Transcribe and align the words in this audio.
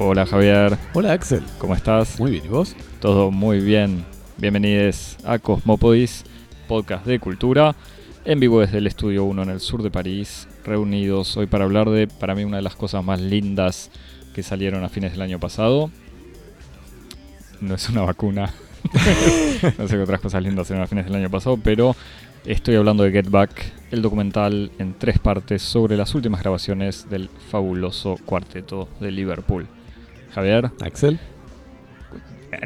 Hola 0.00 0.26
Javier, 0.26 0.76
Hola 0.92 1.12
Axel. 1.12 1.44
¿cómo 1.56 1.76
estás? 1.76 2.18
Muy 2.18 2.32
bien, 2.32 2.46
¿y 2.46 2.48
vos? 2.48 2.74
Todo 3.00 3.30
muy 3.30 3.60
bien. 3.60 4.04
Bienvenidos 4.36 5.16
a 5.24 5.38
Cosmopodis, 5.38 6.24
podcast 6.66 7.06
de 7.06 7.20
cultura, 7.20 7.76
en 8.24 8.40
vivo 8.40 8.60
desde 8.60 8.78
el 8.78 8.88
Estudio 8.88 9.22
1 9.22 9.44
en 9.44 9.50
el 9.50 9.60
sur 9.60 9.84
de 9.84 9.92
París, 9.92 10.48
reunidos 10.64 11.36
hoy 11.36 11.46
para 11.46 11.62
hablar 11.62 11.90
de, 11.90 12.08
para 12.08 12.34
mí, 12.34 12.42
una 12.42 12.56
de 12.56 12.64
las 12.64 12.74
cosas 12.74 13.04
más 13.04 13.20
lindas 13.20 13.92
que 14.34 14.42
salieron 14.42 14.82
a 14.82 14.88
fines 14.88 15.12
del 15.12 15.22
año 15.22 15.38
pasado. 15.38 15.92
No 17.60 17.76
es 17.76 17.88
una 17.88 18.02
vacuna. 18.02 18.52
no 19.78 19.86
sé 19.86 19.94
qué 19.94 20.02
otras 20.02 20.20
cosas 20.20 20.42
lindas 20.42 20.66
salieron 20.66 20.86
a 20.86 20.88
fines 20.88 21.04
del 21.04 21.14
año 21.14 21.30
pasado, 21.30 21.56
pero 21.62 21.94
estoy 22.44 22.74
hablando 22.74 23.04
de 23.04 23.12
Get 23.12 23.30
Back, 23.30 23.72
el 23.92 24.02
documental 24.02 24.72
en 24.80 24.94
tres 24.94 25.20
partes 25.20 25.62
sobre 25.62 25.96
las 25.96 26.16
últimas 26.16 26.40
grabaciones 26.42 27.08
del 27.08 27.30
fabuloso 27.48 28.16
cuarteto 28.26 28.88
de 28.98 29.12
Liverpool. 29.12 29.68
Javier, 30.34 30.70
Axel, 30.80 31.18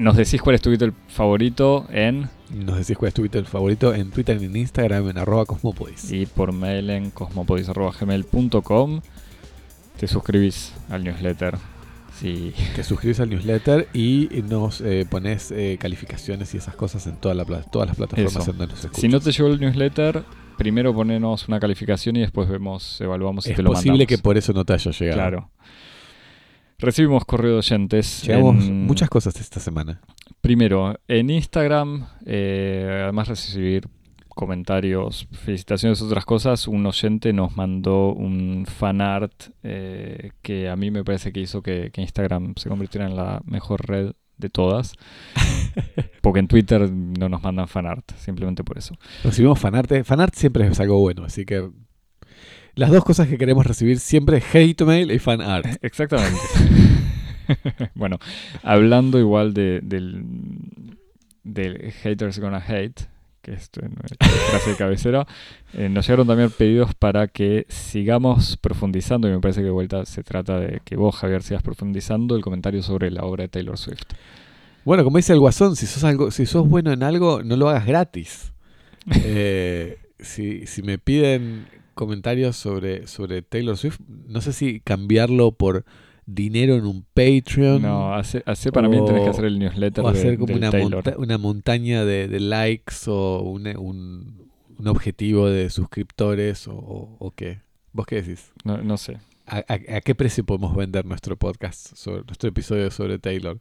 nos 0.01 0.17
decís 0.17 0.41
cuál 0.43 0.55
es 0.57 0.63
tu 0.63 0.71
Beatle 0.71 0.93
favorito 1.09 1.87
en 1.91 2.29
nos 2.51 2.79
decís 2.79 2.97
cuál 2.97 3.09
es 3.09 3.15
tu 3.15 3.21
Twitter 3.23 3.45
favorito 3.45 3.95
en 3.95 4.11
Twitter 4.11 4.39
y 4.41 4.47
en 4.47 4.57
Instagram 4.57 5.09
en 5.11 5.19
arroba 5.19 5.45
cosmopodis. 5.45 6.11
y 6.13 6.25
por 6.27 6.53
mail 6.53 6.89
en 6.91 7.11
cosmopodis.gmail.com. 7.11 9.01
Te 9.99 10.07
suscribís 10.07 10.73
al 10.89 11.05
newsletter. 11.05 11.57
Sí. 12.19 12.55
Te 12.75 12.83
suscribís 12.83 13.21
al 13.21 13.29
newsletter 13.31 13.89
y 13.93 14.29
nos 14.49 14.80
eh, 14.80 15.07
pones 15.09 15.51
eh, 15.51 15.77
calificaciones 15.80 16.55
y 16.55 16.57
esas 16.57 16.75
cosas 16.75 17.07
en 17.07 17.16
toda 17.16 17.35
la 17.35 17.45
todas 17.45 17.89
las 17.89 17.97
plataformas 17.97 18.33
Eso. 18.37 18.51
en 18.51 18.59
donde 18.59 18.66
nos 18.73 18.85
escuchas. 18.85 19.01
Si 19.01 19.09
no 19.09 19.21
te 19.21 19.30
llegó 19.30 19.49
el 19.49 19.61
newsletter, 19.61 20.25
primero 20.57 20.95
ponenos 20.95 21.49
una 21.49 21.60
calificación 21.60 22.16
y 22.16 22.21
después 22.21 22.49
vemos, 22.49 23.01
evaluamos 23.01 23.45
si 23.45 23.51
es 23.51 23.57
te 23.57 23.63
lo 23.63 23.71
posible 23.71 23.93
mandamos. 23.99 24.09
que 24.09 24.19
por 24.19 24.37
eso 24.38 24.53
no 24.53 24.65
te 24.65 24.73
haya 24.73 24.91
llegado. 24.91 25.16
Claro. 25.16 25.51
Recibimos 26.82 27.24
correo 27.24 27.52
de 27.54 27.59
oyentes. 27.59 28.23
Llegamos 28.23 28.65
en- 28.65 28.87
muchas 28.87 29.09
cosas 29.10 29.34
esta 29.40 29.59
semana. 29.59 30.01
Primero, 30.40 30.95
en 31.09 31.29
Instagram, 31.29 32.07
eh, 32.24 33.01
además 33.02 33.26
de 33.26 33.35
recibir 33.35 33.88
comentarios, 34.29 35.26
felicitaciones, 35.32 36.01
otras 36.01 36.24
cosas, 36.24 36.68
un 36.68 36.87
oyente 36.87 37.32
nos 37.32 37.57
mandó 37.57 38.12
un 38.12 38.65
fanart 38.66 39.32
eh, 39.65 40.30
que 40.40 40.68
a 40.68 40.76
mí 40.76 40.93
me 40.93 41.02
parece 41.02 41.32
que 41.32 41.40
hizo 41.40 41.60
que, 41.62 41.90
que 41.93 42.01
Instagram 42.01 42.54
se 42.57 42.68
convirtiera 42.68 43.09
en 43.09 43.16
la 43.16 43.42
mejor 43.45 43.85
red 43.88 44.13
de 44.37 44.48
todas. 44.48 44.95
Porque 46.23 46.38
en 46.38 46.46
Twitter 46.46 46.88
no 46.92 47.29
nos 47.29 47.42
mandan 47.42 47.66
fanart, 47.66 48.13
simplemente 48.18 48.63
por 48.63 48.79
eso. 48.79 48.95
Recibimos 49.24 49.59
fanart. 49.59 50.04
Fanart 50.04 50.35
siempre 50.37 50.65
es 50.68 50.79
algo 50.79 51.01
bueno, 51.01 51.24
así 51.24 51.45
que 51.45 51.68
las 52.79 52.90
dos 52.90 53.04
cosas 53.04 53.26
que 53.26 53.37
queremos 53.37 53.66
recibir 53.66 53.98
siempre 53.98 54.37
es 54.37 54.54
hate 54.54 54.82
mail 54.82 55.10
y 55.10 55.18
fanart. 55.18 55.66
Exactamente. 55.82 56.38
bueno, 57.96 58.18
hablando 58.62 59.18
igual 59.18 59.52
de, 59.52 59.80
del, 59.82 60.24
del 61.43 61.90
Haters 61.90 62.38
Gonna 62.38 62.62
Hate, 62.65 63.09
que 63.43 63.54
es 63.54 63.68
nuestra 63.76 64.28
frase 64.28 64.70
de 64.70 64.76
cabecera, 64.76 65.26
eh, 65.72 65.88
nos 65.88 66.06
llegaron 66.06 66.28
también 66.28 66.50
pedidos 66.50 66.94
para 66.94 67.26
que 67.26 67.66
sigamos 67.69 68.56
profundizando, 68.56 69.26
y 69.26 69.32
me 69.32 69.41
parece 69.41 69.60
que 69.60 69.66
de 69.66 69.70
vuelta 69.72 70.06
se 70.06 70.22
trata 70.22 70.60
de 70.60 70.81
que 70.84 70.94
vos, 70.94 71.16
Javier, 71.16 71.42
sigas 71.42 71.65
profundizando 71.65 72.37
el 72.37 72.42
comentario 72.42 72.84
sobre 72.84 73.10
la 73.10 73.25
obra 73.25 73.42
de 73.42 73.48
Taylor 73.48 73.76
Swift. 73.76 74.04
Bueno, 74.84 75.03
como 75.03 75.16
dice 75.16 75.32
el 75.32 75.41
Guasón, 75.41 75.75
si 75.75 75.87
sos, 75.87 76.04
algo, 76.04 76.31
si 76.31 76.47
sos 76.47 76.69
bueno 76.69 76.92
en 76.92 77.03
algo, 77.03 77.42
no 77.42 77.56
lo 77.56 77.69
hagas 77.69 77.87
gratis. 77.87 78.53
Eh, 79.25 79.97
si, 80.19 80.66
si 80.66 80.82
me 80.82 80.98
piden 80.98 81.66
comentarios 81.99 82.56
sobre, 82.56 83.06
sobre 83.09 83.43
Taylor 83.43 83.77
Swift, 83.77 83.99
no 84.06 84.41
sé 84.41 84.53
si 84.53 84.81
cambiarlo 84.81 85.53
por 85.53 85.84
dinero 86.26 86.75
en 86.76 86.84
un 86.86 87.04
Patreon 87.14 87.82
No, 87.82 88.14
hace, 88.14 88.42
hace 88.47 88.70
para 88.70 88.88
mí 88.88 88.98
tenés 89.04 89.22
que 89.25 89.28
hacer 89.31 89.44
el 89.47 89.59
newsletter 89.59 90.04
o 90.04 90.12
de, 90.12 90.19
hacer 90.19 90.38
como 90.38 90.54
una, 90.54 90.70
monta- 90.70 91.14
una 91.19 91.38
montaña 91.38 92.04
de, 92.04 92.28
de 92.28 92.38
likes 92.41 92.94
o 93.09 93.41
un, 93.41 93.66
un 94.78 94.86
objetivo 94.86 95.48
de 95.48 95.70
suscriptores 95.70 96.69
o, 96.69 96.75
o- 96.75 97.16
o 97.19 97.31
qué. 97.32 97.60
¿Vos 97.92 98.06
qué 98.06 98.22
decís? 98.22 98.53
No, 98.65 98.78
no 98.78 98.97
sé. 98.97 99.19
¿A, 99.47 99.56
a- 99.66 99.97
a 99.97 100.00
qué 100.03 100.15
precio 100.15 100.44
podemos 100.44 100.76
vender 100.76 101.04
nuestro 101.06 101.36
podcast, 101.36 101.97
sobre, 101.97 102.22
nuestro 102.25 102.50
episodio 102.50 102.91
sobre 102.91 103.19
Taylor? 103.19 103.59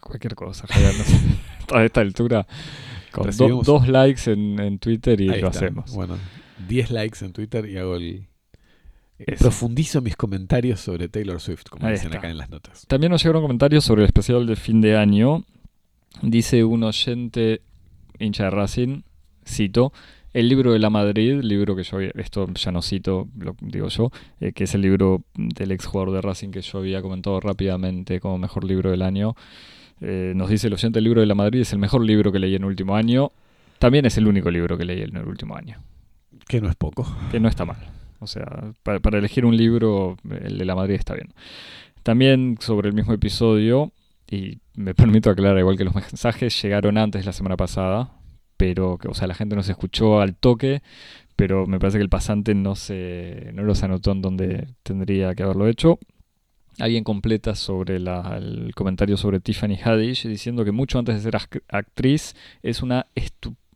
Cualquier 0.00 0.34
cosa, 0.34 0.66
Javier. 0.68 0.94
No 0.96 1.04
sé. 1.04 1.16
A 1.74 1.84
esta 1.84 2.00
altura, 2.02 2.46
con 3.12 3.30
do- 3.36 3.62
dos 3.64 3.86
likes 3.88 4.30
en, 4.30 4.58
en 4.60 4.78
Twitter 4.78 5.20
y 5.20 5.28
Ahí 5.30 5.40
lo 5.40 5.48
está. 5.48 5.66
hacemos. 5.66 5.94
Bueno, 5.94 6.16
10 6.68 6.90
likes 6.90 7.24
en 7.24 7.32
Twitter 7.32 7.68
y 7.68 7.76
hago 7.76 7.96
el. 7.96 8.26
eh. 9.18 9.36
Profundizo 9.38 10.00
mis 10.00 10.16
comentarios 10.16 10.80
sobre 10.80 11.08
Taylor 11.08 11.40
Swift, 11.40 11.64
como 11.70 11.86
Ahí 11.86 11.92
dicen 11.92 12.08
está. 12.08 12.18
acá 12.18 12.30
en 12.30 12.38
las 12.38 12.50
notas. 12.50 12.86
También 12.88 13.10
nos 13.12 13.22
llegaron 13.22 13.42
comentarios 13.42 13.84
sobre 13.84 14.02
el 14.02 14.06
especial 14.06 14.46
de 14.46 14.56
fin 14.56 14.80
de 14.80 14.96
año. 14.96 15.44
Dice 16.22 16.64
un 16.64 16.82
oyente 16.84 17.62
hincha 18.18 18.44
de 18.44 18.50
Racing, 18.50 19.02
cito, 19.46 19.92
el 20.34 20.48
libro 20.48 20.72
de 20.72 20.78
la 20.78 20.90
Madrid, 20.90 21.40
libro 21.42 21.74
que 21.74 21.82
yo 21.82 21.96
había, 21.96 22.10
esto 22.14 22.46
ya 22.54 22.70
no 22.72 22.80
cito, 22.82 23.28
lo 23.38 23.56
digo 23.60 23.88
yo, 23.88 24.10
eh, 24.40 24.52
que 24.52 24.64
es 24.64 24.74
el 24.74 24.82
libro 24.82 25.24
del 25.34 25.72
ex 25.72 25.86
jugador 25.86 26.14
de 26.14 26.20
Racing 26.20 26.50
que 26.50 26.60
yo 26.62 26.78
había 26.78 27.02
comentado 27.02 27.40
rápidamente 27.40 28.20
como 28.20 28.38
mejor 28.38 28.64
libro 28.64 28.90
del 28.90 29.02
año. 29.02 29.34
Eh, 30.02 30.32
nos 30.34 30.50
dice 30.50 30.66
el 30.66 30.72
oyente, 30.74 30.98
el 30.98 31.04
libro 31.04 31.20
de 31.20 31.26
la 31.26 31.34
Madrid 31.34 31.60
es 31.60 31.72
el 31.72 31.78
mejor 31.78 32.04
libro 32.04 32.32
que 32.32 32.38
leí 32.38 32.54
en 32.54 32.62
el 32.62 32.68
último 32.68 32.96
año. 32.96 33.32
También 33.78 34.04
es 34.04 34.18
el 34.18 34.26
único 34.26 34.50
libro 34.50 34.76
que 34.76 34.84
leí 34.84 35.02
en 35.02 35.16
el 35.16 35.26
último 35.26 35.56
año, 35.56 35.78
Que 36.48 36.60
no 36.60 36.68
es 36.68 36.76
poco. 36.76 37.06
que 37.30 37.40
no 37.40 37.48
está 37.48 37.64
mal. 37.64 37.78
O 38.20 38.26
sea, 38.26 38.72
para, 38.82 39.00
para 39.00 39.18
elegir 39.18 39.44
un 39.44 39.56
libro, 39.56 40.16
el 40.30 40.58
de 40.58 40.64
la 40.64 40.74
Madrid 40.74 40.94
está 40.94 41.14
bien. 41.14 41.32
También 42.02 42.56
sobre 42.60 42.88
el 42.88 42.94
mismo 42.94 43.12
episodio, 43.12 43.92
y 44.30 44.58
me 44.74 44.94
permito 44.94 45.30
aclarar, 45.30 45.58
igual 45.58 45.76
que 45.76 45.84
los 45.84 45.94
mensajes 45.94 46.60
llegaron 46.62 46.98
antes 46.98 47.26
la 47.26 47.32
semana 47.32 47.56
pasada, 47.56 48.12
pero 48.56 48.98
que, 48.98 49.08
o 49.08 49.14
sea, 49.14 49.26
la 49.26 49.34
gente 49.34 49.56
no 49.56 49.62
se 49.62 49.72
escuchó 49.72 50.20
al 50.20 50.34
toque, 50.36 50.82
pero 51.36 51.66
me 51.66 51.78
parece 51.78 51.98
que 51.98 52.02
el 52.04 52.08
pasante 52.08 52.54
no 52.54 52.76
se 52.76 53.50
no 53.54 53.62
los 53.62 53.82
anotó 53.82 54.12
en 54.12 54.22
donde 54.22 54.68
tendría 54.82 55.34
que 55.34 55.42
haberlo 55.42 55.66
hecho. 55.66 55.98
Alguien 56.78 57.04
completa 57.04 57.54
sobre 57.54 57.98
la- 58.00 58.36
el 58.38 58.72
comentario 58.74 59.16
sobre 59.16 59.40
Tiffany 59.40 59.76
Haddish 59.82 60.26
diciendo 60.26 60.64
que 60.64 60.72
mucho 60.72 60.98
antes 60.98 61.16
de 61.16 61.20
ser 61.22 61.34
ac- 61.34 61.62
actriz 61.68 62.34
es 62.62 62.82
una 62.82 63.06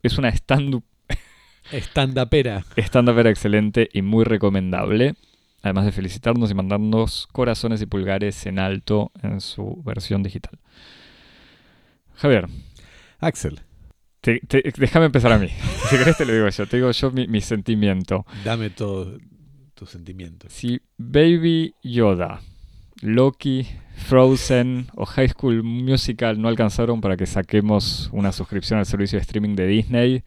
es 0.02 0.18
una 0.18 0.28
stand-up 0.30 0.84
Stand-upera. 1.72 2.64
Stand-up 2.76 3.18
era 3.18 3.30
excelente 3.30 3.88
y 3.92 4.02
muy 4.02 4.24
recomendable. 4.24 5.14
Además 5.62 5.84
de 5.84 5.92
felicitarnos 5.92 6.50
y 6.50 6.54
mandarnos 6.54 7.26
corazones 7.32 7.82
y 7.82 7.86
pulgares 7.86 8.46
en 8.46 8.58
alto 8.60 9.10
en 9.22 9.40
su 9.40 9.82
versión 9.84 10.22
digital. 10.22 10.58
Javier, 12.14 12.46
Axel, 13.18 13.60
déjame 14.22 15.06
empezar 15.06 15.32
a 15.32 15.38
mí. 15.38 15.48
Si 15.90 15.96
querés 15.98 16.16
te 16.16 16.24
lo 16.24 16.32
digo 16.32 16.48
yo. 16.48 16.66
Te 16.66 16.76
digo 16.78 16.90
yo 16.90 17.10
mi, 17.12 17.26
mi 17.28 17.40
sentimiento. 17.40 18.26
dame 18.44 18.70
todo 18.70 19.18
tus 19.74 19.90
sentimientos. 19.90 20.52
Si 20.52 20.80
Baby 20.98 21.74
Yoda, 21.82 22.40
Loki, 23.02 23.66
Frozen 23.96 24.86
o 24.94 25.04
High 25.06 25.28
School 25.30 25.62
Musical 25.62 26.40
no 26.40 26.48
alcanzaron 26.48 27.00
para 27.00 27.16
que 27.16 27.26
saquemos 27.26 28.08
una 28.12 28.32
suscripción 28.32 28.78
al 28.78 28.86
servicio 28.86 29.18
de 29.18 29.22
streaming 29.22 29.54
de 29.56 29.66
Disney, 29.66 30.22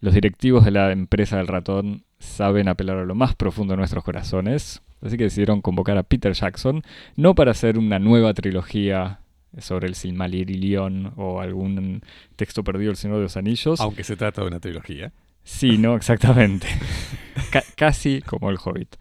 los 0.00 0.14
directivos 0.14 0.64
de 0.64 0.70
la 0.72 0.92
empresa 0.92 1.36
del 1.38 1.46
ratón 1.46 2.04
saben 2.18 2.68
apelar 2.68 2.98
a 2.98 3.04
lo 3.04 3.14
más 3.14 3.34
profundo 3.34 3.72
de 3.72 3.78
nuestros 3.78 4.04
corazones. 4.04 4.82
Así 5.02 5.16
que 5.16 5.24
decidieron 5.24 5.60
convocar 5.60 5.98
a 5.98 6.02
Peter 6.02 6.32
Jackson, 6.32 6.82
no 7.16 7.34
para 7.34 7.50
hacer 7.50 7.78
una 7.78 7.98
nueva 7.98 8.32
trilogía 8.34 9.20
sobre 9.58 9.88
el 9.88 9.94
Silmarillion 9.94 11.12
o 11.16 11.40
algún 11.40 12.02
texto 12.36 12.64
perdido 12.64 12.90
del 12.90 12.96
Señor 12.96 13.18
de 13.18 13.22
los 13.24 13.36
Anillos. 13.36 13.80
Aunque 13.80 14.04
se 14.04 14.16
trata 14.16 14.40
de 14.42 14.48
una 14.48 14.60
trilogía. 14.60 15.12
Sí, 15.44 15.78
no, 15.78 15.94
exactamente. 15.96 16.66
Ca- 17.50 17.62
casi 17.76 18.20
como 18.22 18.50
el 18.50 18.56
Hobbit. 18.62 18.96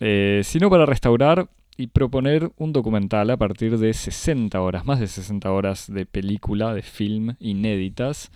Eh, 0.00 0.40
sino 0.44 0.68
para 0.70 0.86
restaurar 0.86 1.48
y 1.76 1.88
proponer 1.88 2.52
un 2.56 2.72
documental 2.72 3.30
a 3.30 3.36
partir 3.36 3.78
de 3.78 3.92
60 3.94 4.60
horas, 4.60 4.84
más 4.84 5.00
de 5.00 5.06
60 5.06 5.50
horas 5.50 5.92
de 5.92 6.06
película, 6.06 6.74
de 6.74 6.82
film 6.82 7.34
inéditas, 7.40 8.30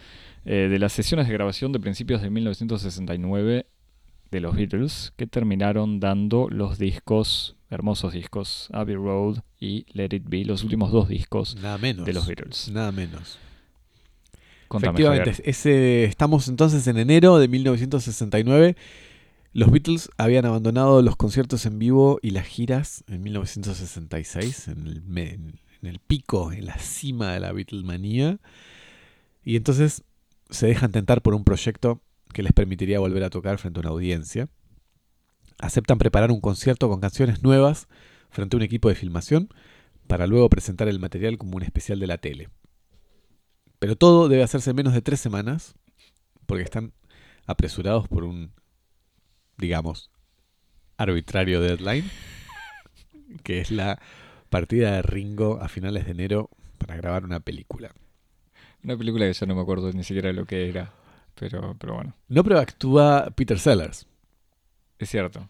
eh, 0.45 0.69
de 0.71 0.79
las 0.79 0.93
sesiones 0.93 1.27
de 1.27 1.33
grabación 1.33 1.73
de 1.73 1.81
principios 1.81 2.23
de 2.23 2.31
1969 2.31 3.67
de 4.31 4.41
los 4.41 4.57
Beatles, 4.57 5.13
que 5.17 5.27
terminaron 5.27 6.01
dando 6.01 6.49
los 6.51 6.79
discos, 6.79 7.57
hermosos 7.71 8.13
discos, 8.13 8.69
Abbey 8.73 8.97
Road 8.97 9.39
y 9.61 9.87
Let 9.93 10.09
It 10.13 10.25
Be, 10.27 10.45
los 10.45 10.63
últimos 10.65 10.91
dos 10.91 11.09
discos 11.09 11.57
Nada 11.57 11.79
menos. 11.79 12.07
de 12.07 12.13
los 12.13 12.27
Beatles. 12.27 12.71
Nada 12.73 12.91
menos. 12.93 13.39
Contame, 14.69 14.99
Efectivamente, 14.99 15.43
ese, 15.49 16.05
estamos 16.05 16.49
entonces 16.49 16.87
en 16.89 16.99
enero 16.99 17.39
de 17.39 17.47
1969. 17.47 18.77
Los 19.57 19.71
Beatles 19.71 20.11
habían 20.19 20.45
abandonado 20.45 21.01
los 21.01 21.17
conciertos 21.17 21.65
en 21.65 21.79
vivo 21.79 22.19
y 22.21 22.33
las 22.33 22.47
giras 22.47 23.03
en 23.09 23.23
1966, 23.23 24.69
en 24.69 25.59
el, 25.81 25.99
pico, 25.99 26.53
en 26.53 26.67
la 26.67 26.77
cima 26.77 27.33
de 27.33 27.41
la 27.41 27.53
Beatlemanía. 27.53 28.39
Y 29.45 29.57
entonces 29.57 30.05
se 30.51 30.67
dejan 30.67 30.93
tentar 30.93 31.23
por 31.23 31.35
un 31.35 31.43
proyecto 31.43 32.03
que 32.35 32.43
les 32.43 32.53
permitiría 32.53 33.01
volver 33.01 33.25
a 33.25 33.31
tocar 33.31 33.57
frente 33.57 33.79
a 33.79 33.81
una 33.81 33.89
audiencia. 33.93 34.51
Aceptan 35.59 35.97
preparar 35.97 36.31
un 36.33 36.43
concierto 36.43 36.91
con 36.91 37.01
canciones 37.01 37.43
nuevas, 37.43 37.89
frente 38.29 38.57
a 38.57 38.59
un 38.59 38.63
equipo 38.63 38.91
de 38.91 38.95
filmación 38.95 39.49
para 40.07 40.27
luego 40.27 40.51
presentar 40.51 40.87
el 40.87 41.01
material 41.01 41.39
como 41.39 41.57
un 41.57 41.63
especial 41.63 41.99
de 41.99 42.07
la 42.07 42.19
tele. 42.19 42.51
Pero 43.79 43.97
todo 43.97 44.29
debe 44.29 44.43
hacerse 44.43 44.69
en 44.69 44.77
menos 44.77 44.93
de 44.93 45.01
tres 45.01 45.19
semanas 45.19 45.77
porque 46.45 46.63
están 46.63 46.93
apresurados 47.47 48.07
por 48.07 48.25
un, 48.25 48.53
digamos, 49.59 50.11
arbitrario 50.97 51.61
deadline, 51.61 52.11
que 53.43 53.61
es 53.61 53.71
la 53.71 54.01
partida 54.51 54.93
de 54.93 55.03
Ringo 55.03 55.59
a 55.61 55.69
finales 55.69 56.05
de 56.07 56.13
enero 56.13 56.51
para 56.79 56.97
grabar 56.97 57.25
una 57.25 57.41
película. 57.41 57.91
Una 58.85 58.97
película 58.97 59.27
que 59.27 59.33
ya 59.33 59.47
no 59.47 59.55
me 59.55 59.63
acuerdo 59.63 59.93
ni 59.93 60.05
siquiera 60.05 60.33
lo 60.33 60.45
que 60.47 60.69
era, 60.69 60.93
pero, 61.35 61.77
pero 61.79 61.95
bueno. 61.95 62.15
No, 62.29 62.45
pero 62.45 62.59
actúa 62.59 63.31
Peter 63.35 63.59
Sellers, 63.59 64.07
Es 64.99 65.11
cierto. 65.11 65.49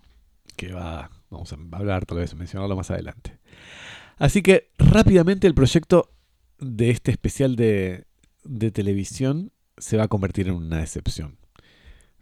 que 0.57 0.73
va, 0.73 1.11
vamos 1.31 1.53
a 1.53 1.57
hablar 1.73 2.07
tal 2.07 2.19
vez, 2.19 2.35
mencionarlo 2.35 2.77
más 2.77 2.91
adelante. 2.91 3.39
Así 4.17 4.43
que 4.43 4.71
rápidamente 4.79 5.47
el 5.47 5.55
proyecto 5.55 6.11
de 6.59 6.89
este 6.91 7.11
especial 7.11 7.55
de, 7.57 8.07
de 8.45 8.71
televisión 8.71 9.53
se 9.77 9.99
va 9.99 10.05
a 10.05 10.09
convertir 10.09 10.49
en 10.49 10.55
una 10.55 10.79
decepción. 10.79 11.37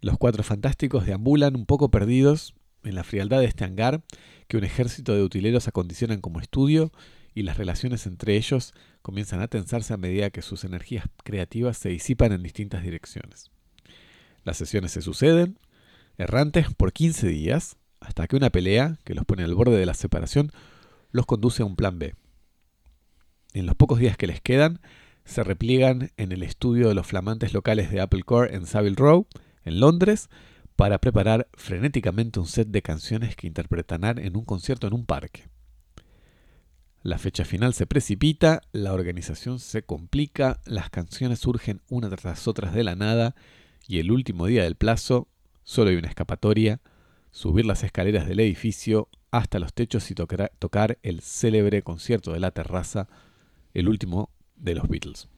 Los 0.04 0.18
cuatro 0.18 0.42
fantásticos 0.42 1.06
deambulan 1.06 1.56
un 1.56 1.64
poco 1.64 1.90
perdidos 1.90 2.54
en 2.82 2.94
la 2.94 3.04
frialdad 3.04 3.40
de 3.40 3.46
este 3.46 3.64
hangar 3.64 4.02
que 4.48 4.58
un 4.58 4.64
ejército 4.64 5.14
de 5.14 5.22
utileros 5.22 5.66
acondicionan 5.66 6.20
como 6.20 6.40
estudio 6.40 6.92
y 7.34 7.42
las 7.42 7.56
relaciones 7.56 8.04
entre 8.04 8.36
ellos 8.36 8.74
comienzan 9.00 9.40
a 9.40 9.48
tensarse 9.48 9.94
a 9.94 9.96
medida 9.96 10.28
que 10.28 10.42
sus 10.42 10.64
energías 10.64 11.06
creativas 11.24 11.78
se 11.78 11.88
disipan 11.88 12.32
en 12.32 12.42
distintas 12.42 12.82
direcciones. 12.82 13.50
Las 14.42 14.58
sesiones 14.58 14.92
se 14.92 15.00
suceden, 15.00 15.58
errantes 16.18 16.66
por 16.74 16.92
15 16.92 17.26
días, 17.28 17.78
hasta 17.98 18.26
que 18.26 18.36
una 18.36 18.50
pelea, 18.50 18.98
que 19.04 19.14
los 19.14 19.24
pone 19.24 19.42
al 19.42 19.54
borde 19.54 19.78
de 19.78 19.86
la 19.86 19.94
separación, 19.94 20.52
los 21.12 21.24
conduce 21.24 21.62
a 21.62 21.66
un 21.66 21.76
plan 21.76 21.98
B. 21.98 22.14
En 23.54 23.64
los 23.64 23.74
pocos 23.74 24.00
días 24.00 24.18
que 24.18 24.26
les 24.26 24.42
quedan, 24.42 24.80
se 25.24 25.42
repliegan 25.44 26.10
en 26.18 26.30
el 26.30 26.42
estudio 26.42 26.88
de 26.88 26.94
los 26.94 27.06
flamantes 27.06 27.54
locales 27.54 27.90
de 27.90 28.02
Apple 28.02 28.24
Core 28.24 28.54
en 28.54 28.66
Savile 28.66 28.96
Row, 28.96 29.26
en 29.64 29.80
Londres, 29.80 30.28
para 30.76 30.98
preparar 30.98 31.48
frenéticamente 31.54 32.40
un 32.40 32.46
set 32.46 32.68
de 32.68 32.82
canciones 32.82 33.36
que 33.36 33.46
interpretarán 33.46 34.18
en 34.18 34.36
un 34.36 34.44
concierto 34.44 34.86
en 34.86 34.94
un 34.94 35.06
parque. 35.06 35.48
La 37.02 37.18
fecha 37.18 37.44
final 37.44 37.74
se 37.74 37.86
precipita, 37.86 38.62
la 38.72 38.94
organización 38.94 39.58
se 39.60 39.82
complica, 39.82 40.60
las 40.64 40.88
canciones 40.88 41.38
surgen 41.38 41.82
una 41.88 42.08
tras 42.08 42.48
otras 42.48 42.74
de 42.74 42.82
la 42.82 42.96
nada 42.96 43.34
y 43.86 43.98
el 43.98 44.10
último 44.10 44.46
día 44.46 44.64
del 44.64 44.74
plazo 44.74 45.28
solo 45.64 45.90
hay 45.90 45.96
una 45.96 46.08
escapatoria, 46.08 46.80
subir 47.30 47.66
las 47.66 47.84
escaleras 47.84 48.26
del 48.26 48.40
edificio 48.40 49.08
hasta 49.30 49.58
los 49.58 49.74
techos 49.74 50.10
y 50.10 50.14
tocar, 50.14 50.52
tocar 50.58 50.98
el 51.02 51.20
célebre 51.20 51.82
concierto 51.82 52.32
de 52.32 52.40
la 52.40 52.52
terraza, 52.52 53.08
el 53.74 53.88
último 53.88 54.30
de 54.56 54.74
los 54.74 54.88
Beatles. 54.88 55.28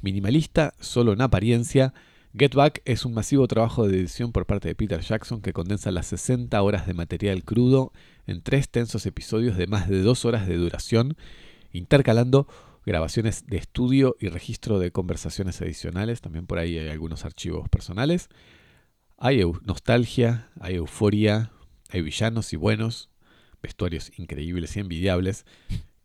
Minimalista 0.00 0.74
solo 0.80 1.12
en 1.12 1.20
apariencia, 1.20 1.94
Get 2.38 2.54
Back 2.54 2.82
es 2.84 3.06
un 3.06 3.14
masivo 3.14 3.48
trabajo 3.48 3.88
de 3.88 3.96
edición 3.96 4.30
por 4.30 4.44
parte 4.44 4.68
de 4.68 4.74
Peter 4.74 5.00
Jackson 5.00 5.40
que 5.40 5.54
condensa 5.54 5.90
las 5.90 6.08
60 6.08 6.60
horas 6.60 6.86
de 6.86 6.92
material 6.92 7.44
crudo 7.44 7.92
en 8.26 8.42
tres 8.42 8.68
tensos 8.68 9.06
episodios 9.06 9.56
de 9.56 9.66
más 9.66 9.88
de 9.88 10.02
dos 10.02 10.26
horas 10.26 10.46
de 10.46 10.56
duración, 10.56 11.16
intercalando 11.72 12.46
grabaciones 12.84 13.46
de 13.46 13.56
estudio 13.56 14.16
y 14.20 14.28
registro 14.28 14.78
de 14.78 14.90
conversaciones 14.90 15.62
adicionales. 15.62 16.20
También 16.20 16.46
por 16.46 16.58
ahí 16.58 16.76
hay 16.76 16.88
algunos 16.88 17.24
archivos 17.24 17.70
personales. 17.70 18.28
Hay 19.16 19.42
nostalgia, 19.62 20.50
hay 20.60 20.74
euforia, 20.74 21.52
hay 21.88 22.02
villanos 22.02 22.52
y 22.52 22.56
buenos, 22.56 23.08
vestuarios 23.62 24.12
increíbles 24.18 24.76
y 24.76 24.80
envidiables, 24.80 25.46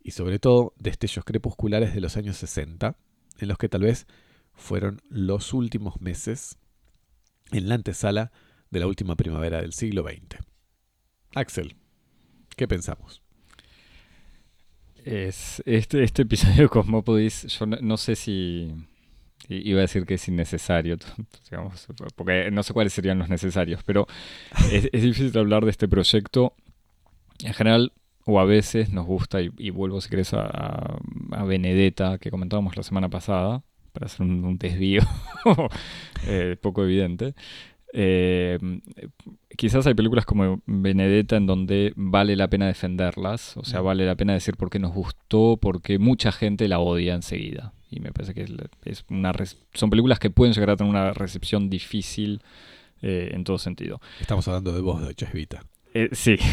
y 0.02 0.12
sobre 0.12 0.38
todo 0.38 0.72
destellos 0.78 1.26
crepusculares 1.26 1.94
de 1.94 2.00
los 2.00 2.16
años 2.16 2.38
60, 2.38 2.96
en 3.38 3.48
los 3.48 3.58
que 3.58 3.68
tal 3.68 3.82
vez 3.82 4.06
fueron 4.54 5.00
los 5.08 5.52
últimos 5.52 6.00
meses 6.00 6.58
en 7.50 7.68
la 7.68 7.74
antesala 7.74 8.32
de 8.70 8.80
la 8.80 8.86
última 8.86 9.16
primavera 9.16 9.60
del 9.60 9.72
siglo 9.72 10.02
XX. 10.02 10.42
Axel, 11.34 11.76
¿qué 12.56 12.66
pensamos? 12.66 13.22
Es, 15.04 15.62
este, 15.66 16.02
este 16.02 16.22
episodio 16.22 16.62
de 16.62 16.68
Cosmópodis, 16.68 17.46
yo 17.46 17.66
no, 17.66 17.96
sé 17.96 18.16
si 18.16 18.72
iba 19.48 19.78
a 19.78 19.82
decir 19.82 20.06
que 20.06 20.14
es 20.14 20.28
innecesario, 20.28 20.96
digamos, 21.50 21.86
porque 22.16 22.50
no 22.50 22.62
sé 22.62 22.72
cuáles 22.72 22.92
serían 22.92 23.18
los 23.18 23.28
necesarios, 23.28 23.82
pero 23.84 24.06
es, 24.72 24.90
difícil 24.90 25.36
hablar 25.36 25.64
de 25.64 25.70
este 25.70 25.88
proyecto. 25.88 26.54
En 27.42 27.54
general, 27.54 27.92
o 28.24 28.38
a 28.38 28.44
veces 28.44 28.90
nos 28.90 29.04
gusta, 29.04 29.40
y, 29.40 29.70
vuelvo 29.70 30.00
si 30.00 30.08
querés 30.08 30.32
a- 30.32 30.98
a 31.32 31.44
Benedetta, 31.44 32.18
que 32.18 32.30
comentábamos 32.30 32.76
la 32.76 32.84
semana 32.84 33.08
pasada, 33.08 33.64
para 33.92 34.06
hacer 34.06 34.22
un, 34.26 34.44
un 34.44 34.58
desvío 34.58 35.02
eh, 36.26 36.56
poco 36.60 36.84
evidente. 36.84 37.34
Eh, 37.94 38.58
quizás 39.56 39.86
hay 39.86 39.92
películas 39.94 40.24
como 40.24 40.62
Benedetta 40.66 41.36
en 41.36 41.46
donde 41.46 41.92
vale 41.94 42.36
la 42.36 42.48
pena 42.48 42.66
defenderlas, 42.66 43.56
o 43.58 43.64
sea, 43.64 43.82
Mm. 43.82 43.84
vale 43.84 44.06
la 44.06 44.14
pena 44.16 44.32
decir 44.32 44.56
por 44.56 44.70
qué 44.70 44.78
nos 44.78 44.94
gustó, 44.94 45.58
porque 45.60 45.98
mucha 45.98 46.32
gente 46.32 46.68
la 46.68 46.78
odia 46.78 47.14
enseguida. 47.14 47.74
Y 47.90 48.00
me 48.00 48.10
parece 48.10 48.32
que 48.32 48.46
es, 48.86 49.04
una 49.10 49.34
son 49.74 49.90
películas 49.90 50.18
que 50.18 50.30
pueden 50.30 50.54
llegar 50.54 50.70
a 50.70 50.76
tener 50.76 50.88
una 50.90 51.12
recepción 51.12 51.68
difícil 51.68 52.40
eh, 53.02 53.32
en 53.34 53.44
todo 53.44 53.58
sentido. 53.58 54.00
Estamos 54.20 54.48
hablando 54.48 54.72
de 54.72 54.80
vos, 54.80 55.06
de 55.06 55.14
Chesvita. 55.14 55.62
Eh, 55.92 56.08
sí. 56.12 56.36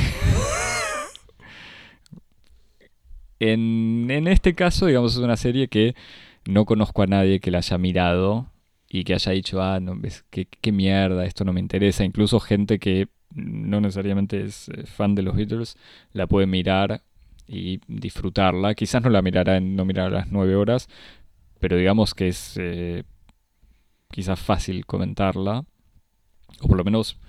en, 3.39 4.07
en 4.09 4.27
este 4.27 4.53
caso, 4.53 4.87
digamos, 4.87 5.13
es 5.13 5.19
una 5.19 5.37
serie 5.37 5.69
que 5.69 5.95
no 6.49 6.65
conozco 6.65 7.03
a 7.03 7.07
nadie 7.07 7.39
que 7.39 7.51
la 7.51 7.59
haya 7.59 7.77
mirado 7.77 8.47
y 8.89 9.03
que 9.03 9.13
haya 9.13 9.31
dicho, 9.31 9.61
ah, 9.61 9.79
no, 9.79 9.95
ves, 9.95 10.25
qué, 10.31 10.71
mierda, 10.71 11.25
esto 11.25 11.45
no 11.45 11.53
me 11.53 11.59
interesa. 11.59 12.03
Incluso 12.03 12.39
gente 12.39 12.79
que 12.79 13.07
no 13.33 13.79
necesariamente 13.81 14.43
es 14.43 14.69
eh, 14.69 14.85
fan 14.87 15.13
de 15.13 15.21
los 15.21 15.35
Beatles 15.35 15.77
la 16.11 16.25
puede 16.27 16.47
mirar 16.47 17.03
y 17.47 17.79
disfrutarla. 17.87 18.73
Quizás 18.73 19.03
no 19.03 19.09
la 19.09 19.21
mirará 19.21 19.59
no 19.59 19.85
mirará 19.85 20.09
las 20.09 20.31
nueve 20.31 20.55
horas, 20.55 20.89
pero 21.59 21.77
digamos 21.77 22.15
que 22.15 22.29
es 22.29 22.57
eh, 22.57 23.03
quizás 24.11 24.39
fácil 24.39 24.85
comentarla. 24.87 25.65
O 26.61 26.67
por 26.67 26.77
lo 26.77 26.83
menos 26.83 27.19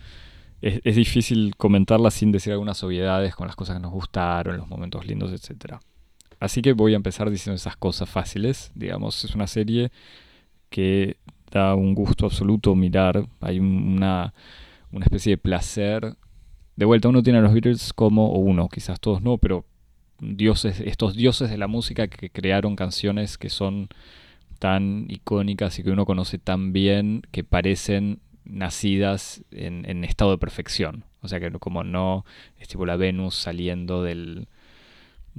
es, 0.63 0.81
es 0.85 0.97
difícil 0.97 1.55
comentarla 1.57 2.11
sin 2.11 2.33
decir 2.33 2.53
algunas 2.53 2.83
obviedades 2.83 3.35
con 3.35 3.47
las 3.47 3.57
cosas 3.57 3.77
que 3.77 3.83
nos 3.83 3.93
gustaron, 3.93 4.57
los 4.57 4.69
momentos 4.69 5.07
lindos, 5.07 5.33
etc. 5.33 5.79
Así 6.41 6.63
que 6.63 6.75
voy 6.75 6.95
a 6.95 6.97
empezar 6.97 7.31
diciendo 7.31 7.57
esas 7.57 7.77
cosas 7.77 8.11
fáciles. 8.11 8.73
Digamos, 8.77 9.25
es 9.25 9.35
una 9.37 9.47
serie 9.49 9.93
que 10.71 11.17
da 11.51 11.75
un 11.75 11.95
gusto 11.95 12.27
absoluto 12.27 12.75
mirar. 12.75 13.27
Hay 13.41 13.59
un- 13.61 13.95
una, 13.97 14.35
una 14.93 15.05
especie 15.05 15.33
de 15.33 15.39
placer. 15.39 16.17
De 16.77 16.85
vuelta, 16.87 17.09
uno 17.09 17.23
tiene 17.23 17.41
a 17.41 17.43
los 17.43 17.53
Beatles 17.53 17.93
como, 17.93 18.33
o 18.33 18.39
uno, 18.39 18.69
quizás 18.69 19.01
todos 19.01 19.23
no, 19.23 19.39
pero 19.39 19.65
dioses, 20.21 20.81
estos 20.81 21.15
dioses 21.17 21.51
de 21.51 21.59
la 21.59 21.67
música 21.69 22.09
que 22.09 22.31
crearon 22.31 22.77
canciones 22.77 23.39
que 23.39 23.51
son 23.51 23.89
tan 24.59 25.07
icónicas 25.09 25.79
y 25.79 25.83
que 25.83 25.91
uno 25.91 26.07
conoce 26.07 26.39
tan 26.39 26.73
bien 26.73 27.23
que 27.31 27.45
parecen 27.45 28.21
nacidas 28.45 29.43
en, 29.51 29.89
en 29.89 30.05
estado 30.05 30.33
de 30.33 30.39
perfección. 30.39 31.05
O 31.23 31.29
sea 31.29 31.41
que 31.41 31.51
como 31.53 31.85
no 31.85 32.25
es 32.59 32.69
tipo 32.69 32.87
la 32.87 32.97
Venus 32.97 33.35
saliendo 33.35 34.03
del 34.03 34.49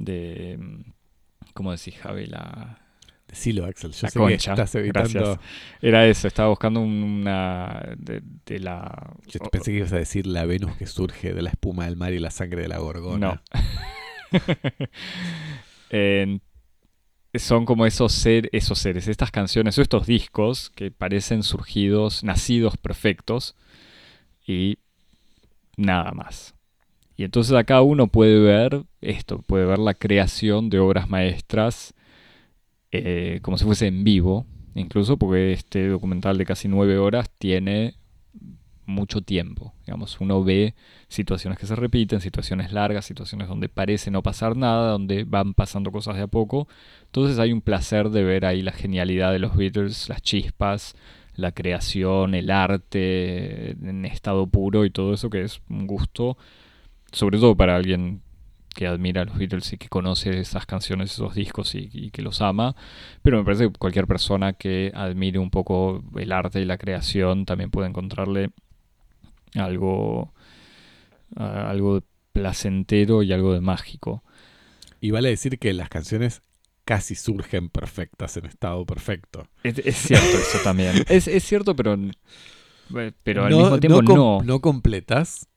de 0.04 0.60
¿cómo 1.54 1.72
decís 1.72 1.96
Javi? 1.98 2.26
La, 2.28 2.82
Decilo, 3.32 3.66
Axel. 3.66 3.92
Yo 3.94 4.00
La 4.04 4.10
sé 4.10 4.20
concha. 4.20 4.56
que 4.56 4.62
estás 4.62 4.76
evitando. 4.76 5.20
Gracias. 5.20 5.40
era 5.82 6.06
eso, 6.06 6.28
estaba 6.28 6.50
buscando 6.50 6.82
una 6.82 7.96
de, 7.98 8.22
de 8.46 8.60
la 8.60 9.14
Yo 9.26 9.40
pensé 9.50 9.72
que 9.72 9.78
ibas 9.78 9.94
a 9.94 9.98
decir 9.98 10.28
la 10.28 10.46
Venus 10.46 10.76
que 10.76 10.86
surge 10.86 11.34
de 11.34 11.42
la 11.42 11.50
espuma 11.52 11.86
del 11.86 11.96
mar 11.96 12.12
y 12.12 12.20
la 12.20 12.30
sangre 12.30 12.64
de 12.64 12.68
la 12.68 12.80
gorgona. 12.80 13.42
No. 13.54 14.42
Son 17.34 17.64
como 17.64 17.86
esos, 17.86 18.12
ser, 18.12 18.50
esos 18.52 18.78
seres, 18.80 19.08
estas 19.08 19.32
canciones 19.32 19.78
o 19.78 19.82
estos 19.82 20.06
discos 20.06 20.70
que 20.76 20.92
parecen 20.92 21.44
surgidos, 21.44 22.26
nacidos 22.26 22.76
perfectos 22.76 23.56
y 24.46 24.80
nada 25.78 26.12
más. 26.12 26.54
Y 27.18 27.24
entonces 27.24 27.54
acá 27.56 27.82
uno 27.82 28.08
puede 28.08 28.40
ver 28.40 28.84
esto, 29.02 29.42
puede 29.42 29.66
ver 29.66 29.80
la 29.80 29.94
creación 29.94 30.70
de 30.70 30.80
obras 30.80 31.10
maestras 31.10 31.94
eh, 32.92 33.40
como 33.42 33.58
si 33.58 33.66
fuese 33.66 33.88
en 33.88 34.04
vivo, 34.04 34.46
incluso 34.76 35.18
porque 35.18 35.54
este 35.54 35.88
documental 35.88 36.38
de 36.38 36.46
casi 36.46 36.68
nueve 36.68 36.98
horas 36.98 37.30
tiene 37.38 37.96
mucho 38.86 39.22
tiempo. 39.22 39.74
Digamos, 39.86 40.20
uno 40.20 40.44
ve 40.44 40.76
situaciones 41.08 41.58
que 41.58 41.66
se 41.66 41.76
repiten, 41.76 42.20
situaciones 42.20 42.74
largas, 42.74 43.06
situaciones 43.06 43.48
donde 43.48 43.70
parece 43.70 44.12
no 44.12 44.22
pasar 44.22 44.58
nada, 44.58 44.92
donde 44.92 45.24
van 45.24 45.54
pasando 45.54 45.92
cosas 45.92 46.18
de 46.18 46.24
a 46.24 46.28
poco. 46.28 46.68
Entonces 47.06 47.40
hay 47.40 47.54
un 47.54 47.62
placer 47.62 48.10
de 48.10 48.24
ver 48.24 48.46
ahí 48.46 48.62
la 48.62 48.74
genialidad 48.74 49.32
de 49.32 49.40
los 49.40 49.56
Beatles, 49.56 50.10
las 50.10 50.22
chispas, 50.22 50.96
la 51.36 51.52
creación, 51.54 52.36
el 52.36 52.52
arte 52.52 53.72
en 53.72 54.06
estado 54.06 54.48
puro 54.48 54.86
y 54.86 54.90
todo 54.90 55.14
eso 55.14 55.30
que 55.30 55.44
es 55.44 55.62
un 55.70 55.88
gusto, 55.88 56.38
sobre 57.12 57.40
todo 57.40 57.56
para 57.56 57.76
alguien 57.76 58.22
que 58.74 58.88
admira 58.88 59.22
a 59.22 59.26
los 59.26 59.38
Beatles 59.38 59.74
y 59.74 59.78
que 59.78 59.90
conoce 59.90 60.40
esas 60.40 60.66
canciones, 60.66 61.12
esos 61.12 61.36
discos 61.36 61.76
y, 61.76 61.90
y, 61.92 62.12
que 62.12 62.22
los 62.22 62.42
ama, 62.42 62.76
pero 63.22 63.38
me 63.38 63.44
parece 63.44 63.66
que 63.66 63.74
cualquier 63.74 64.08
persona 64.08 64.54
que 64.54 64.92
admire 64.96 65.40
un 65.40 65.50
poco 65.50 66.04
el 66.16 66.32
arte 66.32 66.62
y 66.62 66.66
la 66.66 66.78
creación 66.78 67.46
también 67.46 67.70
puede 67.70 67.90
encontrarle 67.90 68.52
algo, 69.56 70.34
uh, 71.36 71.44
algo 71.44 72.04
placentero 72.34 73.24
y 73.24 73.34
algo 73.34 73.54
de 73.54 73.62
mágico. 73.62 74.24
Y 75.02 75.12
vale 75.12 75.30
decir 75.30 75.60
que 75.60 75.74
las 75.74 75.90
canciones 75.90 76.42
casi 76.86 77.16
surgen 77.16 77.70
perfectas 77.70 78.38
en 78.38 78.46
estado 78.46 78.86
perfecto. 78.86 79.48
Es, 79.64 79.80
es 79.80 79.96
cierto 79.98 80.38
eso 80.38 80.60
también. 80.64 81.04
es, 81.10 81.28
es, 81.28 81.44
cierto, 81.44 81.76
pero, 81.76 81.98
pero 83.24 83.46
al 83.46 83.52
no, 83.52 83.58
mismo 83.58 83.80
tiempo 83.80 84.02
no, 84.02 84.16
no. 84.16 84.44
No 84.44 84.60
completas, 84.62 85.48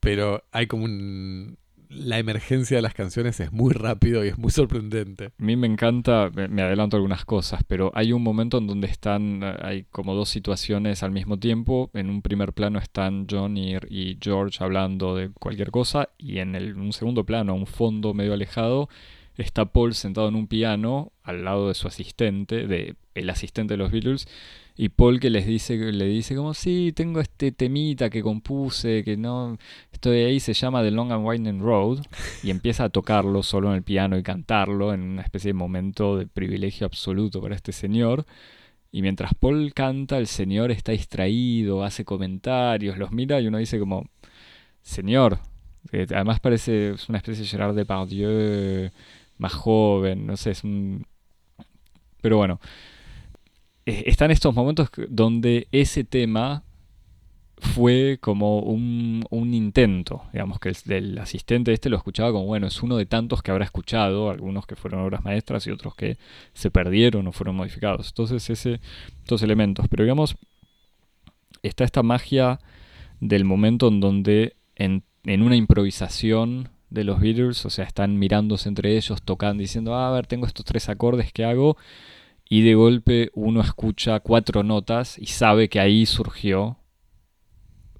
pero 0.00 0.42
hay 0.52 0.66
como 0.66 0.84
un... 0.84 1.58
La 1.88 2.20
emergencia 2.20 2.76
de 2.76 2.82
las 2.82 2.94
canciones 2.94 3.40
es 3.40 3.50
muy 3.50 3.72
rápido 3.72 4.24
y 4.24 4.28
es 4.28 4.38
muy 4.38 4.52
sorprendente. 4.52 5.32
A 5.36 5.42
mí 5.42 5.56
me 5.56 5.66
encanta, 5.66 6.30
me 6.30 6.62
adelanto 6.62 6.96
algunas 6.96 7.24
cosas, 7.24 7.64
pero 7.66 7.90
hay 7.96 8.12
un 8.12 8.22
momento 8.22 8.58
en 8.58 8.68
donde 8.68 8.86
están, 8.86 9.42
hay 9.60 9.86
como 9.90 10.14
dos 10.14 10.28
situaciones 10.28 11.02
al 11.02 11.10
mismo 11.10 11.40
tiempo. 11.40 11.90
En 11.92 12.08
un 12.08 12.22
primer 12.22 12.52
plano 12.52 12.78
están 12.78 13.26
John 13.28 13.56
y, 13.56 14.16
George 14.20 14.62
hablando 14.62 15.16
de 15.16 15.30
cualquier 15.30 15.72
cosa 15.72 16.10
y 16.16 16.38
en 16.38 16.54
un 16.78 16.92
segundo 16.92 17.24
plano, 17.24 17.54
un 17.54 17.66
fondo 17.66 18.14
medio 18.14 18.34
alejado, 18.34 18.88
está 19.36 19.64
Paul 19.66 19.94
sentado 19.94 20.28
en 20.28 20.36
un 20.36 20.46
piano 20.46 21.12
al 21.24 21.44
lado 21.44 21.68
de 21.68 21.74
su 21.74 21.88
asistente, 21.88 22.68
de 22.68 22.94
el 23.14 23.30
asistente 23.30 23.74
de 23.74 23.78
los 23.78 23.90
Beatles, 23.90 24.28
y 24.76 24.88
Paul 24.88 25.20
que 25.20 25.30
les 25.30 25.46
dice, 25.46 25.76
le 25.76 26.06
dice 26.06 26.34
como, 26.34 26.54
sí, 26.54 26.92
tengo 26.94 27.20
este 27.20 27.52
temita 27.52 28.08
que 28.08 28.22
compuse, 28.22 29.04
que 29.04 29.16
no, 29.16 29.58
estoy 30.00 30.20
ahí, 30.20 30.40
se 30.40 30.54
llama 30.54 30.82
The 30.82 30.90
Long 30.90 31.12
and 31.12 31.26
Winding 31.26 31.60
Road, 31.60 32.00
y 32.42 32.48
empieza 32.50 32.84
a 32.84 32.88
tocarlo 32.88 33.42
solo 33.42 33.68
en 33.68 33.74
el 33.76 33.82
piano 33.82 34.16
y 34.16 34.22
cantarlo 34.22 34.94
en 34.94 35.02
una 35.02 35.20
especie 35.20 35.50
de 35.50 35.54
momento 35.54 36.16
de 36.16 36.26
privilegio 36.26 36.86
absoluto 36.86 37.42
para 37.42 37.54
este 37.54 37.72
señor. 37.72 38.24
Y 38.90 39.02
mientras 39.02 39.34
Paul 39.34 39.74
canta, 39.74 40.16
el 40.16 40.26
señor 40.26 40.70
está 40.70 40.92
distraído, 40.92 41.84
hace 41.84 42.06
comentarios, 42.06 42.96
los 42.96 43.12
mira 43.12 43.42
y 43.42 43.46
uno 43.46 43.58
dice 43.58 43.78
como, 43.78 44.08
señor, 44.80 45.38
además 45.92 46.40
parece 46.40 46.94
una 47.10 47.18
especie 47.18 47.42
de 47.42 47.48
Gerard 47.48 47.74
Depardieu 47.74 48.90
más 49.36 49.52
joven, 49.52 50.26
no 50.26 50.38
sé, 50.38 50.52
es 50.52 50.64
un... 50.64 51.06
Pero 52.22 52.38
bueno, 52.38 52.58
están 53.84 54.30
estos 54.30 54.54
momentos 54.54 54.88
donde 55.10 55.68
ese 55.72 56.04
tema 56.04 56.64
fue 57.60 58.18
como 58.20 58.60
un, 58.60 59.24
un, 59.30 59.54
intento, 59.54 60.22
digamos 60.32 60.58
que 60.58 60.70
el, 60.70 60.76
el, 60.92 61.18
asistente 61.18 61.72
este 61.72 61.90
lo 61.90 61.96
escuchaba 61.96 62.32
como, 62.32 62.46
bueno, 62.46 62.66
es 62.66 62.82
uno 62.82 62.96
de 62.96 63.06
tantos 63.06 63.42
que 63.42 63.50
habrá 63.50 63.64
escuchado, 63.64 64.30
algunos 64.30 64.66
que 64.66 64.76
fueron 64.76 65.00
obras 65.00 65.24
maestras 65.24 65.66
y 65.66 65.70
otros 65.70 65.94
que 65.94 66.18
se 66.52 66.70
perdieron 66.70 67.26
o 67.26 67.32
fueron 67.32 67.56
modificados. 67.56 68.08
Entonces, 68.08 68.48
ese, 68.50 68.80
estos 69.22 69.42
elementos, 69.42 69.86
pero 69.88 70.04
digamos, 70.04 70.36
está 71.62 71.84
esta 71.84 72.02
magia 72.02 72.60
del 73.20 73.44
momento 73.44 73.88
en 73.88 74.00
donde 74.00 74.56
en, 74.76 75.04
en 75.24 75.42
una 75.42 75.56
improvisación 75.56 76.70
de 76.88 77.04
los 77.04 77.20
Beatles, 77.20 77.64
o 77.66 77.70
sea, 77.70 77.84
están 77.84 78.18
mirándose 78.18 78.68
entre 78.68 78.96
ellos, 78.96 79.22
tocando, 79.22 79.60
diciendo, 79.60 79.94
ah, 79.94 80.08
a 80.08 80.12
ver, 80.12 80.26
tengo 80.26 80.46
estos 80.46 80.64
tres 80.64 80.88
acordes 80.88 81.32
que 81.32 81.44
hago, 81.44 81.76
y 82.48 82.62
de 82.62 82.74
golpe 82.74 83.30
uno 83.34 83.60
escucha 83.60 84.18
cuatro 84.18 84.64
notas 84.64 85.16
y 85.18 85.26
sabe 85.26 85.68
que 85.68 85.78
ahí 85.78 86.04
surgió 86.04 86.79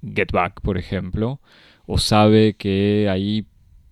Get 0.01 0.31
Back, 0.31 0.61
por 0.61 0.77
ejemplo, 0.77 1.39
o 1.85 1.97
sabe 1.97 2.53
que 2.53 3.07
ahí 3.09 3.45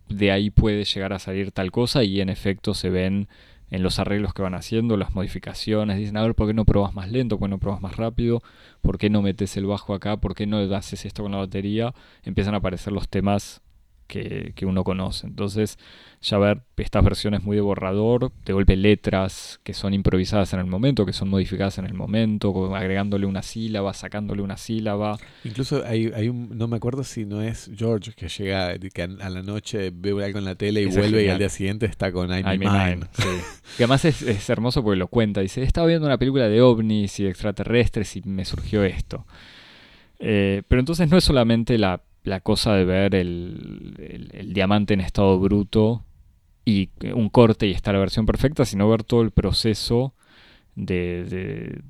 de 0.10 0.32
ahí 0.32 0.50
puede 0.50 0.84
llegar 0.86 1.14
a 1.14 1.20
salir 1.20 1.52
tal 1.52 1.72
cosa 1.72 2.04
y 2.04 2.20
en 2.20 2.30
efecto 2.30 2.74
se 2.74 2.90
ven 2.90 3.28
en 3.70 3.84
los 3.84 4.00
arreglos 4.00 4.34
que 4.34 4.42
van 4.42 4.56
haciendo, 4.56 4.98
las 4.98 5.14
modificaciones, 5.14 5.98
dicen, 5.98 6.18
a 6.18 6.24
ver, 6.24 6.34
¿por 6.34 6.48
qué 6.48 6.54
no 6.56 6.66
probas 6.66 6.96
más 6.96 7.12
lento? 7.12 7.38
¿Por 7.38 7.48
qué 7.48 7.52
no 7.52 7.60
probas 7.60 7.82
más 7.82 7.98
rápido? 7.98 8.42
¿Por 8.82 8.98
qué 8.98 9.12
no 9.12 9.22
metes 9.22 9.56
el 9.58 9.68
bajo 9.68 9.94
acá? 9.94 10.18
¿Por 10.18 10.34
qué 10.34 10.48
no 10.48 10.58
haces 10.76 11.06
esto 11.06 11.22
con 11.22 11.32
la 11.32 11.38
batería? 11.38 11.94
Empiezan 12.24 12.56
a 12.56 12.58
aparecer 12.58 12.94
los 12.94 13.10
temas 13.10 13.62
que, 14.10 14.52
que, 14.56 14.66
uno 14.66 14.84
conoce. 14.84 15.28
Entonces, 15.28 15.78
ya 16.22 16.38
ver 16.38 16.64
estas 16.76 17.04
versiones 17.04 17.44
muy 17.44 17.56
de 17.56 17.62
borrador, 17.62 18.34
de 18.44 18.52
golpe 18.52 18.76
letras 18.76 19.62
que 19.64 19.74
son 19.74 19.94
improvisadas 19.94 20.52
en 20.54 20.60
el 20.60 20.66
momento, 20.66 21.06
que 21.06 21.14
son 21.14 21.30
modificadas 21.30 21.78
en 21.78 21.86
el 21.86 21.94
momento, 21.94 22.76
agregándole 22.76 23.26
una 23.26 23.42
sílaba, 23.42 23.94
sacándole 23.94 24.42
una 24.42 24.58
sílaba. 24.58 25.18
Incluso 25.46 25.86
hay, 25.86 26.12
hay 26.14 26.28
un, 26.28 26.58
no 26.58 26.68
me 26.68 26.78
acuerdo 26.78 27.06
si 27.06 27.26
no 27.26 27.42
es 27.42 27.72
George 27.78 28.12
que 28.14 28.28
llega 28.28 28.78
que 28.78 29.04
a 29.04 29.30
la 29.30 29.44
noche 29.44 29.92
ve 29.94 30.12
algo 30.26 30.40
en 30.40 30.46
la 30.46 30.56
tele 30.56 30.82
y 30.82 30.86
vuelve 30.88 31.24
y 31.26 31.30
al 31.30 31.38
día 31.38 31.50
siguiente 31.50 31.86
está 31.86 32.12
con 32.12 32.30
I'm, 32.30 32.46
I'm 32.46 32.60
Mine. 32.60 32.96
mine. 32.96 33.08
Sí. 33.14 33.24
que 33.78 33.84
además 33.84 34.04
es, 34.04 34.22
es, 34.24 34.50
hermoso 34.50 34.84
porque 34.84 34.98
lo 34.98 35.08
cuenta. 35.08 35.42
Dice, 35.42 35.62
estaba 35.64 35.88
viendo 35.88 36.08
una 36.08 36.18
película 36.18 36.50
de 36.50 36.62
ovnis 36.62 37.20
y 37.20 37.28
extraterrestres 37.28 38.18
y 38.18 38.24
me 38.24 38.44
surgió 38.44 38.84
esto. 38.84 39.26
Eh, 40.20 40.64
pero 40.68 40.82
entonces 40.82 41.10
no 41.10 41.18
es 41.18 41.24
solamente 41.24 41.78
la 41.78 42.02
la 42.24 42.42
cosa 42.42 42.74
de 42.74 42.86
ver 42.86 43.16
el, 43.16 44.30
el, 44.34 44.54
diamante 44.54 44.94
en 44.94 45.02
estado 45.02 45.40
bruto 45.40 46.04
y 46.66 46.90
un 47.14 47.30
corte 47.30 47.68
y 47.68 47.72
está 47.72 47.94
la 47.94 48.00
versión 48.00 48.26
perfecta, 48.26 48.66
sino 48.66 48.90
ver 48.90 49.04
todo 49.04 49.22
el 49.22 49.32
proceso 49.32 50.14
de, 50.76 51.24
de, 51.24 51.82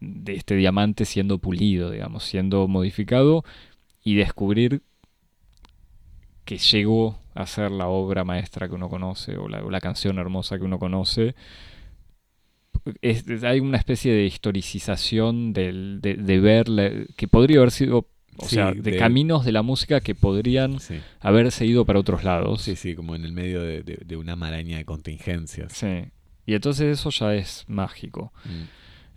de 0.00 0.34
este 0.34 0.56
diamante 0.56 1.04
siendo 1.04 1.38
pulido, 1.38 1.90
digamos, 1.90 2.24
siendo 2.24 2.68
modificado 2.68 3.44
y 4.02 4.14
descubrir 4.16 4.82
que 6.44 6.58
llegó 6.58 7.18
a 7.34 7.46
ser 7.46 7.70
la 7.70 7.88
obra 7.88 8.24
maestra 8.24 8.68
que 8.68 8.74
uno 8.74 8.88
conoce 8.88 9.36
o 9.36 9.48
la, 9.48 9.62
la 9.62 9.80
canción 9.80 10.18
hermosa 10.18 10.58
que 10.58 10.64
uno 10.64 10.78
conoce. 10.78 11.34
Es, 13.00 13.24
hay 13.42 13.60
una 13.60 13.78
especie 13.78 14.12
de 14.12 14.26
historicización 14.26 15.52
del, 15.52 16.00
de, 16.02 16.40
ver 16.40 16.66
que 17.16 17.28
podría 17.28 17.58
haber 17.58 17.70
sido 17.70 18.06
o 18.36 18.46
sí, 18.46 18.56
sea, 18.56 18.72
de, 18.72 18.82
de, 18.82 18.96
caminos 18.96 19.44
de 19.44 19.52
la 19.52 19.62
música 19.62 20.00
que 20.00 20.14
podrían 20.14 20.80
sí. 20.80 21.00
haberse 21.20 21.66
ido 21.66 21.84
para 21.84 21.98
otros 21.98 22.24
lados. 22.24 22.62
Sí, 22.62 22.76
sí, 22.76 22.94
como 22.94 23.14
en 23.14 23.24
el 23.24 23.32
medio 23.32 23.62
de, 23.62 23.82
de, 23.82 24.00
de, 24.04 24.16
una 24.16 24.36
maraña 24.36 24.78
de 24.78 24.84
contingencias. 24.84 25.72
Sí. 25.72 26.04
Y 26.46 26.54
entonces 26.54 26.98
eso 26.98 27.10
ya 27.10 27.34
es 27.34 27.64
mágico. 27.68 28.32
Mm. 28.44 28.62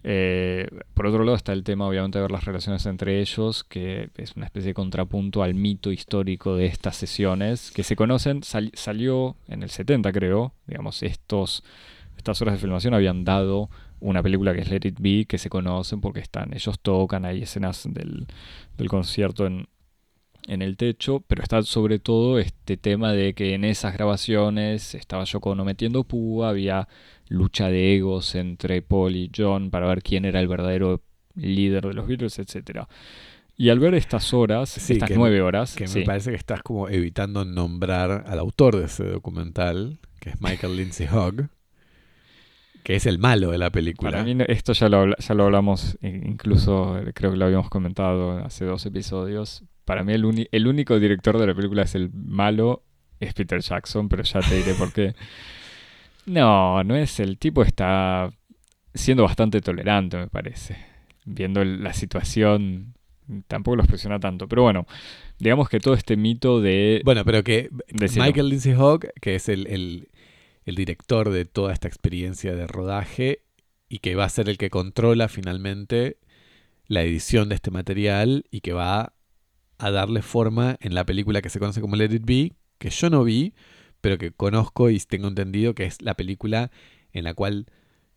Eh, 0.09 0.69
por 0.93 1.07
otro 1.07 1.24
lado 1.24 1.36
está 1.36 1.51
el 1.53 1.63
tema, 1.63 1.88
obviamente, 1.88 2.17
de 2.17 2.21
ver 2.21 2.31
las 2.31 2.45
relaciones 2.45 2.86
entre 2.86 3.19
ellos, 3.19 3.63
que 3.63 4.09
es 4.15 4.36
una 4.36 4.45
especie 4.45 4.69
de 4.69 4.74
contrapunto 4.74 5.43
al 5.43 5.53
mito 5.53 5.91
histórico 5.91 6.55
de 6.55 6.67
estas 6.67 6.95
sesiones, 6.95 7.71
que 7.71 7.83
se 7.83 7.95
conocen, 7.95 8.43
sal, 8.43 8.71
salió 8.74 9.36
en 9.47 9.63
el 9.63 9.69
70, 9.69 10.12
creo, 10.13 10.53
digamos, 10.65 11.03
estos, 11.03 11.63
estas 12.15 12.41
horas 12.41 12.53
de 12.53 12.59
filmación 12.59 12.93
habían 12.93 13.25
dado 13.25 13.69
una 14.00 14.22
película 14.22 14.54
que 14.54 14.62
es 14.62 14.70
Let 14.70 14.82
It 14.84 15.00
Be, 15.00 15.25
que 15.25 15.38
se 15.38 15.50
conocen 15.50 16.01
porque 16.01 16.20
están, 16.20 16.54
ellos 16.54 16.80
tocan, 16.80 17.25
hay 17.25 17.44
escenas 17.44 17.88
del, 17.92 18.27
del 18.77 18.89
concierto 18.89 19.46
en, 19.46 19.68
en 20.48 20.62
el 20.62 20.77
techo, 20.77 21.24
pero 21.27 21.44
está 21.44 21.62
sobre 21.63 22.00
todo 22.00 22.39
este 22.39 22.77
tema 22.77 23.12
de 23.12 23.34
que 23.34 23.54
en 23.54 23.63
esas 23.66 23.94
grabaciones 23.94 24.96
estaba 24.96 25.25
Yoko 25.25 25.51
Ono 25.51 25.66
metiendo 25.66 26.04
púa, 26.04 26.50
había 26.50 26.88
lucha 27.27 27.68
de 27.68 27.96
egos 27.96 28.34
entre 28.36 28.82
Paul 28.82 29.16
y 29.16 29.32
John 29.36 29.70
para 29.70 29.88
ver 29.88 30.01
quién 30.01 30.25
era 30.25 30.39
el 30.39 30.48
verdadero 30.48 31.01
líder 31.36 31.88
de 31.88 31.94
los 31.94 32.08
Beatles, 32.08 32.39
etcétera. 32.39 32.88
Y 33.58 33.70
al 33.70 33.80
ver 33.80 33.96
estas 33.96 34.34
horas, 34.34 34.70
sí, 34.70 34.94
estas 34.94 35.10
que, 35.10 35.16
nueve 35.16 35.42
horas... 35.42 35.75
Que 35.75 35.88
sí. 35.88 36.00
me 36.00 36.06
parece 36.06 36.30
que 36.30 36.38
estás 36.38 36.62
como 36.62 36.89
evitando 36.89 37.44
nombrar 37.44 38.25
al 38.27 38.39
autor 38.39 38.77
de 38.77 38.86
ese 38.86 39.04
documental, 39.06 40.00
que 40.20 40.30
es 40.30 40.42
Michael 40.42 40.77
Lindsay 40.77 41.08
Hogg, 41.12 41.50
que 42.88 42.96
es 42.96 43.06
el 43.06 43.20
malo 43.20 43.51
de 43.51 43.58
la 43.58 43.70
película. 43.70 44.12
Para 44.12 44.24
mí 44.24 44.34
esto 44.48 44.72
ya 44.72 44.88
lo, 44.88 45.13
ya 45.17 45.34
lo 45.34 45.44
hablamos, 45.44 45.98
incluso 46.01 46.98
creo 47.13 47.32
que 47.32 47.38
lo 47.38 47.44
habíamos 47.44 47.70
comentado 47.70 48.38
hace 48.38 48.63
dos 48.63 48.86
episodios. 48.86 49.65
Para 49.84 50.06
mí 50.06 50.13
el, 50.13 50.48
el 50.50 50.67
único 50.67 50.98
director 50.98 51.38
de 51.38 51.48
la 51.48 51.53
película 51.53 51.82
es 51.82 51.96
el 51.96 52.10
malo, 52.13 52.84
es 53.20 53.34
Peter 53.34 53.60
Jackson, 53.60 54.08
pero 54.08 54.24
ya 54.24 54.39
te 54.39 54.56
diré 54.56 54.74
por 54.74 54.94
qué. 54.94 55.13
No, 56.27 56.84
no 56.84 56.96
es 56.96 57.20
el 57.22 57.38
tipo 57.38 57.62
está 57.62 58.29
siendo 58.94 59.24
bastante 59.24 59.60
tolerante, 59.60 60.17
me 60.17 60.27
parece. 60.27 60.77
Viendo 61.25 61.63
la 61.63 61.94
situación, 61.94 62.96
tampoco 63.48 63.75
los 63.77 63.88
presiona 63.88 64.20
tanto. 64.20 64.48
Pero 64.48 64.63
bueno, 64.63 64.88
digamos 65.39 65.70
que 65.70 65.79
todo 65.79 65.94
este 65.94 66.15
mito 66.15 66.60
de... 66.62 67.01
Bueno, 67.06 67.24
pero 67.25 67.44
que 67.44 67.70
Michael 67.91 68.50
Lindsay 68.50 68.74
Hogg, 68.74 69.08
que 69.22 69.36
es 69.36 69.48
el, 69.48 69.67
el 69.67 70.10
el 70.67 70.75
director 70.75 71.31
de 71.31 71.45
toda 71.45 71.71
esta 71.71 71.88
experiencia 71.88 72.53
de 72.53 72.67
rodaje 72.67 73.41
y 73.88 74.00
que 74.00 74.15
va 74.15 74.25
a 74.25 74.29
ser 74.29 74.50
el 74.50 74.57
que 74.57 74.69
controla 74.69 75.29
finalmente 75.29 76.17
la 76.88 77.03
edición 77.03 77.47
de 77.47 77.55
este 77.55 77.71
material 77.71 78.43
y 78.51 78.59
que 78.59 78.74
va 78.74 79.13
a 79.77 79.91
darle 79.91 80.21
forma 80.21 80.75
en 80.81 80.93
la 80.93 81.05
película 81.05 81.41
que 81.41 81.50
se 81.50 81.59
conoce 81.59 81.79
como 81.79 81.95
Let 81.95 82.13
It 82.13 82.25
Be, 82.25 82.51
que 82.79 82.89
yo 82.89 83.09
no 83.09 83.24
vi, 83.24 83.53
pero 84.01 84.17
que 84.17 84.31
conozco 84.31 84.89
y 84.89 85.00
tengo 85.00 85.29
entendido 85.29 85.74
que 85.74 85.86
es 85.86 86.01
la 86.01 86.15
película 86.15 86.69
en 87.13 87.24
la 87.24 87.33
cual 87.33 87.67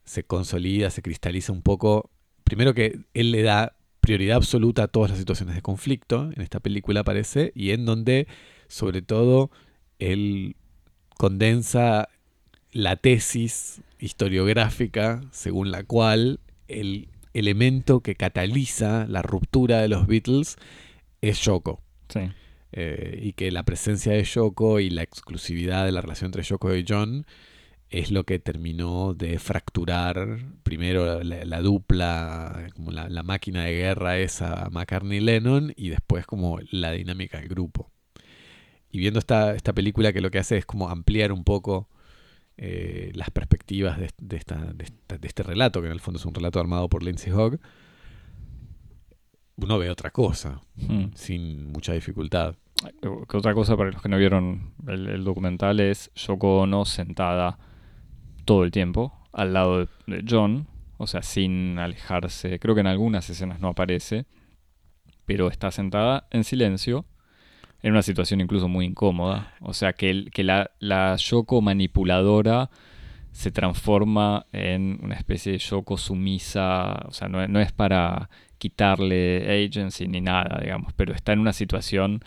se 0.02 0.24
consolida, 0.24 0.90
se 0.90 1.02
cristaliza 1.02 1.52
un 1.52 1.62
poco. 1.62 2.10
Primero 2.42 2.74
que 2.74 2.98
él 3.14 3.30
le 3.30 3.42
da 3.42 3.76
prioridad 4.00 4.38
absoluta 4.38 4.84
a 4.84 4.88
todas 4.88 5.10
las 5.10 5.20
situaciones 5.20 5.54
de 5.54 5.62
conflicto, 5.62 6.32
en 6.34 6.42
esta 6.42 6.58
película 6.58 7.00
aparece, 7.00 7.52
y 7.54 7.70
en 7.70 7.84
donde 7.84 8.26
sobre 8.66 9.02
todo 9.02 9.52
él 10.00 10.56
condensa 11.16 12.08
la 12.72 12.96
tesis 12.96 13.82
historiográfica 13.98 15.22
según 15.32 15.70
la 15.70 15.84
cual 15.84 16.40
el 16.68 17.08
elemento 17.34 18.00
que 18.00 18.14
cataliza 18.14 19.06
la 19.08 19.22
ruptura 19.22 19.80
de 19.80 19.88
los 19.88 20.06
Beatles 20.06 20.56
es 21.20 21.40
Yoko. 21.40 21.80
Sí. 22.08 22.20
Eh, 22.72 23.18
y 23.22 23.32
que 23.32 23.50
la 23.50 23.64
presencia 23.64 24.12
de 24.12 24.22
Yoko 24.22 24.78
y 24.78 24.90
la 24.90 25.02
exclusividad 25.02 25.84
de 25.84 25.92
la 25.92 26.00
relación 26.00 26.28
entre 26.28 26.42
Yoko 26.42 26.74
y 26.74 26.84
John 26.86 27.26
es 27.90 28.12
lo 28.12 28.22
que 28.22 28.38
terminó 28.38 29.14
de 29.14 29.40
fracturar 29.40 30.38
primero 30.62 31.24
la, 31.24 31.44
la 31.44 31.60
dupla, 31.60 32.68
como 32.74 32.92
la, 32.92 33.08
la, 33.08 33.24
máquina 33.24 33.64
de 33.64 33.72
guerra 33.72 34.18
esa 34.18 34.68
McCartney-Lennon 34.70 35.72
y 35.76 35.88
después 35.88 36.24
como 36.24 36.60
la 36.70 36.92
dinámica 36.92 37.38
del 37.38 37.48
grupo. 37.48 37.90
Y 38.92 38.98
viendo 38.98 39.18
esta, 39.18 39.54
esta 39.56 39.72
película 39.72 40.12
que 40.12 40.20
lo 40.20 40.30
que 40.30 40.38
hace 40.38 40.56
es 40.56 40.66
como 40.66 40.88
ampliar 40.88 41.32
un 41.32 41.42
poco 41.42 41.88
eh, 42.62 43.10
las 43.14 43.30
perspectivas 43.30 43.98
de, 43.98 44.10
de, 44.18 44.36
esta, 44.36 44.56
de, 44.74 44.84
esta, 44.84 45.16
de, 45.16 45.26
este 45.26 45.42
relato, 45.42 45.80
que 45.80 45.86
en 45.86 45.92
el 45.92 46.00
fondo 46.00 46.18
es 46.18 46.26
un 46.26 46.34
relato 46.34 46.60
armado 46.60 46.88
por 46.90 47.02
Lindsay 47.02 47.32
Hogg, 47.32 47.58
uno 49.56 49.78
ve 49.78 49.88
otra 49.90 50.10
cosa, 50.10 50.60
Hmm. 50.76 51.12
sin 51.14 51.72
mucha 51.72 51.92
dificultad. 51.92 52.56
Que 53.00 53.36
otra 53.36 53.54
cosa 53.54 53.76
para 53.76 53.90
los 53.90 54.02
que 54.02 54.08
no 54.08 54.16
vieron 54.16 54.72
el, 54.86 55.08
el, 55.08 55.24
documental 55.24 55.80
es 55.80 56.10
Yoko 56.14 56.60
Ono 56.60 56.84
sentada 56.86 57.58
todo 58.46 58.64
el 58.64 58.70
tiempo 58.70 59.12
al 59.32 59.52
lado 59.52 59.86
de, 60.06 60.24
John, 60.28 60.66
o 60.96 61.06
sea, 61.06 61.22
sin 61.22 61.78
alejarse. 61.78 62.58
Creo 62.58 62.74
que 62.74 62.80
en 62.80 62.86
algunas 62.86 63.28
escenas 63.28 63.60
no 63.60 63.68
aparece, 63.68 64.26
pero 65.26 65.48
está 65.48 65.70
sentada 65.70 66.26
en 66.30 66.44
silencio, 66.44 67.04
en 67.82 67.92
una 67.92 68.02
situación 68.02 68.40
incluso 68.40 68.68
muy 68.68 68.86
incómoda. 68.86 69.54
O 69.60 69.72
sea, 69.72 69.92
que, 69.92 70.10
el, 70.10 70.30
que 70.30 70.44
la, 70.44 70.70
la 70.78 71.16
Yoko 71.16 71.60
manipuladora 71.60 72.70
se 73.32 73.50
transforma 73.50 74.46
en 74.52 74.98
una 75.02 75.14
especie 75.14 75.52
de 75.52 75.58
Yoko 75.58 75.96
sumisa, 75.96 77.04
o 77.06 77.12
sea, 77.12 77.28
no, 77.28 77.46
no 77.46 77.60
es 77.60 77.72
para 77.72 78.28
quitarle 78.58 79.64
agency 79.64 80.06
ni 80.08 80.20
nada, 80.20 80.60
digamos, 80.60 80.92
pero 80.94 81.14
está 81.14 81.32
en 81.32 81.38
una 81.38 81.52
situación 81.52 82.22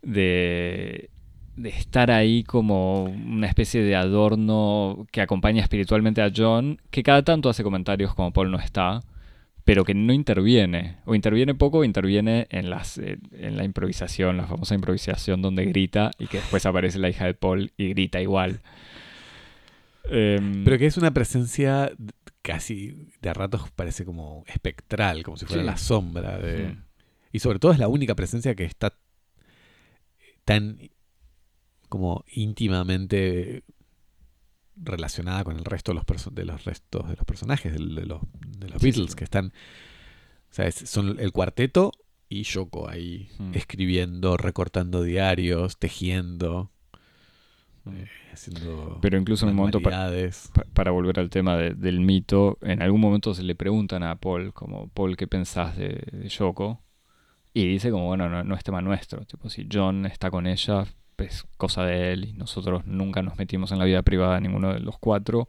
de, 0.00 1.10
de, 1.56 1.68
estar 1.68 2.10
ahí 2.10 2.44
como 2.44 3.04
una 3.04 3.46
especie 3.46 3.82
de 3.82 3.94
adorno 3.94 5.06
que 5.12 5.20
acompaña 5.20 5.62
espiritualmente 5.62 6.22
a 6.22 6.32
John, 6.34 6.80
que 6.90 7.02
cada 7.02 7.22
tanto 7.22 7.48
hace 7.50 7.62
comentarios 7.62 8.14
como 8.14 8.32
Paul 8.32 8.50
no 8.50 8.58
está, 8.58 9.02
pero 9.64 9.84
que 9.84 9.94
no 9.94 10.12
interviene, 10.12 10.96
o 11.04 11.14
interviene 11.14 11.54
poco 11.54 11.78
o 11.78 11.84
interviene 11.84 12.46
en, 12.50 12.68
las, 12.70 12.98
en 12.98 13.56
la 13.56 13.64
improvisación, 13.64 14.36
la 14.36 14.46
famosa 14.46 14.74
improvisación 14.74 15.40
donde 15.40 15.64
grita 15.66 16.10
y 16.18 16.26
que 16.26 16.38
después 16.38 16.66
aparece 16.66 16.98
la 16.98 17.08
hija 17.08 17.26
de 17.26 17.34
Paul 17.34 17.72
y 17.76 17.90
grita 17.90 18.20
igual. 18.20 18.60
Um, 20.04 20.64
pero 20.64 20.78
que 20.78 20.86
es 20.86 20.96
una 20.96 21.12
presencia 21.12 21.92
casi 22.42 23.08
de 23.20 23.30
a 23.30 23.34
ratos 23.34 23.70
parece 23.70 24.04
como 24.04 24.42
espectral, 24.48 25.22
como 25.22 25.36
si 25.36 25.46
fuera 25.46 25.62
Sí. 25.62 25.66
la 25.66 25.76
sombra 25.76 26.38
de... 26.38 26.70
Sí. 26.70 26.76
Y 27.34 27.38
sobre 27.38 27.60
todo 27.60 27.72
es 27.72 27.78
la 27.78 27.86
única 27.88 28.14
presencia 28.16 28.54
que 28.56 28.64
está 28.64 28.98
tan 30.44 30.78
como 31.88 32.24
íntimamente 32.32 33.62
relacionada 34.76 35.44
con 35.44 35.56
el 35.56 35.64
resto 35.64 35.92
de 35.92 35.96
los, 35.96 36.34
de 36.34 36.44
los 36.44 36.64
restos 36.64 37.08
de 37.08 37.16
los 37.16 37.24
personajes 37.24 37.72
de, 37.72 37.78
de 37.78 38.06
los, 38.06 38.20
de 38.58 38.68
los 38.68 38.80
Sí, 38.80 38.86
Beatles 38.90 39.10
sí. 39.10 39.16
que 39.16 39.24
están 39.24 39.46
o 39.46 40.54
sea, 40.54 40.66
es- 40.66 40.74
son 40.88 41.18
el 41.20 41.32
cuarteto 41.32 41.92
y 42.28 42.42
Yoko 42.44 42.88
ahí 42.88 43.28
Mm. 43.38 43.52
escribiendo, 43.54 44.36
recortando 44.36 45.02
diarios, 45.02 45.78
tejiendo, 45.78 46.70
Mm. 47.84 47.90
haciendo 48.32 48.98
Pero 49.02 49.18
incluso 49.18 49.44
en 49.44 49.50
un 49.50 49.56
momento, 49.56 49.80
pa- 49.80 49.90
manualidades. 49.90 50.50
pa- 50.54 50.64
para 50.72 50.90
volver 50.92 51.18
al 51.18 51.30
tema 51.30 51.56
de- 51.56 51.74
del 51.74 52.00
mito, 52.00 52.58
en 52.62 52.80
algún 52.80 53.00
momento 53.00 53.34
se 53.34 53.42
le 53.42 53.54
preguntan 53.54 54.02
a 54.04 54.16
Paul, 54.16 54.52
como, 54.52 54.88
Paul, 54.88 55.16
¿qué 55.16 55.26
pensás 55.26 55.76
de, 55.76 56.02
de 56.12 56.28
Yoko? 56.28 56.82
Y 57.54 57.66
dice 57.66 57.90
como, 57.90 58.06
bueno, 58.06 58.28
no, 58.28 58.44
no 58.44 58.54
es 58.54 58.62
tema 58.64 58.80
nuestro. 58.80 59.24
Tipo, 59.26 59.50
si 59.50 59.66
John 59.70 60.06
está 60.06 60.30
con 60.30 60.46
ella, 60.46 60.86
es 61.22 61.44
cosa 61.56 61.84
de 61.84 62.12
él 62.12 62.24
y 62.26 62.32
nosotros 62.34 62.84
nunca 62.86 63.22
nos 63.22 63.38
metimos 63.38 63.72
en 63.72 63.78
la 63.78 63.84
vida 63.84 64.02
privada 64.02 64.34
de 64.34 64.42
ninguno 64.42 64.72
de 64.72 64.80
los 64.80 64.98
cuatro, 64.98 65.48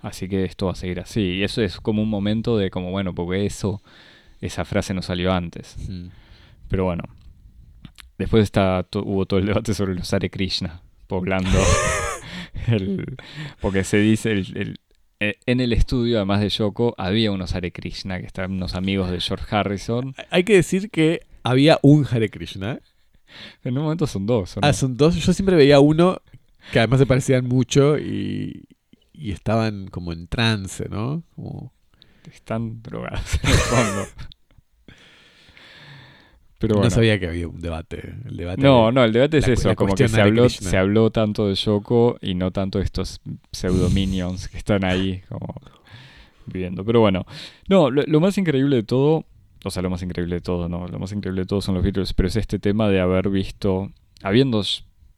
así 0.00 0.28
que 0.28 0.44
esto 0.44 0.66
va 0.66 0.72
a 0.72 0.76
seguir 0.76 1.00
así. 1.00 1.20
Y 1.22 1.42
eso 1.42 1.62
es 1.62 1.80
como 1.80 2.02
un 2.02 2.08
momento 2.10 2.56
de 2.56 2.70
como, 2.70 2.90
bueno, 2.90 3.14
porque 3.14 3.46
eso, 3.46 3.82
esa 4.40 4.64
frase 4.64 4.94
no 4.94 5.02
salió 5.02 5.32
antes. 5.32 5.76
Mm. 5.88 6.08
Pero 6.68 6.84
bueno, 6.84 7.04
después 8.18 8.42
está, 8.44 8.86
hubo 8.94 9.26
todo 9.26 9.40
el 9.40 9.46
debate 9.46 9.74
sobre 9.74 9.94
los 9.94 10.12
Hare 10.12 10.30
Krishna, 10.30 10.82
poblando 11.06 11.58
el... 12.68 13.16
Porque 13.60 13.84
se 13.84 13.98
dice, 13.98 14.32
el, 14.32 14.56
el- 14.56 14.80
eh, 15.20 15.36
en 15.46 15.60
el 15.60 15.72
estudio, 15.72 16.16
además 16.16 16.40
de 16.40 16.48
Yoko, 16.48 16.94
había 16.98 17.30
unos 17.30 17.54
Hare 17.54 17.70
Krishna, 17.72 18.18
que 18.20 18.26
estaban 18.26 18.52
unos 18.52 18.74
amigos 18.74 19.10
de 19.10 19.20
George 19.20 19.46
Harrison. 19.54 20.14
Hay 20.30 20.42
que 20.44 20.54
decir 20.54 20.90
que 20.90 21.20
había 21.44 21.78
un 21.82 22.04
Hare 22.10 22.28
Krishna. 22.30 22.80
En 23.62 23.76
un 23.78 23.84
momento 23.84 24.06
son 24.06 24.26
dos. 24.26 24.54
Ah, 24.62 24.72
son 24.72 24.96
dos. 24.96 25.14
Yo 25.16 25.32
siempre 25.32 25.56
veía 25.56 25.80
uno 25.80 26.20
que 26.72 26.78
además 26.78 26.98
se 27.00 27.06
parecían 27.06 27.46
mucho 27.46 27.98
y, 27.98 28.64
y 29.12 29.32
estaban 29.32 29.88
como 29.88 30.12
en 30.12 30.26
trance, 30.28 30.88
¿no? 30.88 31.22
Como- 31.34 31.72
Están 32.32 32.82
drogados 32.82 33.34
en 33.42 33.50
el 33.50 33.56
fondo. 33.56 34.02
Pero 36.58 36.76
no 36.76 36.88
sabía 36.90 37.18
que 37.20 37.26
había 37.26 37.46
un 37.48 37.60
debate. 37.60 38.14
El 38.24 38.36
debate 38.36 38.62
No, 38.62 38.90
no, 38.90 39.04
el 39.04 39.12
debate 39.12 39.38
es 39.38 39.46
la- 39.48 39.52
eso, 39.54 39.68
la 39.68 39.74
como 39.74 39.94
que 39.94 40.08
se 40.08 40.20
habló, 40.20 40.48
se 40.48 40.76
habló 40.78 41.10
tanto 41.10 41.48
de 41.48 41.54
Yoko 41.56 42.16
y 42.22 42.34
no 42.34 42.52
tanto 42.52 42.78
de 42.78 42.84
estos 42.84 43.20
pseudo 43.52 43.90
minions 43.90 44.48
que 44.48 44.56
están 44.56 44.84
ahí 44.84 45.20
como 45.28 45.54
viviendo. 46.46 46.84
Pero 46.84 47.00
bueno, 47.00 47.26
no, 47.68 47.90
lo, 47.90 48.02
lo 48.06 48.20
más 48.20 48.38
increíble 48.38 48.76
de 48.76 48.82
todo, 48.84 49.26
o 49.64 49.70
sea, 49.70 49.82
lo 49.82 49.90
más 49.90 50.02
increíble 50.02 50.36
de 50.36 50.40
todo, 50.40 50.68
no, 50.68 50.86
lo 50.86 50.98
más 50.98 51.12
increíble 51.12 51.42
de 51.42 51.46
todo 51.46 51.60
son 51.60 51.74
los 51.74 51.82
Beatles, 51.84 52.12
pero 52.12 52.28
es 52.28 52.36
este 52.36 52.58
tema 52.58 52.88
de 52.88 53.00
haber 53.00 53.28
visto, 53.30 53.90
habiendo 54.22 54.62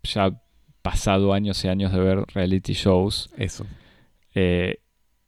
ya 0.02 0.40
pasado 0.82 1.32
años 1.32 1.64
y 1.64 1.68
años 1.68 1.92
de 1.92 1.98
ver 2.00 2.24
reality 2.35 2.72
shows, 2.74 3.30
Eso. 3.37 3.66
eh, 4.35 4.78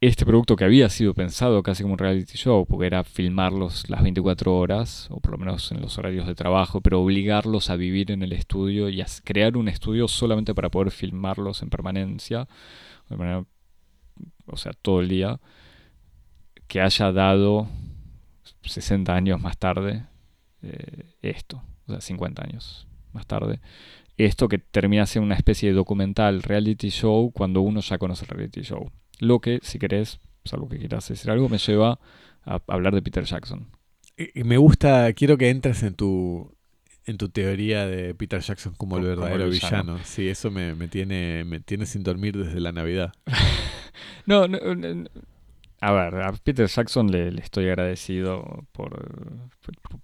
este 0.01 0.25
producto 0.25 0.55
que 0.55 0.63
había 0.63 0.87
sido 0.87 1.13
pensado 1.13 1.61
casi 1.61 1.83
como 1.83 1.93
un 1.95 1.99
reality 1.99 2.37
show, 2.37 2.65
porque 2.65 2.85
era 2.87 3.03
filmarlos 3.03 3.89
las 3.89 4.01
24 4.01 4.55
horas, 4.57 5.07
o 5.11 5.19
por 5.19 5.33
lo 5.33 5.37
menos 5.37 5.69
en 5.73 5.81
los 5.81 5.97
horarios 5.97 6.25
de 6.25 6.35
trabajo, 6.35 6.79
pero 6.79 7.01
obligarlos 7.01 7.69
a 7.69 7.75
vivir 7.75 8.09
en 8.11 8.23
el 8.23 8.31
estudio 8.31 8.87
y 8.87 9.01
a 9.01 9.05
crear 9.25 9.57
un 9.57 9.67
estudio 9.67 10.07
solamente 10.07 10.55
para 10.55 10.69
poder 10.69 10.91
filmarlos 10.91 11.61
en 11.63 11.69
permanencia, 11.69 12.47
de 13.09 13.17
manera- 13.17 13.43
o 14.45 14.55
sea, 14.55 14.71
todo 14.81 15.01
el 15.01 15.09
día, 15.09 15.41
que 16.67 16.79
haya 16.79 17.11
dado 17.11 17.67
60 18.71 19.13
años 19.13 19.41
más 19.41 19.57
tarde 19.57 20.05
eh, 20.61 21.05
esto, 21.21 21.63
o 21.87 21.91
sea, 21.91 22.01
50 22.01 22.43
años 22.43 22.87
más 23.13 23.25
tarde. 23.25 23.59
Esto 24.17 24.49
que 24.49 24.57
termina 24.57 25.05
siendo 25.05 25.25
una 25.25 25.35
especie 25.35 25.69
de 25.69 25.75
documental 25.75 26.43
reality 26.43 26.89
show 26.89 27.31
cuando 27.31 27.61
uno 27.61 27.79
ya 27.79 27.97
conoce 27.97 28.25
el 28.25 28.29
reality 28.29 28.61
show. 28.61 28.91
Lo 29.19 29.39
que, 29.39 29.59
si 29.63 29.79
querés, 29.79 30.19
salvo 30.43 30.67
que 30.67 30.77
quieras 30.77 31.07
decir 31.07 31.31
algo, 31.31 31.47
me 31.47 31.57
lleva 31.57 31.99
a 32.43 32.59
hablar 32.67 32.93
de 32.93 33.01
Peter 33.01 33.23
Jackson. 33.23 33.67
Y- 34.17 34.43
me 34.43 34.57
gusta, 34.57 35.11
quiero 35.13 35.37
que 35.37 35.49
entres 35.49 35.83
en 35.83 35.93
tu 35.95 36.53
en 37.05 37.17
tu 37.17 37.29
teoría 37.29 37.87
de 37.87 38.13
Peter 38.13 38.39
Jackson 38.39 38.73
como 38.77 38.97
el 38.97 39.03
como 39.03 39.15
verdadero 39.15 39.45
el 39.45 39.51
villano. 39.51 39.83
villano. 39.93 39.99
Sí, 40.03 40.27
eso 40.27 40.51
me, 40.51 40.75
me 40.75 40.87
tiene 40.89 41.43
me 41.43 41.59
tiene 41.59 41.85
sin 41.87 42.03
dormir 42.03 42.37
desde 42.37 42.59
la 42.59 42.71
Navidad. 42.71 43.13
No, 44.25 44.47
no, 44.47 44.59
no. 44.75 45.09
A 45.81 45.91
ver, 45.91 46.15
a 46.21 46.33
Peter 46.33 46.67
Jackson 46.67 47.11
le, 47.11 47.29
estoy 47.39 47.65
agradecido 47.67 48.65
por, 48.73 49.47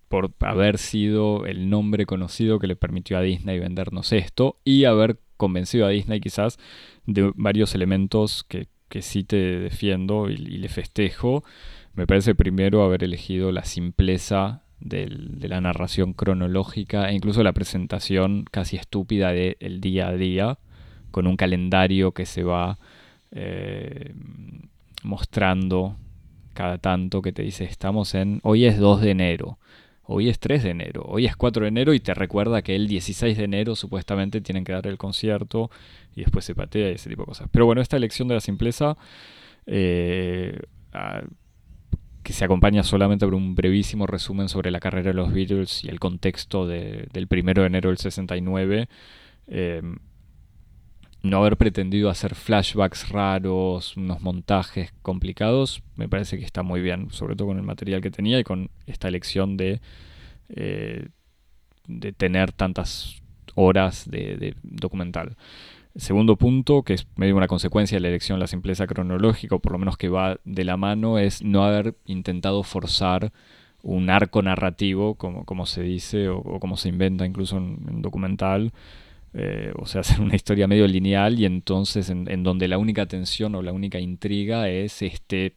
por, 0.07 0.31
haber 0.39 0.77
sido 0.77 1.45
el 1.45 1.69
nombre 1.69 2.05
conocido 2.05 2.59
que 2.59 2.67
le 2.67 2.75
permitió 2.75 3.17
a 3.17 3.21
Disney 3.21 3.59
vendernos 3.59 4.13
esto 4.13 4.57
y 4.63 4.85
haber 4.85 5.19
convencido 5.37 5.85
a 5.85 5.89
Disney 5.89 6.21
quizás 6.21 6.57
de 7.05 7.31
varios 7.35 7.75
elementos 7.75 8.45
que, 8.45 8.67
que 8.87 9.01
sí 9.01 9.23
te 9.23 9.59
defiendo 9.59 10.29
y, 10.29 10.37
le 10.37 10.69
festejo. 10.69 11.43
Me 11.93 12.07
parece 12.07 12.35
primero 12.35 12.83
haber 12.83 13.03
elegido 13.03 13.51
la 13.51 13.65
simpleza 13.65 14.63
de 14.79 15.07
la 15.09 15.61
narración 15.61 16.13
cronológica 16.13 17.09
e 17.09 17.15
incluso 17.15 17.43
la 17.43 17.53
presentación 17.53 18.45
casi 18.49 18.77
estúpida 18.77 19.31
del 19.31 19.81
día 19.81 20.07
a 20.07 20.15
día, 20.15 20.59
con 21.11 21.27
un 21.27 21.37
calendario 21.37 22.11
que 22.13 22.25
se 22.25 22.43
va 22.43 22.77
eh, 23.31 24.13
mostrando 25.05 25.97
cada 26.53 26.77
tanto 26.77 27.21
que 27.21 27.31
te 27.31 27.41
dice 27.43 27.63
estamos 27.65 28.15
en, 28.15 28.39
hoy 28.43 28.65
es 28.65 28.77
2 28.79 29.01
de 29.01 29.11
enero, 29.11 29.59
hoy 30.03 30.29
es 30.29 30.39
3 30.39 30.63
de 30.63 30.69
enero, 30.71 31.03
hoy 31.07 31.25
es 31.25 31.35
4 31.35 31.63
de 31.63 31.67
enero 31.69 31.93
y 31.93 31.99
te 31.99 32.13
recuerda 32.13 32.61
que 32.61 32.75
el 32.75 32.87
16 32.87 33.37
de 33.37 33.43
enero 33.43 33.75
supuestamente 33.75 34.41
tienen 34.41 34.63
que 34.63 34.71
dar 34.73 34.87
el 34.87 34.97
concierto 34.97 35.69
y 36.15 36.21
después 36.21 36.45
se 36.45 36.55
patea 36.55 36.91
y 36.91 36.95
ese 36.95 37.09
tipo 37.09 37.23
de 37.23 37.27
cosas. 37.27 37.47
Pero 37.51 37.65
bueno, 37.65 37.81
esta 37.81 37.97
elección 37.97 38.27
de 38.27 38.35
la 38.35 38.41
simpleza 38.41 38.97
eh, 39.65 40.59
que 42.23 42.33
se 42.33 42.43
acompaña 42.45 42.83
solamente 42.83 43.25
por 43.25 43.35
un 43.35 43.53
brevísimo 43.53 44.07
resumen 44.07 44.49
sobre 44.49 44.71
la 44.71 44.79
carrera 44.79 45.09
de 45.09 45.13
los 45.13 45.31
Beatles 45.33 45.83
y 45.83 45.89
el 45.89 45.99
contexto 45.99 46.65
de- 46.67 47.07
del 47.13 47.27
primero 47.27 47.61
de 47.61 47.67
enero 47.67 47.89
del 47.89 47.97
69, 47.99 48.87
eh, 49.47 49.81
no 51.25 51.37
haber 51.37 51.57
pretendido 51.57 52.09
hacer 52.09 52.35
flashbacks 52.35 53.09
raros, 53.09 53.97
unos 53.97 54.21
montajes 54.21 54.93
complicados, 55.01 55.81
me 55.95 56.07
parece 56.07 56.37
que 56.37 56.45
está 56.45 56.63
muy 56.63 56.81
bien, 56.81 57.11
sobre 57.11 57.35
todo 57.35 57.49
con 57.49 57.57
el 57.57 57.63
material 57.63 58.01
que 58.01 58.11
tenía 58.11 58.39
y 58.39 58.43
con 58.43 58.69
esta 58.85 59.07
elección 59.07 59.57
de, 59.57 59.81
eh, 60.49 61.07
de 61.87 62.11
tener 62.13 62.51
tantas 62.51 63.21
horas 63.55 64.09
de, 64.09 64.55
documental. 64.63 65.35
Segundo 65.95 66.35
punto, 66.35 66.83
que 66.83 66.93
es 66.93 67.07
medio 67.15 67.37
una 67.37 67.47
consecuencia 67.47 67.95
de 67.95 68.01
la 68.01 68.09
elección 68.09 68.39
la 68.39 68.47
simpleza 68.47 68.85
cronológica, 68.85 69.55
o 69.55 69.59
por 69.59 69.71
lo 69.71 69.79
menos 69.79 69.97
que 69.97 70.09
va 70.09 70.37
de 70.43 70.65
la 70.65 70.77
mano, 70.77 71.17
es 71.17 71.41
no 71.41 71.63
haber 71.63 71.95
intentado 72.05 72.63
forzar 72.63 73.31
un 73.81 74.09
arco 74.09 74.41
narrativo, 74.41 75.15
como, 75.15 75.45
como 75.45 75.65
se 75.65 75.81
dice, 75.83 76.27
o, 76.27 76.39
o 76.39 76.59
como 76.59 76.75
se 76.75 76.89
inventa 76.89 77.25
incluso 77.25 77.57
en, 77.57 77.85
en 77.87 78.01
documental, 78.01 78.73
eh, 79.37 79.73
o 79.75 79.85
sea, 79.85 80.01
hacer 80.01 80.21
una 80.21 80.35
historia 80.35 80.67
medio 80.67 80.87
lineal 80.87 81.39
y 81.39 81.45
entonces 81.45 82.09
en, 82.09 82.29
en, 82.31 82.43
donde 82.43 82.67
la 82.67 82.77
única 82.77 83.05
tensión 83.05 83.53
o 83.55 83.61
la 83.61 83.73
única 83.73 83.99
intriga 83.99 84.69
es 84.69 85.01
este 85.01 85.55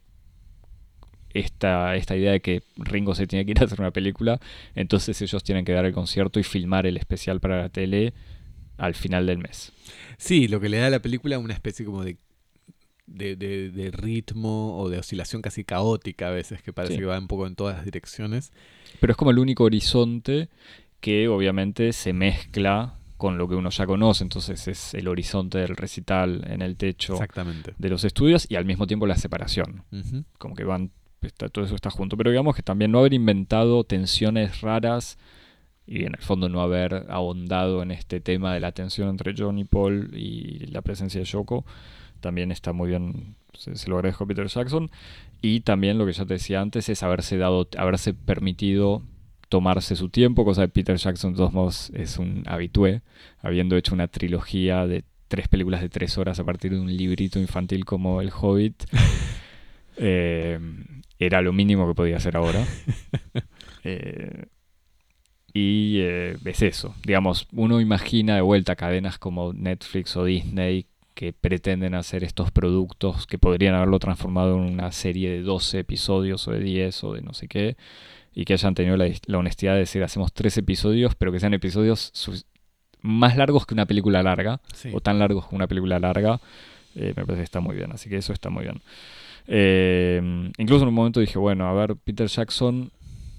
esta, 1.33 1.95
esta 1.95 2.17
idea 2.17 2.31
de 2.31 2.41
que 2.41 2.63
Ringo 2.75 3.15
se 3.15 3.27
tiene 3.27 3.45
que 3.45 3.51
ir 3.51 3.61
a 3.61 3.65
hacer 3.65 3.79
una 3.79 3.91
película, 3.91 4.39
entonces 4.75 5.21
ellos 5.21 5.43
tienen 5.43 5.63
que 5.63 5.73
dar 5.73 5.85
el 5.85 5.93
concierto 5.93 6.39
y 6.39 6.43
filmar 6.43 6.87
el 6.87 6.97
especial 6.97 7.39
para 7.39 7.61
la 7.61 7.69
tele 7.69 8.13
al 8.77 8.95
final 8.95 9.27
del 9.27 9.37
mes. 9.37 9.71
Sí, 10.17 10.47
lo 10.47 10.59
que 10.59 10.69
le 10.69 10.77
da 10.77 10.87
a 10.87 10.89
la 10.89 11.01
película 11.01 11.37
una 11.37 11.53
especie 11.53 11.85
como 11.85 12.03
de, 12.03 12.17
de, 13.05 13.35
de, 13.35 13.69
de 13.69 13.91
ritmo 13.91 14.79
o 14.79 14.89
de 14.89 14.97
oscilación 14.97 15.41
casi 15.41 15.63
caótica 15.63 16.29
a 16.29 16.31
veces, 16.31 16.61
que 16.63 16.73
parece 16.73 16.95
sí. 16.95 16.99
que 16.99 17.05
va 17.05 17.19
un 17.19 17.27
poco 17.27 17.45
en 17.45 17.55
todas 17.55 17.75
las 17.75 17.85
direcciones. 17.85 18.51
Pero 18.99 19.11
es 19.11 19.17
como 19.17 19.31
el 19.31 19.39
único 19.39 19.65
horizonte 19.65 20.49
que 20.99 21.27
obviamente 21.27 21.93
se 21.93 22.11
mezcla 22.11 22.98
con 23.19 23.37
lo 23.37 23.49
que 23.49 23.55
uno 23.55 23.69
ya 23.69 23.85
conoce, 23.85 24.23
entonces 24.23 24.65
es 24.69 24.93
el 24.93 25.09
horizonte 25.09 25.57
del 25.57 25.75
recital 25.75 26.41
en 26.47 26.61
el 26.61 26.77
techo 26.77 27.17
de 27.77 27.89
los 27.89 28.05
estudios 28.05 28.47
y 28.49 28.55
al 28.55 28.63
mismo 28.63 28.87
tiempo 28.87 29.05
la 29.05 29.17
separación, 29.17 29.83
uh 29.91 29.97
-huh. 29.97 30.23
como 30.37 30.55
que 30.55 30.63
van, 30.63 30.91
está, 31.21 31.49
todo 31.49 31.65
eso 31.65 31.75
está 31.75 31.89
junto, 31.89 32.15
pero 32.15 32.31
digamos 32.31 32.55
que 32.55 32.63
también 32.63 32.91
no 32.91 32.99
haber 32.99 33.13
inventado 33.13 33.83
tensiones 33.83 34.61
raras 34.61 35.17
y 35.85 36.05
en 36.05 36.15
el 36.15 36.21
fondo 36.21 36.47
no 36.47 36.61
haber 36.61 37.07
ahondado 37.09 37.83
en 37.83 37.91
este 37.91 38.21
tema 38.21 38.53
de 38.53 38.61
la 38.61 38.71
tensión 38.71 39.09
entre 39.09 39.33
John 39.37 39.59
y 39.59 39.65
Paul 39.65 40.11
y 40.13 40.67
la 40.67 40.81
presencia 40.81 41.19
de 41.19 41.25
Yoko, 41.25 41.65
también 42.21 42.53
está 42.53 42.71
muy 42.71 42.87
bien, 42.87 43.35
se, 43.53 43.75
se 43.75 43.89
lo 43.89 43.97
agradezco 43.97 44.23
a 44.23 44.27
Peter 44.27 44.47
Jackson, 44.47 44.89
y 45.41 45.59
también 45.59 45.97
lo 45.97 46.05
que 46.05 46.13
ya 46.13 46.25
te 46.25 46.35
decía 46.35 46.61
antes 46.61 46.87
es 46.87 47.03
haberse 47.03 47.35
dado, 47.37 47.67
haberse 47.77 48.13
permitido 48.13 49.01
tomarse 49.49 49.95
su 49.95 50.09
tiempo, 50.09 50.45
cosa 50.45 50.61
que 50.61 50.69
Peter 50.69 50.95
Jackson 50.95 51.33
de 51.33 51.37
todos 51.37 51.53
modos 51.53 51.91
es 51.95 52.17
un 52.19 52.43
habitué, 52.45 53.01
habiendo 53.41 53.75
hecho 53.75 53.93
una 53.93 54.07
trilogía 54.07 54.87
de 54.87 55.03
tres 55.27 55.47
películas 55.47 55.81
de 55.81 55.89
tres 55.89 56.17
horas 56.17 56.39
a 56.39 56.43
partir 56.43 56.71
de 56.71 56.79
un 56.79 56.95
librito 56.95 57.39
infantil 57.39 57.85
como 57.85 58.21
El 58.21 58.31
Hobbit. 58.31 58.83
eh, 59.97 60.59
era 61.17 61.41
lo 61.41 61.51
mínimo 61.51 61.87
que 61.87 61.95
podía 61.95 62.17
hacer 62.17 62.37
ahora. 62.37 62.65
Eh, 63.85 64.47
y 65.53 65.99
eh, 66.01 66.35
es 66.43 66.61
eso, 66.61 66.93
digamos, 67.05 67.47
uno 67.53 67.79
imagina 67.79 68.35
de 68.35 68.41
vuelta 68.41 68.75
cadenas 68.75 69.17
como 69.17 69.53
Netflix 69.53 70.17
o 70.17 70.25
Disney 70.25 70.85
que 71.13 71.31
pretenden 71.31 71.95
hacer 71.95 72.25
estos 72.25 72.51
productos 72.51 73.25
que 73.25 73.37
podrían 73.37 73.75
haberlo 73.75 73.97
transformado 73.99 74.57
en 74.57 74.63
una 74.73 74.91
serie 74.91 75.29
de 75.29 75.41
12 75.43 75.79
episodios 75.79 76.45
o 76.49 76.51
de 76.51 76.59
10 76.59 77.03
o 77.05 77.13
de 77.13 77.21
no 77.21 77.33
sé 77.33 77.47
qué 77.47 77.77
y 78.33 78.45
que 78.45 78.53
hayan 78.53 78.75
tenido 78.75 78.97
la, 78.97 79.09
la, 79.25 79.37
honestidad 79.37 79.73
de 79.73 79.79
decir 79.79 80.03
hacemos 80.03 80.33
tres 80.33 80.57
episodios, 80.57 81.15
pero 81.15 81.31
que 81.31 81.39
sean 81.39 81.53
episodios 81.53 82.11
más 83.01 83.37
largos 83.37 83.65
que 83.65 83.73
una 83.73 83.85
película 83.85 84.23
larga, 84.23 84.61
sí. 84.73 84.89
o 84.93 85.01
tan 85.01 85.19
largos 85.19 85.47
que 85.47 85.55
una 85.55 85.67
película 85.67 85.99
larga, 85.99 86.39
eh, 86.95 87.13
me 87.15 87.25
parece 87.25 87.37
que 87.37 87.43
está 87.43 87.59
muy 87.59 87.75
bien, 87.75 87.91
así 87.91 88.09
que 88.09 88.17
eso 88.17 88.33
está 88.33 88.49
muy 88.49 88.63
bien. 88.63 88.81
Eh, 89.47 90.51
incluso 90.57 90.83
en 90.83 90.89
un 90.89 90.95
momento 90.95 91.19
dije, 91.19 91.39
bueno, 91.39 91.67
a 91.67 91.73
ver, 91.73 91.95
Peter 91.95 92.27
Jackson, 92.27 92.91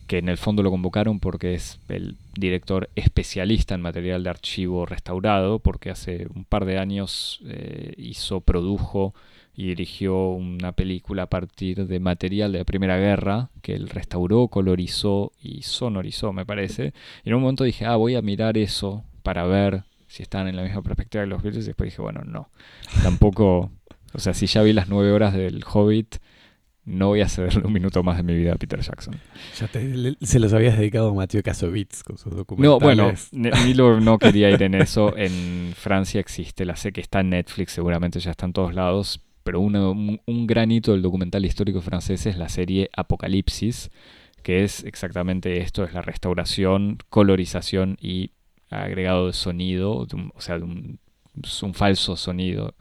que 0.07 0.19
en 0.19 0.29
el 0.29 0.39
fondo 0.39 0.63
lo 0.63 0.71
convocaron 0.71 1.21
porque 1.21 1.55
es 1.55 1.79
el 1.89 2.17
director 2.35 2.91
especialista 2.97 3.75
en 3.75 3.83
material 3.83 4.25
de 4.25 4.31
archivo 4.31 4.87
restaurado, 4.87 5.61
porque 5.61 5.91
hace 5.91 6.27
un 6.35 6.45
par 6.45 6.65
de 6.65 6.79
años 6.79 7.41
eh, 7.47 7.95
hizo, 7.97 8.41
produjo 8.41 9.15
y 9.61 9.67
dirigió 9.67 10.31
una 10.31 10.73
película 10.73 11.25
a 11.25 11.27
partir 11.27 11.87
de 11.87 12.01
material 12.01 12.51
de 12.51 12.61
la 12.61 12.65
Primera 12.65 12.97
Guerra 12.97 13.51
que 13.61 13.75
él 13.75 13.91
restauró, 13.91 14.49
colorizó 14.49 15.33
y 15.43 15.61
sonorizó, 15.61 16.33
me 16.33 16.47
parece. 16.47 16.95
Y 17.25 17.29
en 17.29 17.35
un 17.35 17.43
momento 17.43 17.65
dije, 17.65 17.85
ah, 17.85 17.97
voy 17.97 18.15
a 18.15 18.23
mirar 18.23 18.57
eso 18.57 19.05
para 19.23 19.45
ver 19.45 19.85
si 20.07 20.23
están 20.23 20.49
en 20.49 20.57
la 20.57 20.63
misma 20.63 20.81
perspectiva 20.81 21.25
que 21.25 21.29
los 21.29 21.43
Beatles. 21.43 21.65
Y 21.65 21.69
después 21.69 21.89
dije, 21.89 22.01
bueno, 22.01 22.23
no. 22.25 22.49
Tampoco, 23.03 23.71
o 24.15 24.19
sea, 24.19 24.33
si 24.33 24.47
ya 24.47 24.63
vi 24.63 24.73
las 24.73 24.89
nueve 24.89 25.13
horas 25.13 25.35
del 25.35 25.63
Hobbit, 25.71 26.17
no 26.87 27.09
voy 27.09 27.21
a 27.21 27.29
cederle 27.29 27.67
un 27.67 27.75
minuto 27.75 28.03
más 28.03 28.17
de 28.17 28.23
mi 28.23 28.35
vida 28.35 28.55
a 28.55 28.57
Peter 28.57 28.81
Jackson. 28.81 29.15
Ya 29.59 29.69
te, 29.69 29.85
le, 29.85 30.17
se 30.23 30.41
los 30.41 30.55
habías 30.55 30.79
dedicado 30.79 31.11
a 31.11 31.15
Mathieu 31.15 31.43
Kassovitz 31.43 32.03
con 32.03 32.17
sus 32.17 32.35
documentales. 32.35 32.81
No, 33.31 33.43
bueno, 33.43 33.57
Nilo 33.67 34.01
no 34.01 34.19
quería 34.19 34.49
ir 34.49 34.63
en 34.63 34.75
eso. 34.75 35.15
En 35.19 35.75
Francia 35.77 36.19
existe, 36.19 36.65
la 36.65 36.77
sé 36.77 36.93
que 36.93 37.03
está 37.03 37.21
en 37.21 37.29
Netflix, 37.29 37.73
seguramente 37.73 38.21
ya 38.21 38.31
está 38.31 38.47
en 38.47 38.55
todos 38.55 38.75
lados, 38.75 39.21
pero 39.43 39.61
un, 39.61 40.21
un, 40.25 40.47
gran 40.47 40.71
hito 40.71 40.93
del 40.93 41.03
documental 41.03 41.45
histórico 41.45 41.81
francés 41.81 42.27
es 42.27 42.37
la 42.37 42.49
serie 42.49 42.91
Apocalipsis, 42.95 43.91
que 44.43 44.65
es 44.65 44.85
exactamente 44.85 45.59
esto, 45.59 45.85
es 45.85 45.95
la 45.95 46.03
restauración, 46.03 46.99
colorización 47.09 47.97
y 48.01 48.33
agregado 48.71 49.27
de 49.27 49.33
sonido, 49.33 50.07
un, 50.13 50.33
o 50.35 50.41
sea, 50.41 50.59
de 50.59 50.65
un, 50.65 50.99
un, 51.63 51.75
falso 51.75 52.17
sonido 52.17 52.75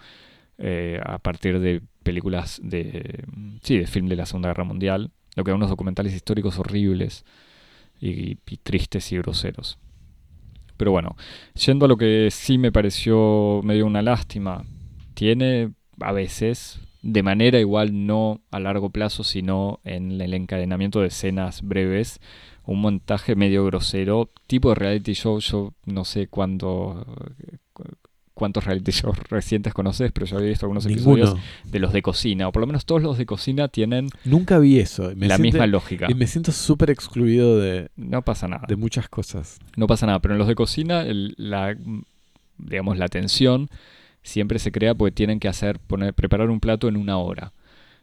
eh, 0.58 1.00
a 1.04 1.18
partir 1.18 1.60
de 1.60 1.82
películas 2.04 2.60
de, 2.64 3.24
sí, 3.62 3.78
de 3.78 3.88
film 3.88 4.08
de 4.08 4.16
la 4.16 4.26
Segunda 4.26 4.50
Guerra 4.50 4.64
Mundial, 4.64 5.12
lo 5.36 5.44
que 5.44 5.52
da 5.52 5.56
unos 5.56 5.70
documentales 5.70 6.14
históricos 6.14 6.60
horribles 6.60 7.26
y, 8.00 8.32
y 8.32 8.58
tristes 8.58 9.12
y 9.12 9.18
groseros. 9.18 9.80
Pero 10.78 10.92
bueno, 10.92 11.16
yendo 11.56 11.86
a 11.86 11.90
lo 11.90 11.98
que 11.98 12.30
sí 12.32 12.58
me 12.58 12.72
pareció 12.72 13.62
medio 13.64 13.86
una 13.86 14.02
lástima, 14.02 14.64
tiene 15.14 15.74
a 16.00 16.12
veces, 16.12 16.80
de 17.02 17.24
manera 17.24 17.60
igual 17.60 18.06
no 18.08 18.42
a 18.52 18.60
largo 18.60 18.90
plazo, 18.90 19.24
sino 19.24 19.80
en 19.84 20.20
el 20.20 20.34
encadenamiento 20.34 21.02
de 21.02 21.08
escenas 21.08 21.62
breves, 21.62 22.20
un 22.66 22.82
montaje 22.82 23.36
medio 23.36 23.66
grosero, 23.66 24.30
tipo 24.48 24.70
de 24.70 24.76
reality 24.76 25.14
show, 25.14 25.40
yo 25.40 25.74
no 25.86 26.06
sé 26.06 26.28
cuándo 26.28 27.06
cuántos 28.40 28.64
reality 28.64 28.92
shows 28.92 29.18
recientes 29.30 29.74
conoces, 29.74 30.12
pero 30.12 30.26
yo 30.26 30.38
había 30.38 30.50
visto 30.50 30.66
algunos 30.66 30.86
Ninguno. 30.86 31.18
episodios 31.18 31.46
de 31.66 31.80
los 31.80 31.92
de 31.94 32.02
cocina, 32.02 32.48
o 32.48 32.52
por 32.52 32.62
lo 32.62 32.68
menos 32.68 32.86
todos 32.86 33.04
los 33.04 33.18
de 33.18 33.26
cocina 33.26 33.68
tienen 33.68 34.08
Nunca 34.24 34.58
vi 34.58 34.80
eso. 34.80 35.12
Me 35.16 35.28
la 35.28 35.36
siente, 35.36 35.42
misma 35.42 35.68
lógica. 35.68 36.08
Y 36.10 36.16
me 36.16 36.26
siento 36.26 36.52
súper 36.52 36.90
excluido 36.90 37.60
de 37.60 37.90
no 37.98 38.24
pasa 38.24 38.48
nada. 38.48 38.66
De 38.68 38.78
muchas 38.78 39.10
cosas. 39.10 39.60
No 39.76 39.86
pasa 39.86 40.08
nada, 40.08 40.20
pero 40.20 40.34
en 40.34 40.40
los 40.40 40.48
de 40.48 40.56
cocina 40.56 41.02
el, 41.02 41.36
la 41.38 41.76
digamos 42.58 42.98
la 42.98 43.10
tensión 43.10 43.70
siempre 44.24 44.60
se 44.60 44.72
crea 44.72 44.96
porque 44.96 45.12
tienen 45.12 45.40
que 45.40 45.48
hacer 45.48 45.80
poner 45.80 46.14
preparar 46.14 46.50
un 46.50 46.60
plato 46.60 46.88
en 46.88 46.98
una 46.98 47.18
hora. 47.18 47.54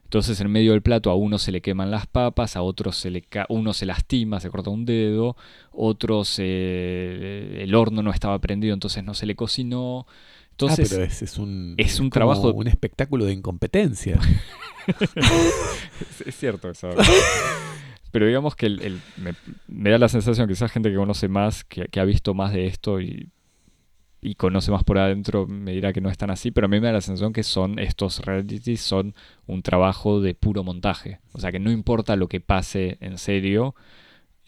Entonces 0.04 0.40
en 0.40 0.50
medio 0.52 0.70
del 0.70 0.82
plato 0.82 1.10
a 1.10 1.16
uno 1.16 1.36
se 1.36 1.50
le 1.50 1.60
queman 1.60 1.90
las 1.90 2.06
papas, 2.06 2.54
a 2.54 2.62
otro 2.62 2.92
se 2.92 3.10
le 3.10 3.24
uno 3.48 3.72
se 3.72 3.86
lastima, 3.86 4.38
se 4.38 4.50
corta 4.50 4.70
un 4.70 4.84
dedo, 4.84 5.36
otro 5.72 6.24
se, 6.24 7.62
el 7.62 7.74
horno 7.74 8.02
no 8.02 8.12
estaba 8.12 8.38
prendido, 8.38 8.72
entonces 8.72 9.02
no 9.02 9.14
se 9.14 9.26
le 9.26 9.34
cocinó. 9.34 10.06
Entonces, 10.52 10.90
ah, 10.90 10.94
pero 10.94 11.04
es, 11.04 11.22
es 11.22 11.38
un, 11.38 11.74
es 11.76 11.98
un 11.98 12.10
trabajo. 12.10 12.52
Un 12.52 12.68
espectáculo 12.68 13.24
de 13.24 13.32
incompetencia. 13.32 14.18
es, 14.86 15.10
es, 16.26 16.36
cierto 16.36 16.70
eso. 16.70 16.90
pero 18.12 18.26
digamos 18.26 18.54
que 18.54 18.66
el, 18.66 18.80
el, 18.82 19.00
me, 19.16 19.34
me, 19.66 19.90
da 19.90 19.98
la 19.98 20.08
sensación 20.08 20.46
que 20.46 20.52
esa 20.52 20.68
gente 20.68 20.88
que 20.88 20.96
conoce 20.96 21.26
más, 21.26 21.64
que, 21.64 21.88
que 21.88 21.98
ha 21.98 22.04
visto 22.04 22.32
más 22.32 22.52
de 22.52 22.68
esto 22.68 23.00
y 23.00 23.28
y 24.20 24.34
conoce 24.34 24.70
más 24.70 24.84
por 24.84 24.98
adentro 24.98 25.46
me 25.46 25.72
dirá 25.72 25.92
que 25.92 26.00
no 26.00 26.10
es 26.10 26.18
tan 26.18 26.30
así, 26.30 26.50
pero 26.50 26.66
a 26.66 26.68
mí 26.68 26.80
me 26.80 26.86
da 26.86 26.94
la 26.94 27.00
sensación 27.00 27.32
que 27.32 27.42
son 27.42 27.78
estos 27.78 28.20
realities 28.20 28.80
son 28.80 29.14
un 29.46 29.62
trabajo 29.62 30.20
de 30.20 30.34
puro 30.34 30.64
montaje. 30.64 31.20
O 31.32 31.40
sea 31.40 31.52
que 31.52 31.60
no 31.60 31.70
importa 31.70 32.16
lo 32.16 32.28
que 32.28 32.40
pase 32.40 32.98
en 33.00 33.18
serio, 33.18 33.74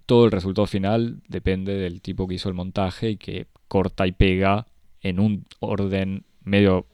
todo 0.07 0.25
el 0.25 0.33
resultado 0.33 0.67
final 0.67 1.21
depende 1.29 1.75
del 1.75 2.01
tipo 2.01 2.27
que 2.27 2.37
hizo 2.37 2.49
el 2.49 2.55
montaje 2.55 3.11
y 3.11 3.17
que 3.19 3.47
corta 3.69 4.07
y 4.07 4.13
pega 4.13 4.67
en 5.03 5.21
un 5.21 5.45
orden 5.61 6.25
medio 6.43 6.87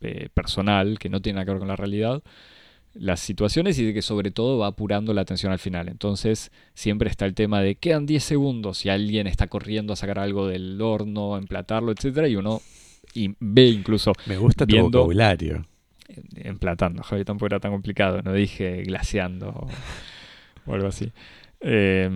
eh, 0.00 0.28
personal 0.34 0.98
que 0.98 1.08
no 1.08 1.22
tiene 1.22 1.36
nada 1.36 1.46
que 1.46 1.52
ver 1.52 1.60
con 1.60 1.68
la 1.68 1.76
realidad 1.76 2.22
las 2.98 3.20
situaciones 3.20 3.78
y 3.78 3.84
de 3.84 3.94
que 3.94 4.02
sobre 4.02 4.30
todo 4.30 4.58
va 4.58 4.68
apurando 4.68 5.12
la 5.14 5.22
atención 5.22 5.52
al 5.52 5.58
final. 5.58 5.88
Entonces 5.88 6.50
siempre 6.74 7.10
está 7.10 7.26
el 7.26 7.34
tema 7.34 7.60
de 7.60 7.76
quedan 7.76 8.06
10 8.06 8.22
segundos 8.22 8.84
y 8.84 8.88
alguien 8.88 9.26
está 9.26 9.46
corriendo 9.48 9.92
a 9.92 9.96
sacar 9.96 10.18
algo 10.18 10.46
del 10.46 10.80
horno, 10.80 11.36
emplatarlo, 11.36 11.92
etcétera 11.92 12.28
y 12.28 12.36
uno 12.36 12.60
y 13.14 13.34
ve 13.40 13.66
incluso 13.66 14.12
Me 14.26 14.36
gusta 14.36 14.64
viendo, 14.64 14.90
tu 14.90 14.98
vocabulario. 14.98 15.66
Emplatando, 16.36 17.02
Javi, 17.02 17.24
tampoco 17.24 17.46
era 17.46 17.60
tan 17.60 17.72
complicado, 17.72 18.22
no 18.22 18.32
dije 18.32 18.82
glaseando 18.82 19.48
o, 19.50 19.68
o 20.66 20.74
algo 20.74 20.88
así. 20.88 21.12
Eh, 21.60 22.08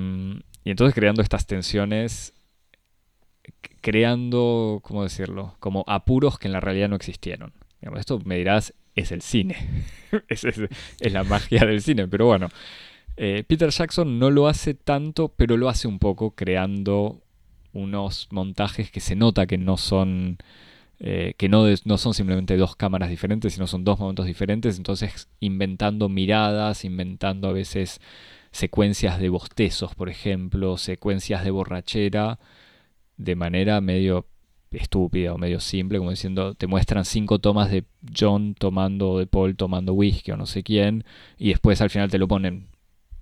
y 0.64 0.70
entonces 0.70 0.94
creando 0.94 1.22
estas 1.22 1.46
tensiones 1.46 2.34
creando, 3.80 4.80
¿cómo 4.82 5.02
decirlo? 5.02 5.54
Como 5.58 5.84
apuros 5.86 6.38
que 6.38 6.48
en 6.48 6.52
la 6.52 6.60
realidad 6.60 6.88
no 6.88 6.96
existieron. 6.96 7.52
esto 7.96 8.20
me 8.24 8.36
dirás, 8.36 8.74
es 8.94 9.12
el 9.12 9.22
cine. 9.22 9.56
es, 10.28 10.44
es, 10.44 11.12
la 11.12 11.24
magia 11.24 11.64
del 11.64 11.82
cine, 11.82 12.08
pero 12.08 12.26
bueno. 12.26 12.48
Eh, 13.16 13.44
Peter 13.46 13.70
Jackson 13.70 14.18
no 14.18 14.30
lo 14.30 14.48
hace 14.48 14.74
tanto, 14.74 15.28
pero 15.36 15.56
lo 15.56 15.68
hace 15.68 15.88
un 15.88 15.98
poco 15.98 16.34
creando 16.34 17.20
unos 17.72 18.28
montajes 18.30 18.90
que 18.90 19.00
se 19.00 19.14
nota 19.14 19.46
que 19.46 19.58
no 19.58 19.76
son 19.76 20.38
eh, 21.02 21.34
que 21.38 21.48
no, 21.48 21.64
no, 21.84 21.98
son 21.98 22.12
simplemente 22.12 22.58
dos 22.58 22.76
cámaras 22.76 23.08
diferentes, 23.08 23.54
sino 23.54 23.66
son 23.66 23.84
dos 23.84 23.98
momentos 23.98 24.26
diferentes, 24.26 24.76
entonces 24.76 25.28
inventando 25.40 26.10
miradas, 26.10 26.84
inventando 26.84 27.48
a 27.48 27.52
veces 27.52 28.00
secuencias 28.52 29.18
de 29.18 29.30
bostezos, 29.30 29.94
por 29.94 30.10
ejemplo, 30.10 30.76
secuencias 30.76 31.42
de 31.42 31.50
borrachera, 31.52 32.38
de 33.16 33.34
manera 33.34 33.80
medio 33.80 34.26
estúpida 34.70 35.34
o 35.34 35.38
medio 35.38 35.60
simple, 35.60 35.98
como 35.98 36.10
diciendo, 36.10 36.54
te 36.54 36.66
muestran 36.66 37.04
cinco 37.04 37.38
tomas 37.38 37.70
de 37.70 37.84
John 38.16 38.54
tomando, 38.54 39.18
de 39.18 39.26
Paul 39.26 39.56
tomando 39.56 39.92
whisky 39.94 40.30
o 40.30 40.36
no 40.36 40.46
sé 40.46 40.62
quién, 40.62 41.04
y 41.38 41.48
después 41.48 41.80
al 41.80 41.90
final 41.90 42.10
te 42.10 42.18
lo 42.18 42.28
ponen 42.28 42.68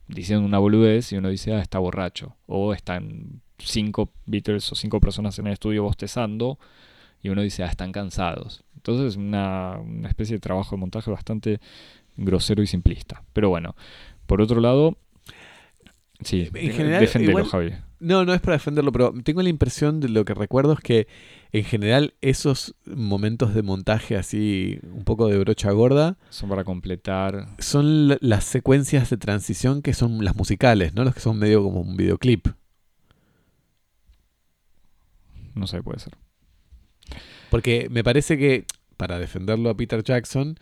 diciendo 0.09 0.45
una 0.45 0.59
boludez 0.59 1.13
y 1.13 1.17
uno 1.17 1.29
dice, 1.29 1.53
ah, 1.55 1.61
está 1.61 1.79
borracho, 1.79 2.37
o 2.47 2.75
están 2.75 3.41
cinco 3.59 4.11
Beatles 4.27 4.71
o 4.73 4.75
cinco 4.75 5.01
personas 5.01 5.39
en 5.39 5.47
el 5.47 5.55
estudio 5.55 5.83
bostezando, 5.83 6.59
y 7.23 7.31
uno 7.31 7.43
dice, 7.43 7.65
ah, 7.65 7.67
están 7.67 7.93
cansados. 7.93 8.65
Entonces, 8.77 9.17
una, 9.17 9.79
una 9.79 10.09
especie 10.09 10.37
de 10.37 10.41
trabajo 10.41 10.77
de 10.77 10.81
montaje 10.81 11.11
bastante 11.11 11.61
grosero 12.17 12.63
y 12.63 12.67
simplista. 12.67 13.25
Pero 13.33 13.49
bueno, 13.49 13.75
por 14.27 14.41
otro 14.41 14.61
lado, 14.61 14.97
sí, 16.21 16.49
en 16.55 16.73
general, 16.73 17.01
defendelo, 17.01 17.45
Javi. 17.45 17.73
No, 18.01 18.25
no 18.25 18.33
es 18.33 18.41
para 18.41 18.57
defenderlo, 18.57 18.93
pero 18.93 19.13
tengo 19.25 19.43
la 19.43 19.49
impresión 19.49 20.01
de 20.01 20.09
lo 20.09 20.25
que 20.25 20.35
recuerdo 20.35 20.73
es 20.73 20.81
que 20.81 21.09
en 21.53 21.65
general 21.65 22.15
esos 22.21 22.75
momentos 22.87 23.55
de 23.55 23.63
montaje 23.63 24.17
así 24.17 24.79
un 24.85 25.05
poco 25.05 25.27
de 25.27 25.39
brocha 25.39 25.71
gorda 25.73 26.17
son 26.29 26.49
para 26.49 26.63
completar 26.65 27.49
son 27.59 28.17
las 28.21 28.45
secuencias 28.45 29.11
de 29.11 29.17
transición 29.17 29.83
que 29.83 29.95
son 29.95 30.25
las 30.25 30.37
musicales, 30.37 30.95
¿no? 30.95 31.05
Los 31.05 31.15
que 31.15 31.21
son 31.21 31.39
medio 31.39 31.63
como 31.63 31.81
un 31.81 31.97
videoclip. 31.97 32.49
No 35.55 35.67
sé, 35.67 35.83
puede 35.83 35.99
ser. 35.99 36.17
Porque 37.51 37.89
me 37.91 38.05
parece 38.05 38.39
que, 38.39 38.65
para 38.97 39.19
defenderlo 39.19 39.71
a 39.71 39.77
Peter 39.77 40.03
Jackson, 40.03 40.59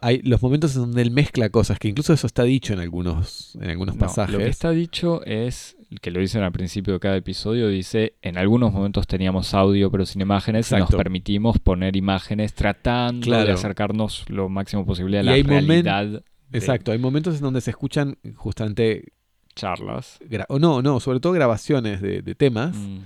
hay 0.00 0.20
los 0.22 0.42
momentos 0.42 0.74
en 0.74 0.82
donde 0.82 1.02
él 1.02 1.10
mezcla 1.10 1.48
cosas, 1.50 1.78
que 1.78 1.88
incluso 1.88 2.12
eso 2.12 2.26
está 2.26 2.42
dicho 2.44 2.72
en 2.72 2.80
algunos, 2.80 3.56
en 3.60 3.70
algunos 3.70 3.96
pasajes. 3.96 4.32
Lo 4.32 4.38
que 4.38 4.48
está 4.48 4.70
dicho 4.70 5.24
es, 5.24 5.76
que 6.00 6.10
lo 6.10 6.20
dicen 6.20 6.42
al 6.42 6.52
principio 6.52 6.94
de 6.94 7.00
cada 7.00 7.16
episodio, 7.16 7.68
dice, 7.68 8.14
en 8.22 8.38
algunos 8.38 8.72
momentos 8.72 9.06
teníamos 9.06 9.54
audio 9.54 9.90
pero 9.90 10.06
sin 10.06 10.22
imágenes 10.22 10.70
y 10.72 10.76
nos 10.76 10.90
permitimos 10.90 11.58
poner 11.58 11.96
imágenes 11.96 12.54
tratando 12.54 13.30
de 13.30 13.52
acercarnos 13.52 14.24
lo 14.28 14.48
máximo 14.48 14.86
posible 14.86 15.18
a 15.18 15.22
la 15.22 15.32
realidad. 15.32 16.22
Exacto, 16.52 16.92
hay 16.92 16.98
momentos 16.98 17.36
en 17.36 17.42
donde 17.42 17.60
se 17.60 17.70
escuchan 17.70 18.18
justamente... 18.34 19.12
Charlas. 19.54 20.18
O 20.48 20.58
no, 20.58 20.80
no, 20.80 20.98
sobre 20.98 21.20
todo 21.20 21.32
grabaciones 21.32 22.00
de, 22.00 22.22
temas 22.34 22.74
mm. 22.74 22.98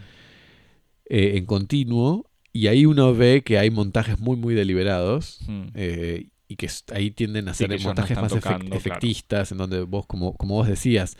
eh, 1.06 1.32
en 1.36 1.44
continuo 1.44 2.30
y 2.56 2.68
ahí 2.68 2.86
uno 2.86 3.14
ve 3.14 3.42
que 3.44 3.58
hay 3.58 3.70
montajes 3.70 4.18
muy, 4.18 4.36
muy 4.36 4.54
deliberados. 4.54 5.40
Hmm. 5.46 5.66
Eh, 5.74 6.28
y 6.48 6.56
que 6.56 6.68
ahí 6.94 7.10
tienden 7.10 7.48
a 7.48 7.54
ser 7.54 7.80
montajes 7.80 8.20
más 8.20 8.32
efectistas, 8.32 9.52
en 9.52 9.58
donde 9.58 9.80
vos, 9.82 10.06
como, 10.06 10.36
como 10.36 10.54
vos 10.54 10.68
decías, 10.68 11.16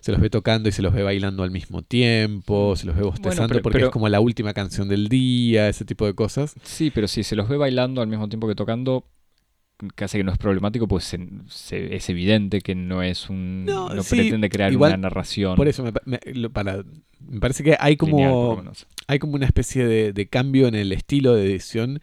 se 0.00 0.12
los 0.12 0.20
ve 0.20 0.30
tocando 0.30 0.68
y 0.68 0.72
se 0.72 0.82
los 0.82 0.94
ve 0.94 1.02
bailando 1.02 1.42
al 1.42 1.50
mismo 1.50 1.82
tiempo, 1.82 2.72
hmm. 2.72 2.76
se 2.76 2.86
los 2.86 2.96
ve 2.96 3.02
bostezando 3.02 3.60
porque 3.62 3.84
es 3.84 3.90
como 3.90 4.08
la 4.08 4.20
última 4.20 4.54
canción 4.54 4.88
del 4.88 5.08
día, 5.08 5.68
ese 5.68 5.84
tipo 5.84 6.06
de 6.06 6.14
cosas. 6.14 6.54
Sí, 6.62 6.90
pero 6.90 7.08
si 7.08 7.22
se 7.22 7.36
los 7.36 7.48
ve 7.48 7.56
bailando 7.56 8.00
al 8.00 8.08
mismo 8.08 8.28
tiempo 8.28 8.48
que 8.48 8.54
tocando, 8.54 9.04
casi 9.94 10.18
que 10.18 10.24
no 10.24 10.32
es 10.32 10.38
problemático, 10.38 10.88
pues 10.88 11.14
es 11.14 12.08
evidente 12.08 12.60
que 12.60 12.74
no 12.74 13.02
es 13.02 13.28
un. 13.28 13.64
No, 13.66 13.88
pretende 14.08 14.48
crear 14.48 14.74
una 14.76 14.96
narración. 14.96 15.56
Por 15.56 15.68
eso, 15.68 15.84
me, 15.84 16.50
para, 16.50 16.84
me 17.20 17.40
parece 17.40 17.62
que 17.62 17.76
hay 17.78 17.96
como. 17.96 18.62
hay 19.06 19.18
como 19.18 19.34
una 19.34 19.46
especie 19.46 19.86
de, 19.86 20.28
cambio 20.28 20.68
en 20.68 20.74
el 20.74 20.92
estilo 20.92 21.34
de 21.34 21.44
edición 21.44 22.00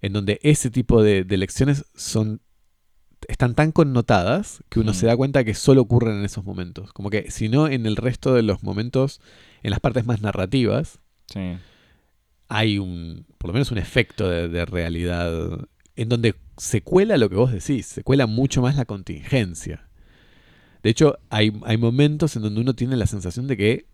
en 0.00 0.12
donde 0.12 0.38
ese 0.42 0.70
tipo 0.70 1.02
de, 1.02 1.24
lecciones 1.24 1.84
son. 1.94 2.40
están 3.28 3.54
tan 3.54 3.72
connotadas 3.72 4.62
que 4.68 4.80
uno 4.80 4.94
se 4.94 5.06
da 5.06 5.16
cuenta 5.16 5.44
que 5.44 5.54
solo 5.54 5.82
ocurren 5.82 6.18
en 6.18 6.24
esos 6.24 6.44
momentos. 6.44 6.92
Como 6.92 7.10
que 7.10 7.30
si 7.30 7.48
no, 7.48 7.68
en 7.68 7.86
el 7.86 7.96
resto 7.96 8.34
de 8.34 8.42
los 8.42 8.62
momentos, 8.62 9.20
en 9.62 9.70
las 9.70 9.80
partes 9.80 10.06
más 10.06 10.20
narrativas. 10.20 11.00
Hay 12.48 12.78
un. 12.78 13.26
por 13.38 13.48
lo 13.48 13.54
menos 13.54 13.72
un 13.72 13.78
efecto 13.78 14.28
de 14.28 14.64
realidad 14.64 15.66
en 15.96 16.08
donde 16.10 16.36
se 16.58 16.82
cuela 16.82 17.16
lo 17.16 17.28
que 17.28 17.36
vos 17.36 17.50
decís, 17.50 17.86
se 17.86 18.02
cuela 18.02 18.26
mucho 18.26 18.62
más 18.62 18.76
la 18.76 18.84
contingencia. 18.84 19.88
De 20.82 20.90
hecho, 20.90 21.18
hay, 21.30 21.52
hay 21.64 21.78
momentos 21.78 22.36
en 22.36 22.42
donde 22.42 22.60
uno 22.60 22.74
tiene 22.74 22.96
la 22.96 23.06
sensación 23.06 23.46
de 23.48 23.56
que 23.56 23.86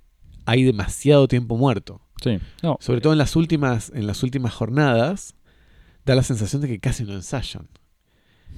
hay 0.44 0.64
demasiado 0.64 1.28
tiempo 1.28 1.56
muerto. 1.56 2.02
Sí. 2.22 2.38
Sobre 2.80 3.00
todo 3.00 3.12
en 3.12 3.18
las 3.18 3.34
últimas, 3.36 3.90
en 3.94 4.06
las 4.06 4.22
últimas 4.22 4.52
jornadas, 4.52 5.34
da 6.04 6.14
la 6.14 6.22
sensación 6.22 6.62
de 6.62 6.68
que 6.68 6.80
casi 6.80 7.04
no 7.04 7.12
ensayan. 7.12 7.68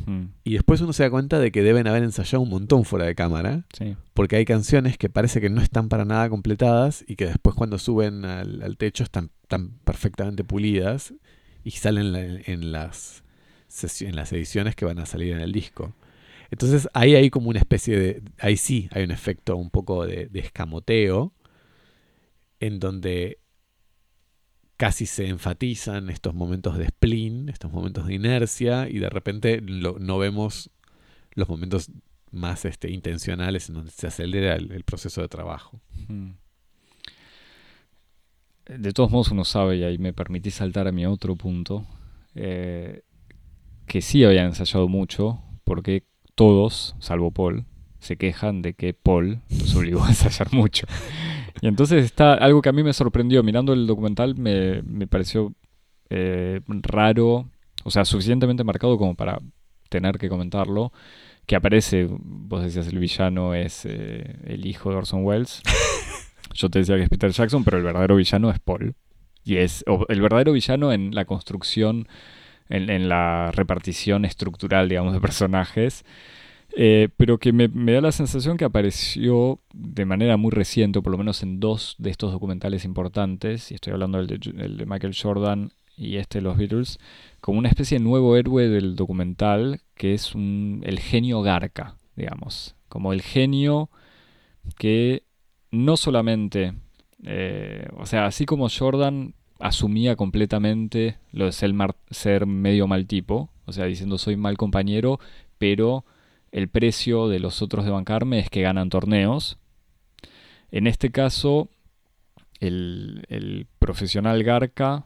Hmm. 0.06 0.26
Y 0.42 0.54
después 0.54 0.80
uno 0.80 0.92
se 0.92 1.04
da 1.04 1.10
cuenta 1.10 1.38
de 1.38 1.52
que 1.52 1.62
deben 1.62 1.86
haber 1.86 2.02
ensayado 2.02 2.40
un 2.40 2.50
montón 2.50 2.84
fuera 2.84 3.06
de 3.06 3.14
cámara. 3.14 3.64
Porque 4.12 4.36
hay 4.36 4.44
canciones 4.44 4.98
que 4.98 5.08
parece 5.08 5.40
que 5.40 5.50
no 5.50 5.60
están 5.60 5.88
para 5.88 6.04
nada 6.04 6.28
completadas 6.28 7.04
y 7.06 7.16
que 7.16 7.26
después 7.26 7.54
cuando 7.54 7.78
suben 7.78 8.24
al, 8.24 8.76
techo 8.76 9.04
están, 9.04 9.30
perfectamente 9.84 10.44
pulidas 10.44 11.14
y 11.62 11.70
salen 11.72 12.42
en 12.46 12.72
las 12.72 13.22
en 14.00 14.14
las 14.14 14.32
ediciones 14.32 14.76
que 14.76 14.84
van 14.84 14.98
a 14.98 15.06
salir 15.06 15.32
en 15.32 15.40
el 15.40 15.52
disco. 15.52 15.94
Entonces 16.50 16.88
ahí 16.94 17.14
hay 17.14 17.30
como 17.30 17.48
una 17.48 17.58
especie 17.58 17.98
de, 17.98 18.22
ahí 18.38 18.56
sí 18.56 18.88
hay 18.92 19.02
un 19.02 19.10
efecto 19.10 19.56
un 19.56 19.70
poco 19.70 20.06
de, 20.06 20.30
escamoteo, 20.34 21.32
en 22.60 22.78
donde 22.78 23.38
casi 24.76 25.06
se 25.06 25.28
enfatizan 25.28 26.10
estos 26.10 26.34
momentos 26.34 26.76
de 26.78 26.88
spleen, 26.88 27.48
estos 27.48 27.72
momentos 27.72 28.06
de 28.06 28.14
inercia, 28.14 28.88
y 28.88 28.98
de 28.98 29.08
repente 29.10 29.60
no 29.60 30.18
vemos 30.18 30.70
los 31.32 31.48
momentos 31.48 31.90
más 32.30 32.64
este, 32.64 32.90
intencionales 32.90 33.68
en 33.68 33.76
donde 33.76 33.90
se 33.92 34.06
acelera 34.06 34.56
el, 34.56 34.84
proceso 34.84 35.22
de 35.22 35.28
trabajo. 35.28 35.80
De 38.66 38.92
todos 38.92 39.10
modos 39.10 39.30
uno 39.30 39.44
sabe, 39.44 39.76
y 39.76 39.84
ahí 39.84 39.98
me 39.98 40.12
permití 40.12 40.50
saltar 40.50 40.88
a 40.88 40.92
mi 40.92 41.06
otro 41.06 41.36
punto, 41.36 41.86
eh, 42.34 43.02
que 43.86 44.00
sí 44.00 44.24
habían 44.24 44.46
ensayado 44.46 44.88
mucho, 44.88 45.42
porque 45.62 46.04
todos, 46.34 46.96
salvo 46.98 47.30
Paul, 47.30 47.64
se 48.00 48.16
quejan 48.16 48.62
de 48.62 48.74
que 48.74 48.92
Paul 48.92 49.40
los 49.48 49.74
obligó 49.76 50.04
a 50.04 50.08
ensayar 50.08 50.52
mucho. 50.52 50.86
Y 51.60 51.68
entonces 51.68 52.04
está 52.04 52.34
algo 52.34 52.62
que 52.62 52.68
a 52.68 52.72
mí 52.72 52.82
me 52.82 52.92
sorprendió. 52.92 53.42
Mirando 53.42 53.72
el 53.72 53.86
documental 53.86 54.36
me, 54.36 55.06
pareció 55.06 55.54
eh, 56.10 56.60
raro, 56.66 57.48
o 57.84 57.90
sea, 57.90 58.04
suficientemente 58.04 58.64
marcado 58.64 58.98
como 58.98 59.14
para 59.14 59.38
tener 59.88 60.18
que 60.18 60.28
comentarlo. 60.28 60.92
Que 61.46 61.56
aparece, 61.56 62.08
vos 62.10 62.62
decías, 62.62 62.88
el 62.88 62.98
villano 62.98 63.54
es 63.54 63.84
eh, 63.84 64.36
el 64.44 64.66
hijo 64.66 64.90
de 64.90 64.96
Orson 64.96 65.24
Welles. 65.24 65.62
Yo 66.54 66.70
te 66.70 66.78
decía 66.78 66.96
que 66.96 67.02
es 67.02 67.08
Peter 67.08 67.30
Jackson, 67.30 67.64
pero 67.64 67.78
el 67.78 67.84
verdadero 67.84 68.16
villano 68.16 68.50
es 68.50 68.58
Paul. 68.60 68.94
Y 69.44 69.56
es 69.56 69.84
el 70.08 70.20
verdadero 70.22 70.52
villano 70.52 70.92
en 70.92 71.14
la 71.14 71.26
construcción 71.26 72.08
en, 72.68 73.08
la 73.08 73.50
repartición 73.52 74.24
estructural, 74.24 74.88
digamos, 74.88 75.12
de 75.12 75.20
personajes. 75.20 76.04
Eh, 76.76 77.08
pero 77.16 77.38
que 77.38 77.52
me, 77.52 77.68
da 77.68 78.00
la 78.00 78.10
sensación 78.10 78.56
que 78.56 78.64
apareció 78.64 79.60
de 79.72 80.04
manera 80.04 80.36
muy 80.36 80.50
reciente, 80.50 80.98
o 80.98 81.02
por 81.02 81.12
lo 81.12 81.18
menos 81.18 81.42
en 81.42 81.60
dos 81.60 81.94
de 81.98 82.10
estos 82.10 82.32
documentales 82.32 82.84
importantes, 82.84 83.70
y 83.70 83.74
estoy 83.74 83.92
hablando 83.92 84.24
del 84.24 84.40
de, 84.40 84.86
Michael 84.86 85.14
Jordan 85.20 85.72
y 85.96 86.16
este 86.16 86.38
de 86.38 86.42
los 86.42 86.56
Beatles, 86.56 86.98
como 87.40 87.58
una 87.58 87.68
especie 87.68 87.98
de 87.98 88.04
nuevo 88.04 88.36
héroe 88.36 88.68
del 88.68 88.96
documental, 88.96 89.82
que 89.94 90.14
es 90.14 90.34
un, 90.34 90.82
el 90.84 90.98
genio 90.98 91.42
Garca, 91.42 91.96
digamos, 92.16 92.74
como 92.88 93.12
el 93.12 93.22
genio 93.22 93.90
que 94.76 95.22
no 95.70 95.96
solamente, 95.96 96.74
eh, 97.22 97.86
o 97.96 98.06
sea, 98.06 98.26
así 98.26 98.46
como 98.46 98.68
Jordan 98.68 99.34
asumía 99.60 100.16
completamente 100.16 101.18
lo 101.30 101.46
de 101.46 101.52
ser, 101.52 101.72
ser 102.10 102.46
medio 102.46 102.88
mal 102.88 103.06
tipo, 103.06 103.50
o 103.66 103.72
sea, 103.72 103.84
diciendo 103.84 104.18
soy 104.18 104.36
mal 104.36 104.56
compañero, 104.56 105.20
pero 105.58 106.04
el 106.54 106.68
precio 106.68 107.26
de 107.26 107.40
los 107.40 107.62
otros 107.62 107.84
de 107.84 107.90
bancarme 107.90 108.38
es 108.38 108.48
que 108.48 108.62
ganan 108.62 108.88
torneos. 108.88 109.58
En 110.70 110.86
este 110.86 111.10
caso, 111.10 111.68
el, 112.60 113.66
profesional 113.80 114.44
Garca 114.44 115.04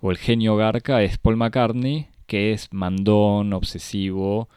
o 0.00 0.12
el 0.12 0.18
genio 0.18 0.54
Garca 0.54 1.02
es 1.02 1.18
Paul 1.18 1.36
McCartney, 1.36 2.06
que 2.26 2.52
es 2.52 2.68
mandón, 2.72 3.54
obsesivo, 3.54 4.48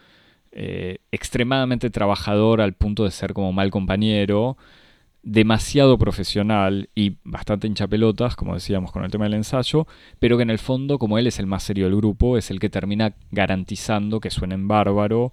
eh, 0.52 0.98
extremadamente 1.10 1.90
trabajador 1.90 2.60
al 2.60 2.74
punto 2.74 3.02
de 3.02 3.10
ser 3.10 3.32
como 3.32 3.52
mal 3.52 3.72
compañero, 3.72 4.56
demasiado 5.24 5.98
profesional 5.98 6.88
y 6.94 7.16
bastante 7.24 7.66
hinchapelotas, 7.66 8.36
como 8.36 8.54
decíamos 8.54 8.92
con 8.92 9.02
el 9.02 9.10
tema 9.10 9.24
del 9.24 9.34
ensayo, 9.34 9.88
pero 10.20 10.36
que 10.36 10.44
en 10.44 10.50
el 10.50 10.60
fondo, 10.60 11.00
como 11.00 11.18
él 11.18 11.26
es 11.26 11.40
el 11.40 11.46
más 11.48 11.64
serio 11.64 11.86
del 11.86 11.96
grupo, 11.96 12.38
es 12.38 12.52
el 12.52 12.60
que 12.60 12.70
termina 12.70 13.14
garantizando 13.32 14.20
que 14.20 14.30
suenen 14.30 14.68
bárbaro, 14.68 15.32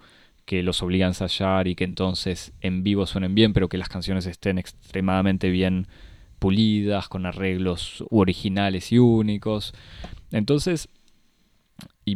que 0.50 0.64
los 0.64 0.82
obliga 0.82 1.06
a 1.06 1.10
ensayar 1.10 1.68
y 1.68 1.76
que 1.76 1.84
entonces 1.84 2.54
en 2.62 2.82
vivo 2.82 3.06
suenen 3.06 3.36
bien, 3.36 3.54
pero 3.54 3.70
que 3.70 3.78
las 3.78 3.88
canciones 3.88 4.26
estén 4.26 4.58
extremadamente 4.58 5.52
bien 5.52 5.86
pulidas, 6.40 7.08
con 7.08 7.28
arreglos 7.28 8.04
originales 8.10 8.92
y 8.92 8.98
únicos. 8.98 9.76
Entonces, 10.32 10.90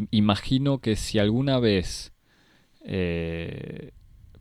imagino 0.10 0.80
que 0.80 0.96
si 0.96 1.20
alguna 1.20 1.60
vez 1.60 2.12
eh, 2.84 3.92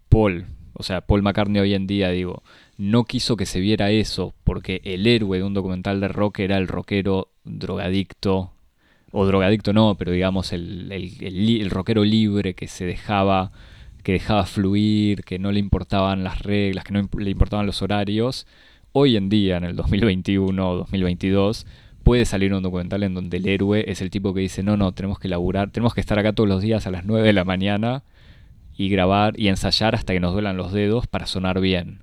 Paul, 0.09 0.47
o 0.73 0.83
sea, 0.83 1.03
Paul 1.03 1.21
McCartney 1.21 1.61
hoy 1.61 1.75
en 1.75 1.87
día, 1.87 2.09
digo, 2.09 2.43
no 2.79 3.05
quiso 3.05 3.37
que 3.37 3.45
se 3.45 3.61
viera 3.61 3.91
eso, 3.91 4.33
porque 4.43 4.81
el 4.85 5.07
héroe 5.07 5.37
de 5.37 5.45
un 5.45 5.53
documental 5.53 6.01
de 6.01 6.09
rock 6.09 6.39
era 6.39 6.57
el 6.57 6.67
rockero 6.67 7.31
drogadicto, 7.45 8.55
o 9.11 9.27
drogadicto 9.27 9.75
no, 9.75 9.97
pero 9.99 10.13
digamos 10.13 10.55
el, 10.55 10.91
el 10.91 11.69
rockero 11.69 12.05
libre 12.05 12.55
que 12.55 12.69
se 12.69 12.87
dejaba 12.87 13.53
que 14.03 14.13
dejaba 14.13 14.47
fluir, 14.47 15.25
que 15.25 15.39
no 15.39 15.53
le 15.53 15.61
importaban 15.61 16.25
las 16.25 16.41
reglas, 16.41 16.85
que 16.85 16.93
no 16.93 17.09
le 17.19 17.31
importaban 17.31 17.67
los 17.67 17.83
horarios, 17.83 18.47
hoy 18.93 19.17
en 19.17 19.29
día, 19.29 19.57
en 19.57 19.65
el 19.65 19.77
2021 19.77 20.71
o 20.71 20.77
2022, 20.77 21.67
puede 22.03 22.25
salir 22.25 22.53
un 22.53 22.63
documental 22.63 23.03
en 23.03 23.15
donde 23.15 23.37
el 23.39 23.47
héroe 23.47 23.85
es 23.89 24.01
el 24.01 24.11
tipo 24.11 24.35
que 24.35 24.41
dice, 24.41 24.63
no, 24.63 24.77
no, 24.77 24.93
tenemos 24.93 25.19
que 25.19 25.29
laburar, 25.29 25.71
tenemos 25.71 25.95
que 25.95 26.01
estar 26.01 26.19
acá 26.19 26.33
todos 26.33 26.49
los 26.49 26.63
días 26.63 26.87
a 26.87 26.91
las 26.91 27.05
9 27.05 27.27
de 27.27 27.33
la 27.33 27.45
mañana 27.45 28.05
y 28.77 28.89
grabar 28.89 29.39
y 29.39 29.49
ensayar 29.49 29.95
hasta 29.95 30.13
que 30.13 30.21
nos 30.21 30.33
duelan 30.33 30.57
los 30.57 30.73
dedos 30.73 31.07
para 31.07 31.27
sonar 31.27 31.61
bien. 31.61 32.03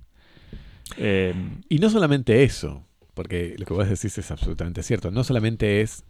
Eh, 0.98 1.34
y 1.68 1.80
no 1.80 1.90
solamente 1.90 2.44
eso, 2.44 2.84
porque 3.14 3.56
lo 3.58 3.66
que 3.66 3.74
vos 3.74 3.90
decís 3.90 4.18
es 4.18 4.32
absolutamente 4.32 4.84
cierto, 4.84 5.12
no 5.12 5.24
solamente 5.24 5.82
es 5.82 6.06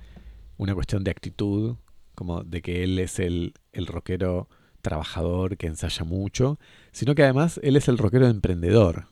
una 0.58 0.75
cuestión 0.75 1.04
de 1.04 1.12
actitud, 1.12 1.75
como 2.15 2.43
de 2.43 2.62
que 2.62 2.84
él 2.84 2.99
es 2.99 3.19
el, 3.19 3.54
el 3.71 3.88
rockero 3.88 4.49
trabajador 4.82 5.58
que 5.58 5.68
ensaya 5.68 6.04
mucho, 6.04 6.60
sino 6.92 7.15
que 7.15 7.24
además 7.24 7.60
él 7.63 7.76
es 7.76 7.88
el 7.88 7.98
rockero 7.98 8.28
emprendedor, 8.28 9.08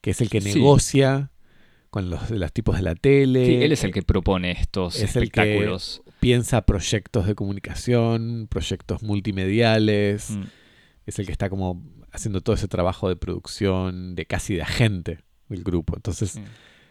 que 0.00 0.10
es 0.10 0.20
el 0.20 0.30
que 0.30 0.40
negocia 0.40 1.30
con 1.90 2.10
los, 2.10 2.30
los, 2.30 2.52
tipos 2.52 2.76
de 2.76 2.82
la 2.82 2.94
tele. 2.94 3.46
Sí, 3.46 3.54
él 3.56 3.72
es 3.72 3.84
el 3.84 3.92
que 3.92 4.02
propone 4.02 4.52
estos 4.52 4.96
es 4.96 5.04
espectáculos. 5.04 6.02
El 6.06 6.12
que 6.12 6.18
piensa 6.20 6.62
proyectos 6.66 7.26
de 7.26 7.34
comunicación, 7.34 8.46
proyectos 8.50 9.02
multimediales. 9.02 10.30
Mm. 10.30 10.42
Es 11.06 11.18
el 11.18 11.26
que 11.26 11.32
está 11.32 11.48
como 11.48 11.82
haciendo 12.12 12.40
todo 12.40 12.54
ese 12.54 12.68
trabajo 12.68 13.08
de 13.08 13.16
producción, 13.16 14.14
de 14.14 14.26
casi 14.26 14.54
de 14.54 14.62
agente 14.62 15.20
del 15.48 15.62
grupo. 15.62 15.96
Entonces, 15.96 16.40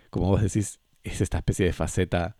como 0.10 0.27
vos 0.27 0.41
decís, 0.41 0.80
es 1.03 1.21
esta 1.21 1.38
especie 1.38 1.65
de 1.65 1.73
faceta 1.73 2.36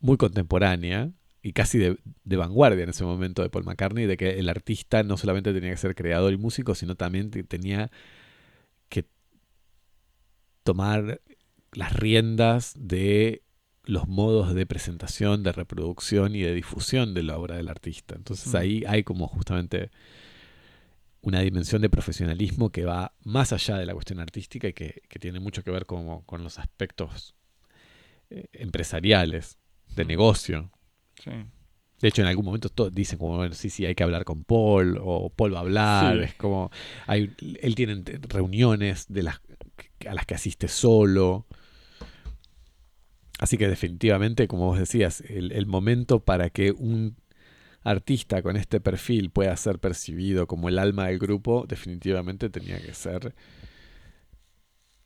muy 0.00 0.16
contemporánea 0.16 1.10
y 1.46 1.52
casi 1.52 1.78
de, 1.78 1.96
vanguardia 2.24 2.82
en 2.82 2.90
ese 2.90 3.04
momento 3.04 3.40
de 3.40 3.50
Paul 3.50 3.62
McCartney, 3.62 4.06
de 4.06 4.16
que 4.16 4.40
el 4.40 4.48
artista 4.48 5.04
no 5.04 5.16
solamente 5.16 5.52
tenía 5.52 5.70
que 5.70 5.76
ser 5.76 5.94
creador 5.94 6.32
y 6.32 6.36
músico, 6.36 6.74
sino 6.74 6.96
también 6.96 7.30
tenía 7.30 7.92
que 8.88 9.04
tomar 10.64 11.20
las 11.70 11.92
riendas 11.92 12.74
de 12.76 13.44
los 13.84 14.08
modos 14.08 14.54
de 14.54 14.66
presentación, 14.66 15.44
de 15.44 15.52
reproducción 15.52 16.34
y 16.34 16.42
de 16.42 16.52
difusión 16.52 17.14
de 17.14 17.22
la 17.22 17.38
obra 17.38 17.58
del 17.58 17.68
artista. 17.68 18.16
Entonces 18.16 18.52
mm. 18.52 18.56
ahí 18.56 18.84
hay 18.88 19.04
como 19.04 19.28
justamente 19.28 19.92
una 21.20 21.42
dimensión 21.42 21.80
de 21.80 21.90
profesionalismo 21.90 22.70
que 22.70 22.84
va 22.84 23.14
más 23.22 23.52
allá 23.52 23.76
de 23.76 23.86
la 23.86 23.94
cuestión 23.94 24.18
artística 24.18 24.66
y 24.66 24.72
que, 24.72 25.00
tiene 25.20 25.38
mucho 25.38 25.62
que 25.62 25.70
ver 25.70 25.86
con 25.86 26.42
los 26.42 26.58
aspectos 26.58 27.36
eh, 28.30 28.46
empresariales, 28.52 29.58
de 29.94 30.04
mm. 30.04 30.08
negocio, 30.08 30.72
de 32.00 32.08
hecho, 32.08 32.22
en 32.22 32.28
algún 32.28 32.44
momento 32.44 32.68
todos 32.68 32.94
dicen 32.94 33.18
como, 33.18 33.36
bueno, 33.36 33.54
sí, 33.54 33.70
sí, 33.70 33.86
hay 33.86 33.94
que 33.94 34.02
hablar 34.02 34.24
con 34.24 34.44
Paul, 34.44 34.98
o 35.02 35.30
Paul 35.30 35.54
va 35.54 35.58
a 35.58 35.62
hablar, 35.62 36.18
es 36.18 36.34
como, 36.34 36.70
hay, 37.06 37.34
él 37.60 37.74
tiene 37.74 38.02
reuniones 38.28 39.06
de 39.08 39.22
las, 39.22 39.40
a 40.06 40.14
las 40.14 40.26
que 40.26 40.34
asiste 40.34 40.68
solo. 40.68 41.46
Así 43.38 43.56
que 43.56 43.68
definitivamente, 43.68 44.46
como 44.46 44.66
vos 44.66 44.78
decías, 44.78 45.22
el, 45.22 45.66
momento 45.66 46.20
para 46.20 46.50
que 46.50 46.70
un 46.70 47.16
artista 47.82 48.42
con 48.42 48.56
este 48.56 48.80
perfil 48.80 49.30
pueda 49.30 49.56
ser 49.56 49.78
percibido 49.78 50.46
como 50.46 50.68
el 50.68 50.78
alma 50.78 51.06
del 51.06 51.18
grupo, 51.18 51.64
definitivamente 51.66 52.50
tenía 52.50 52.80
que 52.80 52.92
ser 52.92 53.34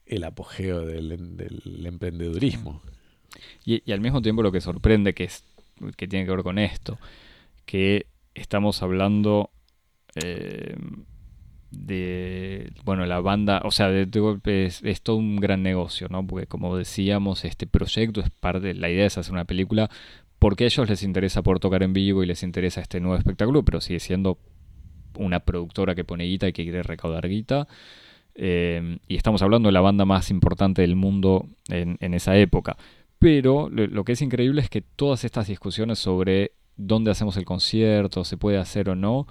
el 0.07 0.25
apogeo 0.25 0.85
del, 0.85 1.37
del 1.37 1.87
emprendedurismo. 1.87 2.83
Y, 3.65 3.83
y, 3.89 3.93
al 3.93 4.01
mismo 4.01 4.23
tiempo 4.23 4.43
lo 4.43 4.51
que 4.51 4.61
sorprende 4.61 5.15
que 5.15 5.25
es 5.25 5.45
que 5.97 6.09
tiene 6.09 6.25
que 6.25 6.33
ver 6.33 6.43
con 6.43 6.59
esto, 6.59 6.99
que 7.65 8.07
estamos 8.35 8.83
hablando 8.83 9.51
eh, 10.17 10.77
de, 11.71 12.73
bueno, 12.85 13.07
la 13.07 13.21
banda, 13.21 13.63
o 13.65 13.71
sea, 13.71 13.89
de, 13.89 14.07
golpe 14.21 14.67
es, 14.67 15.03
todo 15.03 15.17
un 15.17 15.37
gran 15.37 15.63
negocio, 15.63 16.09
¿no? 16.11 16.27
Porque 16.27 16.47
como 16.47 16.77
decíamos, 16.77 17.45
este 17.45 17.67
proyecto 17.67 18.21
es 18.21 18.31
parte, 18.31 18.75
la 18.75 18.91
idea 18.91 19.07
es 19.07 19.19
hacer 19.19 19.33
una 19.33 19.45
película 19.45 19.89
porque 20.39 20.65
a 20.65 20.67
ellos 20.69 20.89
les 20.89 21.03
interesa 21.03 21.43
por 21.43 21.61
tocar 21.61 21.83
en 21.83 21.93
vivo 21.93 22.23
y 22.23 22.27
les 22.27 22.43
interesa 22.43 22.81
este 22.81 22.99
nuevo 22.99 23.17
espectáculo, 23.17 23.63
pero 23.63 23.81
sigue 23.81 24.01
siendo 24.01 24.39
una 25.19 25.41
productora 25.41 25.95
que 25.95 26.05
pone 26.05 26.25
guita 26.25 26.49
y 26.49 26.53
que 26.53 26.63
quiere 26.63 26.83
recaudar 26.83 27.29
guita. 27.29 27.69
Eh, 28.35 28.99
y 29.07 29.17
estamos 29.17 29.43
hablando 29.43 29.69
de 29.69 29.73
la 29.73 29.83
banda 29.83 30.07
más 30.07 30.31
importante 30.31 30.81
del 30.81 30.97
mundo 30.97 31.47
en 31.69 32.15
esa 32.15 32.37
época. 32.39 32.79
Pero 33.21 33.69
lo 33.69 34.03
que 34.03 34.13
es 34.13 34.23
increíble 34.23 34.63
es 34.63 34.71
que 34.71 34.81
todas 34.81 35.25
estas 35.25 35.47
discusiones 35.47 35.99
sobre 35.99 36.53
dónde 36.79 37.11
hacemos 37.11 37.37
el 37.37 37.45
concierto, 37.45 38.25
se 38.25 38.39
puede 38.39 38.57
hacer 38.57 38.89
o 38.89 38.97
no, 38.97 39.27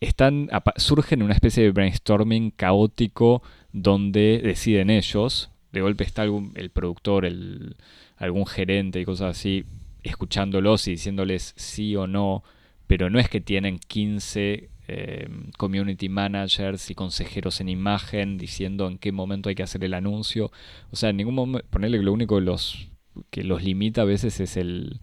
están, 0.00 0.50
surgen 0.76 1.20
en 1.20 1.24
una 1.24 1.34
especie 1.34 1.62
de 1.62 1.70
brainstorming 1.70 2.50
caótico 2.50 3.42
donde 3.72 4.42
deciden 4.44 4.90
ellos. 4.90 5.50
De 5.72 5.80
golpe 5.80 6.04
está 6.04 6.24
el 6.24 6.70
productor, 6.70 7.24
el, 7.24 7.76
algún 8.18 8.44
gerente 8.44 9.00
y 9.00 9.06
cosas 9.06 9.38
así, 9.38 9.64
escuchándolos 10.02 10.86
y 10.86 10.90
diciéndoles 10.92 11.54
sí 11.56 11.96
o 11.96 12.06
no, 12.06 12.44
pero 12.86 13.08
no 13.08 13.18
es 13.18 13.30
que 13.30 13.40
tienen 13.40 13.78
15 13.78 14.68
eh, 14.94 15.28
community 15.56 16.08
managers 16.08 16.90
y 16.90 16.94
consejeros 16.94 17.60
en 17.60 17.70
imagen 17.70 18.36
diciendo 18.36 18.86
en 18.88 18.98
qué 18.98 19.10
momento 19.10 19.48
hay 19.48 19.54
que 19.54 19.62
hacer 19.62 19.82
el 19.84 19.94
anuncio. 19.94 20.50
O 20.90 20.96
sea, 20.96 21.10
en 21.10 21.16
ningún 21.16 21.34
momento, 21.34 21.66
ponerle 21.70 21.98
que 21.98 22.04
lo 22.04 22.12
único 22.12 22.36
que 22.36 22.42
los, 22.42 22.88
que 23.30 23.42
los 23.42 23.62
limita 23.62 24.02
a 24.02 24.04
veces 24.04 24.38
es 24.40 24.56
el, 24.58 25.00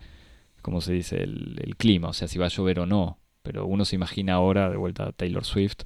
¿cómo 0.62 0.82
se 0.82 0.94
dice? 0.94 1.24
El, 1.24 1.76
clima, 1.78 2.10
o 2.10 2.14
sea, 2.14 2.28
si 2.28 2.38
va 2.38 2.46
a 2.46 2.50
llover 2.50 2.80
o 2.80 2.86
no. 2.86 3.18
Pero 3.42 3.66
uno 3.66 3.86
se 3.86 3.96
imagina 3.96 4.34
ahora, 4.34 4.70
de 4.70 4.78
vuelta 4.78 5.08
a 5.08 5.12
Taylor 5.12 5.44
Swift, 5.46 5.84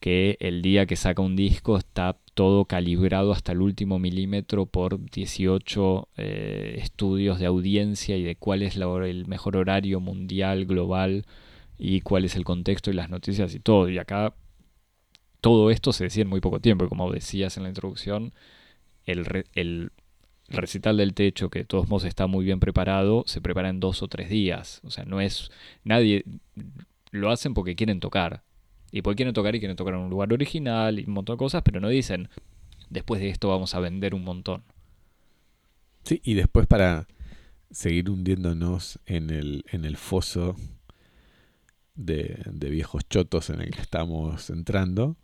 que 0.00 0.36
el 0.40 0.62
día 0.62 0.86
que 0.86 0.96
saca 0.96 1.22
un 1.22 1.36
disco 1.36 1.76
está 1.76 2.16
todo 2.34 2.64
calibrado 2.64 3.32
hasta 3.32 3.52
el 3.52 3.60
último 3.60 3.98
milímetro 3.98 4.66
por 4.66 5.04
18 5.10 6.08
eh, 6.16 6.76
estudios 6.78 7.38
de 7.38 7.46
audiencia 7.46 8.16
y 8.16 8.22
de 8.22 8.36
cuál 8.36 8.62
es 8.62 8.76
la, 8.76 8.86
el 9.06 9.26
mejor 9.26 9.56
horario 9.56 10.00
mundial, 10.00 10.66
global 10.66 11.26
y 11.84 12.00
cuál 12.00 12.24
es 12.24 12.36
el 12.36 12.44
contexto 12.44 12.92
y 12.92 12.94
las 12.94 13.10
noticias 13.10 13.52
y 13.56 13.58
todo. 13.58 13.88
Y 13.88 13.98
acá 13.98 14.34
todo 15.40 15.68
esto 15.72 15.92
se 15.92 16.04
decía 16.04 16.22
en 16.22 16.28
muy 16.28 16.40
poco 16.40 16.60
tiempo. 16.60 16.88
Como 16.88 17.10
decías 17.10 17.56
en 17.56 17.64
la 17.64 17.70
introducción, 17.70 18.32
el, 19.04 19.46
el 19.54 19.90
recital 20.46 20.96
del 20.96 21.12
techo, 21.12 21.50
que 21.50 21.60
de 21.60 21.64
todos 21.64 21.88
modos 21.88 22.04
está 22.04 22.28
muy 22.28 22.44
bien 22.44 22.60
preparado, 22.60 23.24
se 23.26 23.40
prepara 23.40 23.68
en 23.68 23.80
dos 23.80 24.00
o 24.00 24.06
tres 24.06 24.30
días. 24.30 24.80
O 24.84 24.90
sea, 24.90 25.04
no 25.04 25.20
es. 25.20 25.50
Nadie. 25.82 26.24
Lo 27.10 27.32
hacen 27.32 27.52
porque 27.52 27.74
quieren 27.74 27.98
tocar. 27.98 28.44
Y 28.92 29.02
porque 29.02 29.16
quieren 29.16 29.34
tocar 29.34 29.56
y 29.56 29.58
quieren 29.58 29.76
tocar 29.76 29.94
en 29.94 30.00
un 30.02 30.10
lugar 30.10 30.32
original 30.32 31.00
y 31.00 31.04
un 31.06 31.14
montón 31.14 31.34
de 31.34 31.38
cosas, 31.38 31.62
pero 31.64 31.80
no 31.80 31.88
dicen, 31.88 32.28
después 32.90 33.20
de 33.20 33.28
esto 33.28 33.48
vamos 33.48 33.74
a 33.74 33.80
vender 33.80 34.14
un 34.14 34.22
montón. 34.22 34.62
Sí, 36.04 36.20
y 36.22 36.34
después 36.34 36.68
para 36.68 37.08
seguir 37.72 38.08
hundiéndonos 38.08 39.00
en 39.04 39.30
el, 39.30 39.64
en 39.72 39.84
el 39.84 39.96
foso 39.96 40.54
de, 41.94 42.70
viejos 42.70 43.02
chotos 43.08 43.50
en 43.50 43.60
el 43.60 43.70
que 43.70 43.80
estamos 43.80 44.50
entrando, 44.50 45.16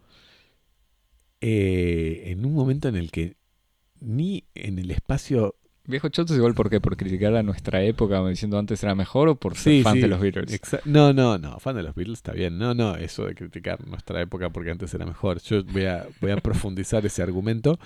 eh, 1.40 2.24
en 2.26 2.44
un 2.44 2.54
momento 2.54 2.88
en 2.88 2.96
el 2.96 3.10
que 3.10 3.36
ni 4.00 4.44
en 4.54 4.78
el 4.78 4.90
espacio... 4.90 5.54
Viejos 5.84 6.10
chotos 6.10 6.36
igual 6.36 6.52
por 6.52 6.68
qué, 6.68 6.82
por 6.82 6.98
criticar 6.98 7.34
a 7.34 7.42
nuestra 7.42 7.82
época, 7.82 8.22
diciendo 8.28 8.58
antes 8.58 8.82
era 8.82 8.94
mejor 8.94 9.28
o 9.28 9.36
por 9.36 9.56
ser 9.56 9.82
fan 9.82 9.98
de 9.98 10.06
los 10.06 10.20
Beatles. 10.20 10.60
No, 10.84 11.14
no, 11.14 11.38
no, 11.38 11.58
fan 11.60 11.76
de 11.76 11.82
los 11.82 11.94
Beatles 11.94 12.18
está 12.18 12.32
bien. 12.32 12.58
No, 12.58 12.74
no, 12.74 12.94
eso 12.96 13.24
de 13.24 13.34
criticar 13.34 13.86
nuestra 13.86 14.20
época 14.20 14.50
porque 14.50 14.70
antes 14.70 14.92
era 14.92 15.06
mejor. 15.06 15.40
Yo 15.40 15.64
voy 15.64 15.86
a, 15.86 16.06
voy 16.20 16.32
a 16.32 16.36
profundizar 16.36 17.06
ese 17.06 17.22
argumento. 17.22 17.78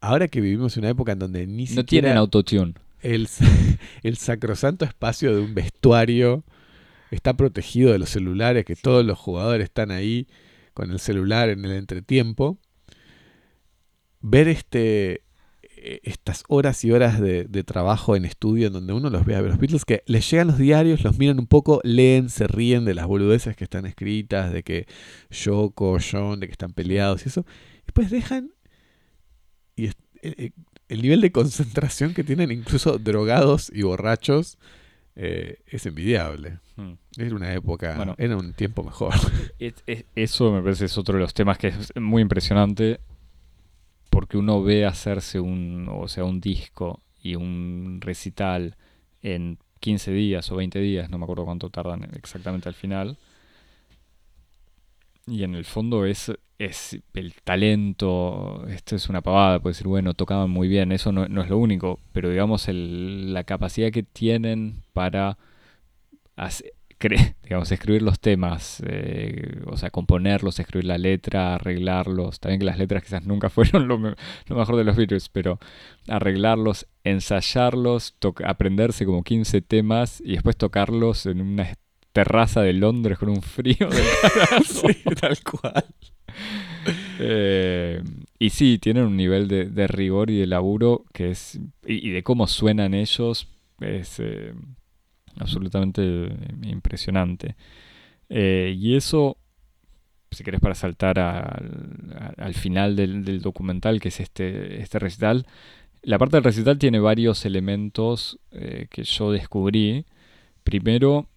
Ahora 0.00 0.28
que 0.28 0.40
vivimos 0.40 0.76
una 0.76 0.88
época 0.90 1.12
en 1.12 1.18
donde 1.18 1.48
ni 1.48 1.66
siquiera... 1.66 1.82
No 1.82 1.86
tienen 1.86 2.16
autotune. 2.16 2.74
El, 3.00 3.28
el 4.04 4.16
sacrosanto 4.16 4.84
espacio 4.84 5.34
de 5.34 5.40
un 5.40 5.54
vestuario 5.54 6.44
está 7.16 7.34
protegido 7.36 7.92
de 7.92 7.98
los 7.98 8.10
celulares, 8.10 8.64
que 8.64 8.76
todos 8.76 9.04
los 9.04 9.18
jugadores 9.18 9.64
están 9.64 9.90
ahí 9.90 10.28
con 10.74 10.90
el 10.90 10.98
celular 10.98 11.48
en 11.50 11.64
el 11.64 11.72
entretiempo. 11.72 12.58
ver 14.20 14.48
este 14.48 15.24
eh, 15.84 16.00
estas 16.04 16.44
horas 16.48 16.84
y 16.84 16.92
horas 16.92 17.20
de, 17.20 17.44
de 17.44 17.64
trabajo 17.64 18.14
en 18.14 18.24
estudio 18.24 18.68
en 18.68 18.72
donde 18.72 18.92
uno 18.92 19.10
los 19.10 19.24
ve 19.24 19.34
a 19.34 19.42
los 19.42 19.58
Beatles 19.58 19.84
que 19.84 20.04
les 20.06 20.30
llegan 20.30 20.46
los 20.46 20.58
diarios, 20.58 21.02
los 21.02 21.18
miran 21.18 21.40
un 21.40 21.48
poco, 21.48 21.80
leen, 21.82 22.30
se 22.30 22.46
ríen 22.46 22.84
de 22.84 22.94
las 22.94 23.08
boludeces 23.08 23.56
que 23.56 23.64
están 23.64 23.84
escritas, 23.84 24.52
de 24.52 24.62
que 24.62 24.86
Yoko, 25.30 25.98
John, 25.98 26.38
de 26.38 26.46
que 26.46 26.52
están 26.52 26.72
peleados 26.72 27.26
y 27.26 27.30
eso. 27.30 27.44
Después 27.84 28.10
dejan 28.10 28.52
y 29.74 29.86
eh, 29.86 29.92
eh, 30.22 30.50
el 30.88 31.02
nivel 31.02 31.20
de 31.20 31.32
concentración 31.32 32.14
que 32.14 32.22
tienen 32.22 32.52
incluso 32.52 32.98
drogados 32.98 33.72
y 33.74 33.82
borrachos 33.82 34.58
eh, 35.16 35.58
es 35.66 35.84
envidiable. 35.86 36.58
Mm. 36.76 36.92
Era 37.18 37.34
una 37.36 37.52
época, 37.52 37.94
Bueno. 37.96 38.14
era 38.18 38.36
un 38.36 38.52
tiempo 38.54 38.82
mejor. 38.82 39.12
Es- 39.58 39.82
es- 39.86 40.04
eso 40.16 40.50
me 40.52 40.62
parece 40.62 40.86
es 40.86 40.96
otro 40.98 41.14
de 41.14 41.20
los 41.20 41.34
temas 41.34 41.58
que 41.58 41.68
es 41.68 41.92
muy 41.96 42.22
impresionante 42.22 43.00
porque 44.10 44.36
uno 44.36 44.62
ve 44.62 44.84
hacerse 44.84 45.40
un, 45.40 45.88
o 45.90 46.06
sea, 46.08 46.24
un 46.24 46.40
disco 46.40 47.02
y 47.22 47.34
un 47.36 47.98
recital 48.00 48.76
en 49.22 49.58
15 49.80 50.12
días 50.12 50.50
o 50.52 50.56
20 50.56 50.78
días, 50.80 51.10
no 51.10 51.18
me 51.18 51.24
acuerdo 51.24 51.44
cuánto 51.44 51.70
tardan 51.70 52.04
exactamente 52.14 52.68
al 52.68 52.74
final. 52.74 53.16
Y 55.26 55.44
en 55.44 55.54
el 55.54 55.64
fondo 55.64 56.04
es, 56.04 56.32
es 56.58 56.98
el 57.14 57.34
talento, 57.44 58.66
esto 58.68 58.96
es 58.96 59.08
una 59.08 59.20
pavada, 59.22 59.60
puede 59.60 59.72
decir, 59.74 59.86
bueno, 59.86 60.14
tocaban 60.14 60.50
muy 60.50 60.66
bien, 60.68 60.90
eso 60.92 61.12
no, 61.12 61.28
no 61.28 61.42
es 61.42 61.48
lo 61.50 61.58
único, 61.58 62.00
pero 62.12 62.28
digamos 62.28 62.66
el- 62.68 63.32
la 63.32 63.44
capacidad 63.44 63.90
que 63.92 64.02
tienen 64.02 64.82
para 64.92 65.38
digamos, 67.42 67.70
escribir 67.72 68.02
los 68.02 68.20
temas, 68.20 68.82
eh, 68.86 69.60
o 69.66 69.76
sea, 69.76 69.90
componerlos, 69.90 70.58
escribir 70.60 70.84
la 70.86 70.98
letra, 70.98 71.54
arreglarlos. 71.54 72.38
También 72.40 72.60
que 72.60 72.66
las 72.66 72.78
letras 72.78 73.02
quizás 73.02 73.24
nunca 73.24 73.48
fueron 73.50 73.88
lo, 73.88 73.98
me- 73.98 74.14
lo 74.46 74.56
mejor 74.56 74.76
de 74.76 74.84
los 74.84 74.96
Beatles, 74.96 75.28
pero 75.28 75.58
arreglarlos, 76.08 76.86
ensayarlos, 77.04 78.14
aprenderse 78.44 79.04
como 79.04 79.22
15 79.24 79.62
temas 79.62 80.20
y 80.24 80.32
después 80.34 80.56
tocarlos 80.56 81.26
en 81.26 81.40
una 81.40 81.74
terraza 82.12 82.62
de 82.62 82.72
Londres 82.74 83.18
con 83.18 83.30
un 83.30 83.42
frío 83.42 83.88
del 83.88 84.04
carajo. 84.20 84.64
sí, 84.64 84.96
tal 85.20 85.38
cual. 85.42 85.84
Eh, 87.18 88.02
y 88.38 88.50
sí, 88.50 88.78
tienen 88.78 89.04
un 89.04 89.16
nivel 89.16 89.48
de, 89.48 89.66
de 89.66 89.86
rigor 89.86 90.30
y 90.30 90.38
de 90.38 90.46
laburo 90.46 91.04
que 91.12 91.30
es. 91.30 91.58
Y, 91.86 92.08
y 92.08 92.10
de 92.10 92.22
cómo 92.22 92.46
suenan 92.46 92.94
ellos 92.94 93.48
es 93.80 94.20
eh, 94.20 94.52
absolutamente 95.36 96.00
impresionante. 96.62 97.56
Eh, 98.28 98.74
y 98.78 98.96
eso, 98.96 99.36
si 100.30 100.44
querés, 100.44 100.60
para 100.60 100.74
saltar 100.74 101.18
al, 101.18 102.34
al 102.36 102.54
final 102.54 102.96
del, 102.96 103.24
del 103.24 103.40
documental, 103.40 104.00
que 104.00 104.08
es 104.08 104.20
este, 104.20 104.80
este 104.80 104.98
recital. 104.98 105.46
La 106.02 106.18
parte 106.18 106.36
del 106.36 106.44
recital 106.44 106.78
tiene 106.78 106.98
varios 106.98 107.44
elementos 107.46 108.40
que 108.50 109.04
yo 109.04 109.30
descubrí. 109.30 110.04
Primero, 110.64 111.28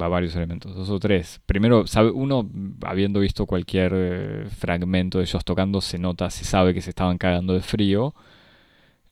va 0.00 0.08
varios 0.08 0.34
elementos, 0.36 0.74
dos 0.74 0.90
o 0.90 0.98
tres. 0.98 1.40
Primero, 1.46 1.86
sabe, 1.86 2.10
uno, 2.10 2.48
habiendo 2.84 3.20
visto 3.20 3.46
cualquier 3.46 3.92
eh, 3.94 4.46
fragmento 4.50 5.18
de 5.18 5.24
ellos 5.24 5.44
tocando, 5.44 5.80
se 5.80 5.98
nota, 5.98 6.30
se 6.30 6.44
sabe 6.44 6.74
que 6.74 6.80
se 6.80 6.90
estaban 6.90 7.18
cagando 7.18 7.54
de 7.54 7.60
frío. 7.60 8.14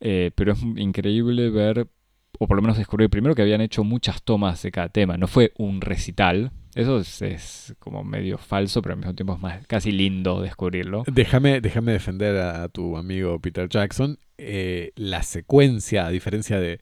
Eh, 0.01 0.31
pero 0.35 0.53
es 0.53 0.63
increíble 0.63 1.51
ver, 1.51 1.89
o 2.39 2.47
por 2.47 2.57
lo 2.57 2.63
menos 2.63 2.79
descubrir 2.79 3.11
primero 3.11 3.35
que 3.35 3.43
habían 3.43 3.61
hecho 3.61 3.85
muchas 3.85 4.23
tomas 4.23 4.63
de 4.63 4.71
cada 4.71 4.89
tema. 4.89 5.17
No 5.17 5.27
fue 5.27 5.53
un 5.57 5.81
recital. 5.81 6.53
Eso 6.75 7.01
es, 7.01 7.75
como 7.81 8.05
medio 8.05 8.39
falso, 8.39 8.81
pero 8.81 8.93
al 8.93 8.99
mismo 8.99 9.15
tiempo 9.15 9.35
es 9.35 9.41
más 9.41 9.67
casi 9.67 9.91
lindo 9.91 10.41
descubrirlo. 10.41 11.03
Déjame, 11.13 11.61
déjame 11.61 11.93
defender 11.93 12.37
a, 12.37 12.63
a 12.63 12.69
tu 12.69 12.97
amigo 12.97 13.41
Peter 13.41 13.69
Jackson. 13.69 14.19
Eh, 14.39 14.93
la 14.95 15.23
secuencia, 15.23 16.07
a 16.07 16.11
diferencia 16.11 16.59
de, 16.59 16.81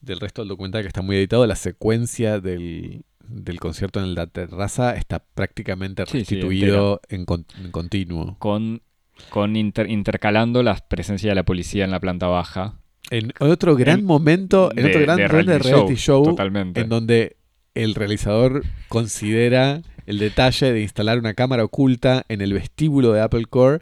del 0.00 0.20
resto 0.20 0.42
del 0.42 0.48
documental 0.48 0.82
que 0.82 0.88
está 0.88 1.02
muy 1.02 1.16
editado, 1.16 1.46
la 1.46 1.56
secuencia 1.56 2.40
del, 2.40 3.04
del 3.28 3.60
concierto 3.60 4.00
en 4.02 4.14
la 4.14 4.26
terraza 4.26 4.94
está 4.96 5.20
prácticamente 5.34 6.04
Sí, 6.06 6.10
sí, 6.12 6.18
restituido 6.18 7.00
en, 7.08 7.24
con- 7.24 7.46
en 7.62 7.70
continuo. 7.70 8.36
Con, 8.38 8.82
con 9.30 9.56
inter- 9.56 9.90
intercalando 9.90 10.62
la 10.62 10.76
presencia 10.76 11.30
de 11.30 11.34
la 11.34 11.44
policía 11.44 11.84
en 11.84 11.90
la 11.90 12.00
planta 12.00 12.26
baja. 12.28 12.78
En 13.10 13.32
otro 13.38 13.76
gran 13.76 14.00
En- 14.00 14.04
momento, 14.04 14.70
en 14.76 14.82
de- 14.84 14.90
otro 14.90 15.00
gran 15.02 15.16
de 15.16 15.28
rol 15.28 15.46
de 15.46 15.58
reality 15.58 15.68
reality 15.70 15.94
show, 15.96 16.24
show, 16.24 16.34
totalmente. 16.34 16.80
en 16.80 16.88
donde 16.88 17.36
el 17.74 17.94
realizador 17.94 18.64
considera 18.88 19.82
el 20.06 20.18
detalle 20.18 20.72
de 20.72 20.80
instalar 20.82 21.18
una 21.18 21.34
cámara 21.34 21.62
oculta 21.64 22.24
en 22.28 22.40
el 22.40 22.52
vestíbulo 22.52 23.12
de 23.12 23.20
Apple 23.20 23.44
Core 23.44 23.80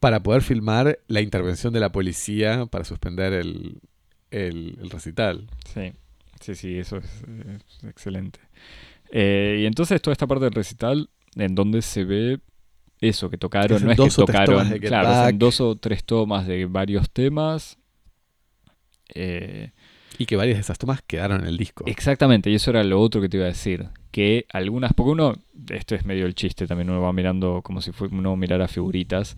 para 0.00 0.22
poder 0.22 0.42
filmar 0.42 0.98
la 1.08 1.20
intervención 1.20 1.72
de 1.72 1.80
la 1.80 1.90
policía 1.92 2.66
para 2.66 2.84
suspender 2.84 3.32
el, 3.32 3.80
el- 4.30 4.78
el 4.80 4.90
recital. 4.90 5.46
Sí, 5.72 5.92
sí, 6.40 6.54
sí, 6.54 6.78
eso 6.78 6.96
es, 6.98 7.04
es 7.04 7.84
excelente. 7.84 8.40
Eh, 9.10 9.60
y 9.62 9.66
entonces 9.66 10.00
toda 10.02 10.12
esta 10.12 10.26
parte 10.26 10.44
del 10.44 10.54
recital 10.54 11.08
en 11.36 11.54
donde 11.54 11.82
se 11.82 12.04
ve 12.04 12.40
eso, 13.00 13.30
que 13.30 13.38
tocaron, 13.38 13.84
no 13.84 13.92
es 13.92 13.98
que 13.98 14.10
tocaron, 14.10 14.70
de 14.70 14.80
claro, 14.80 15.30
dos 15.36 15.60
o 15.60 15.76
tres 15.76 16.04
tomas 16.04 16.46
de 16.46 16.66
varios 16.66 17.10
temas. 17.10 17.78
Eh, 19.14 19.70
Y 20.18 20.26
que 20.26 20.36
varias 20.36 20.56
de 20.56 20.62
esas 20.62 20.78
tomas 20.78 21.00
quedaron 21.06 21.42
en 21.42 21.46
el 21.46 21.56
disco. 21.56 21.84
exactamente, 21.86 22.50
y 22.50 22.56
eso 22.56 22.70
era 22.70 22.82
lo 22.82 23.00
otro 23.00 23.20
que 23.20 23.28
te 23.28 23.36
iba 23.36 23.46
a 23.46 23.50
decir. 23.50 23.88
Que 24.10 24.46
algunas, 24.52 24.94
porque 24.94 25.12
uno, 25.12 25.34
esto 25.70 25.94
es 25.94 26.04
medio 26.04 26.26
el 26.26 26.34
chiste 26.34 26.66
también, 26.66 26.90
uno 26.90 27.00
va 27.00 27.12
mirando 27.12 27.62
como 27.62 27.80
si 27.80 27.92
fuera 27.92 28.16
uno 28.16 28.36
mirara 28.36 28.66
figuritas. 28.66 29.36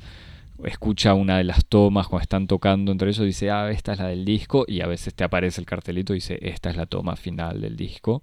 Escucha 0.64 1.14
una 1.14 1.38
de 1.38 1.44
las 1.44 1.64
tomas 1.66 2.06
cuando 2.06 2.22
están 2.22 2.46
tocando 2.46 2.92
entre 2.92 3.10
ellos, 3.10 3.24
dice, 3.24 3.50
ah, 3.50 3.70
esta 3.70 3.92
es 3.92 3.98
la 3.98 4.08
del 4.08 4.24
disco, 4.24 4.64
y 4.66 4.80
a 4.80 4.86
veces 4.86 5.14
te 5.14 5.24
aparece 5.24 5.60
el 5.60 5.66
cartelito 5.66 6.12
y 6.12 6.16
dice, 6.16 6.38
esta 6.42 6.70
es 6.70 6.76
la 6.76 6.86
toma 6.86 7.16
final 7.16 7.60
del 7.60 7.76
disco. 7.76 8.22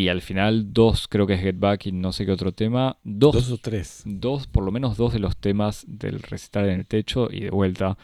Y 0.00 0.08
al 0.08 0.22
final, 0.22 0.72
dos, 0.72 1.08
creo 1.08 1.26
que 1.26 1.34
es 1.34 1.40
Get 1.40 1.58
Back 1.58 1.86
y 1.86 1.92
no 1.92 2.12
sé 2.12 2.24
qué 2.24 2.30
otro 2.30 2.52
tema, 2.52 2.96
dos, 3.02 3.34
Dos 3.34 3.50
o 3.50 3.58
tres. 3.58 4.02
dos, 4.06 4.46
por 4.46 4.62
lo 4.62 4.70
menos 4.70 4.96
dos 4.96 5.12
de 5.12 5.18
los 5.18 5.36
temas 5.36 5.84
del 5.88 6.22
recital 6.22 6.68
en 6.68 6.78
el 6.78 6.86
techo 6.86 7.28
y 7.32 7.40
de 7.40 7.50
vuelta 7.50 7.98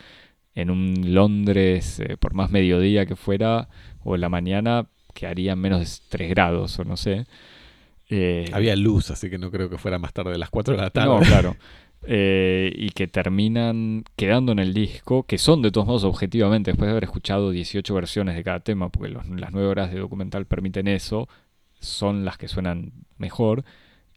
en 0.56 0.70
un 0.70 1.14
Londres, 1.14 2.00
eh, 2.00 2.16
por 2.18 2.34
más 2.34 2.50
mediodía 2.50 3.06
que 3.06 3.14
fuera, 3.14 3.68
o 4.02 4.16
en 4.16 4.20
la 4.22 4.28
mañana, 4.28 4.88
que 5.14 5.28
harían 5.28 5.60
menos 5.60 5.80
de 5.80 6.06
3 6.08 6.30
grados 6.30 6.76
o 6.80 6.84
no 6.84 6.96
sé. 6.96 7.26
Eh, 8.10 8.50
Había 8.52 8.74
luz, 8.76 9.10
así 9.12 9.30
que 9.30 9.38
no 9.38 9.50
creo 9.52 9.70
que 9.70 9.78
fuera 9.78 9.98
más 10.00 10.12
tarde 10.12 10.32
de 10.32 10.38
las 10.38 10.50
4 10.50 10.74
de 10.76 10.82
la 10.82 10.90
tarde. 10.90 11.08
no, 11.14 11.20
claro. 11.20 11.56
Eh, 12.06 12.70
y 12.76 12.90
que 12.90 13.06
terminan 13.08 14.04
quedando 14.14 14.52
en 14.52 14.58
el 14.58 14.74
disco, 14.74 15.22
que 15.22 15.38
son 15.38 15.62
de 15.62 15.70
todos 15.70 15.86
modos 15.86 16.04
objetivamente, 16.04 16.70
después 16.70 16.86
de 16.86 16.90
haber 16.90 17.04
escuchado 17.04 17.50
18 17.50 17.94
versiones 17.94 18.34
de 18.36 18.44
cada 18.44 18.60
tema, 18.60 18.90
porque 18.90 19.10
los- 19.10 19.26
las 19.30 19.52
9 19.52 19.68
horas 19.68 19.90
de 19.90 20.00
documental 20.00 20.44
permiten 20.44 20.86
eso, 20.86 21.30
son 21.86 22.24
las 22.24 22.36
que 22.38 22.48
suenan 22.48 22.92
mejor. 23.18 23.64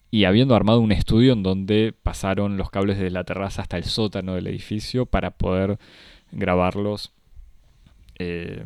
Y 0.10 0.24
habiendo 0.24 0.56
armado 0.56 0.80
un 0.80 0.92
estudio 0.92 1.34
en 1.34 1.44
donde 1.44 1.94
pasaron 2.02 2.58
los 2.58 2.70
cables 2.70 2.98
de 2.98 3.12
la 3.12 3.24
terraza 3.26 3.62
hasta 3.62 3.78
el 3.78 3.84
sótano 3.84 4.36
del 4.36 4.48
edificio 4.48 5.06
para 5.06 5.32
poder 5.32 5.78
grabarlos 6.32 7.12
eh, 8.20 8.64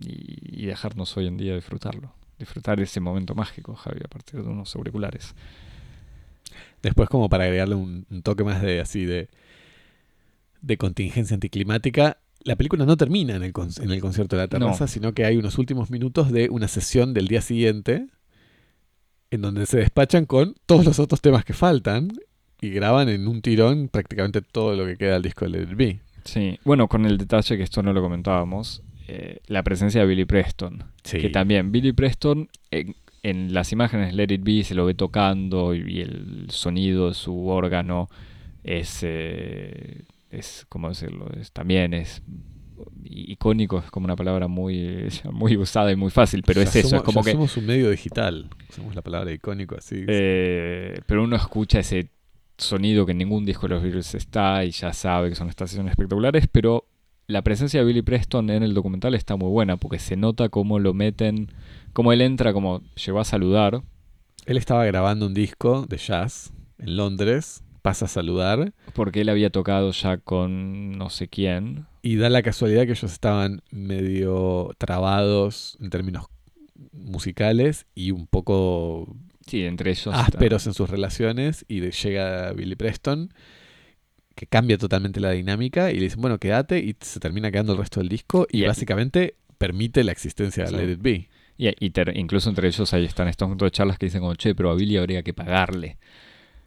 y, 0.00 0.62
y 0.62 0.66
dejarnos 0.66 1.16
hoy 1.16 1.26
en 1.26 1.36
día 1.36 1.54
disfrutarlo. 1.54 2.12
Disfrutar 2.38 2.80
ese 2.80 3.00
momento 3.00 3.34
mágico, 3.34 3.74
Javi, 3.74 4.00
a 4.04 4.08
partir 4.08 4.42
de 4.42 4.48
unos 4.48 4.74
auriculares. 4.76 5.34
Después, 6.82 7.08
como 7.08 7.28
para 7.28 7.44
agregarle 7.44 7.74
un, 7.74 8.06
un 8.10 8.22
toque 8.22 8.44
más 8.44 8.60
de 8.62 8.80
así 8.80 9.04
de, 9.04 9.28
de 10.60 10.76
contingencia 10.76 11.34
anticlimática, 11.34 12.18
la 12.40 12.56
película 12.56 12.84
no 12.84 12.96
termina 12.96 13.34
en 13.36 13.42
el, 13.42 13.52
en 13.80 13.90
el 13.90 14.00
concierto 14.00 14.36
de 14.36 14.42
la 14.42 14.48
terraza, 14.48 14.84
No. 14.84 14.88
sino 14.88 15.12
que 15.14 15.24
hay 15.24 15.36
unos 15.36 15.58
últimos 15.58 15.90
minutos 15.90 16.30
de 16.30 16.48
una 16.50 16.68
sesión 16.68 17.14
del 17.14 17.26
día 17.28 17.40
siguiente 17.40 18.08
en 19.34 19.42
donde 19.42 19.66
se 19.66 19.78
despachan 19.78 20.26
con 20.26 20.54
todos 20.66 20.84
los 20.84 20.98
otros 20.98 21.20
temas 21.20 21.44
que 21.44 21.52
faltan 21.52 22.12
y 22.60 22.70
graban 22.70 23.08
en 23.08 23.26
un 23.28 23.42
tirón 23.42 23.88
prácticamente 23.88 24.40
todo 24.42 24.74
lo 24.74 24.86
que 24.86 24.96
queda 24.96 25.14
del 25.14 25.22
disco 25.22 25.44
de 25.44 25.50
Let 25.50 25.62
It 25.62 25.76
Be. 25.76 26.00
Sí, 26.24 26.58
bueno, 26.64 26.88
con 26.88 27.04
el 27.04 27.18
detalle 27.18 27.56
que 27.56 27.62
esto 27.62 27.82
no 27.82 27.92
lo 27.92 28.00
comentábamos, 28.00 28.82
eh, 29.08 29.40
la 29.46 29.62
presencia 29.62 30.00
de 30.00 30.06
Billy 30.06 30.24
Preston. 30.24 30.84
Sí. 31.02 31.18
Que 31.18 31.28
también 31.28 31.72
Billy 31.72 31.92
Preston, 31.92 32.48
en, 32.70 32.94
en 33.22 33.52
las 33.52 33.72
imágenes 33.72 34.14
Let 34.14 34.32
It 34.32 34.42
Be 34.42 34.64
se 34.64 34.74
lo 34.74 34.86
ve 34.86 34.94
tocando 34.94 35.74
y, 35.74 35.82
y 35.86 36.00
el 36.00 36.46
sonido 36.48 37.08
de 37.08 37.14
su 37.14 37.48
órgano 37.48 38.08
es, 38.62 39.00
eh, 39.02 40.04
es 40.30 40.64
¿cómo 40.68 40.88
decirlo? 40.88 41.28
Es, 41.38 41.52
también 41.52 41.92
es 41.92 42.22
icónico, 43.04 43.78
es 43.78 43.90
como 43.90 44.04
una 44.04 44.16
palabra 44.16 44.48
muy, 44.48 45.08
muy 45.32 45.56
usada 45.56 45.92
y 45.92 45.96
muy 45.96 46.10
fácil, 46.10 46.42
pero 46.44 46.60
Ya 46.62 46.68
es 46.68 46.76
eso, 46.76 46.88
somos- 46.88 47.02
es 47.02 47.04
como 47.04 47.22
que... 47.22 47.32
somos 47.32 47.56
un 47.56 47.66
medio 47.66 47.90
digital. 47.90 48.48
Usamos 48.70 48.94
la 48.94 49.02
palabra 49.02 49.32
icónico 49.32 49.76
así. 49.76 50.04
Eh, 50.08 51.00
pero 51.06 51.22
uno 51.24 51.36
escucha 51.36 51.80
ese 51.80 52.10
sonido 52.56 53.04
que 53.06 53.12
en 53.12 53.18
ningún 53.18 53.44
disco 53.44 53.66
de 53.68 53.74
los 53.74 53.82
Beatles 53.82 54.14
está 54.14 54.64
y 54.64 54.70
ya 54.70 54.92
sabe 54.92 55.28
que 55.28 55.34
son 55.34 55.48
estaciones 55.48 55.90
espectaculares, 55.90 56.46
pero 56.50 56.86
la 57.26 57.42
presencia 57.42 57.80
de 57.80 57.86
Billy 57.86 58.02
Preston 58.02 58.50
en 58.50 58.62
el 58.62 58.74
documental 58.74 59.14
está 59.14 59.36
muy 59.36 59.48
buena 59.48 59.76
porque 59.76 59.98
se 59.98 60.16
nota 60.16 60.48
cómo 60.50 60.78
lo 60.78 60.94
meten, 60.94 61.50
cómo 61.92 62.12
él 62.12 62.20
entra, 62.20 62.52
como 62.52 62.82
llegó 63.04 63.20
a 63.20 63.24
saludar. 63.24 63.82
Él 64.46 64.56
estaba 64.58 64.84
grabando 64.84 65.26
un 65.26 65.34
disco 65.34 65.86
de 65.88 65.96
jazz 65.96 66.52
en 66.78 66.96
Londres 66.96 67.62
pasa 67.82 68.06
a 68.06 68.08
saludar. 68.08 68.72
Porque 68.94 69.20
él 69.20 69.28
había 69.28 69.50
tocado 69.50 69.90
ya 69.92 70.16
con 70.16 70.92
no 70.92 71.10
sé 71.10 71.28
quién. 71.28 71.86
Y 72.06 72.16
da 72.16 72.28
la 72.28 72.42
casualidad 72.42 72.84
que 72.84 72.92
ellos 72.92 73.10
estaban 73.12 73.62
medio 73.70 74.74
trabados 74.76 75.78
en 75.80 75.88
términos 75.88 76.26
musicales 76.92 77.86
y 77.94 78.10
un 78.10 78.26
poco 78.26 79.16
Sí, 79.46 79.64
entre 79.64 79.90
ellos. 79.90 80.14
ásperos 80.14 80.66
en 80.66 80.74
sus 80.74 80.90
relaciones. 80.90 81.64
Y 81.68 81.80
llega 81.80 82.52
Billy 82.52 82.76
Preston, 82.76 83.32
que 84.34 84.46
cambia 84.46 84.76
totalmente 84.78 85.20
la 85.20 85.30
dinámica. 85.30 85.92
Y 85.92 85.96
le 85.96 86.02
dicen, 86.04 86.20
bueno, 86.20 86.38
quédate. 86.38 86.78
Y 86.78 86.96
se 87.00 87.20
termina 87.20 87.50
quedando 87.50 87.72
el 87.72 87.78
resto 87.78 88.00
del 88.00 88.08
disco. 88.08 88.46
Y, 88.50 88.64
básicamente 88.66 89.36
permite 89.58 90.04
la 90.04 90.12
existencia 90.12 90.64
de 90.64 90.70
Sí. 90.70 90.76
Let 90.76 90.92
It 90.92 91.00
Be. 91.02 91.28
Y, 91.56 91.68
y 91.86 91.90
ter- 91.90 92.16
incluso 92.16 92.48
entre 92.50 92.68
ellos 92.68 92.92
ahí 92.92 93.04
están 93.04 93.28
estos 93.28 93.48
puntos 93.48 93.66
de 93.66 93.70
charlas 93.70 93.98
que 93.98 94.06
dicen 94.06 94.20
como, 94.20 94.34
che, 94.34 94.54
pero 94.54 94.70
a 94.70 94.74
Billy 94.74 94.96
habría 94.96 95.22
que 95.22 95.32
pagarle. 95.32 95.98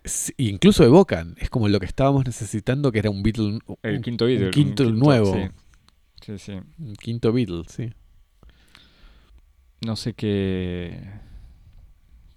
Sí, 0.04 0.34
incluso 0.38 0.84
evocan, 0.84 1.36
es 1.40 1.50
como 1.50 1.68
lo 1.68 1.80
que 1.80 1.86
estábamos 1.86 2.26
necesitando, 2.26 2.92
que 2.92 3.00
era 3.00 3.10
un 3.10 3.24
Beatle, 3.24 3.46
un, 3.46 3.62
El 3.84 4.02
quinto 4.02 4.26
un 4.26 4.52
quinto 4.52 4.84
nuevo. 4.92 5.34
Sí, 5.34 5.50
sí. 6.22 6.38
sí. 6.38 6.60
un 6.80 6.96
quinto 6.96 7.34
Beatle, 7.34 7.64
sí. 7.68 7.90
No 9.86 9.96
sé 9.96 10.14
qué, 10.14 11.00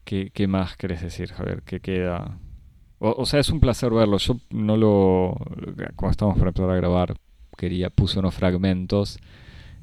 qué. 0.04 0.30
¿Qué 0.32 0.46
más 0.46 0.76
querés 0.76 1.00
decir, 1.00 1.32
Javier? 1.32 1.62
¿Qué 1.62 1.80
queda? 1.80 2.38
O, 2.98 3.14
o 3.22 3.26
sea, 3.26 3.40
es 3.40 3.48
un 3.48 3.60
placer 3.60 3.90
verlo. 3.90 4.18
Yo 4.18 4.38
no 4.50 4.76
lo. 4.76 5.36
Cuando 5.96 6.10
estábamos 6.10 6.38
para 6.38 6.50
empezar 6.50 6.70
a 6.70 6.76
grabar, 6.76 7.14
quería, 7.56 7.88
puse 7.90 8.18
unos 8.18 8.34
fragmentos 8.34 9.18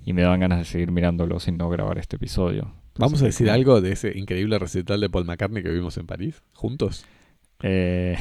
y 0.05 0.13
me 0.13 0.21
daban 0.21 0.39
ganas 0.39 0.59
de 0.59 0.65
seguir 0.65 0.91
mirándolo 0.91 1.39
sin 1.39 1.57
no 1.57 1.69
grabar 1.69 1.97
este 1.97 2.17
episodio. 2.17 2.73
Vamos 2.97 3.21
a 3.21 3.25
decir 3.25 3.49
algo 3.49 3.81
de 3.81 3.91
ese 3.91 4.17
increíble 4.17 4.57
recital 4.57 4.99
de 5.01 5.09
Paul 5.09 5.25
McCartney 5.25 5.61
que 5.61 5.69
vimos 5.69 5.97
en 5.97 6.07
París, 6.07 6.41
juntos. 6.53 7.05
Eh, 7.63 8.15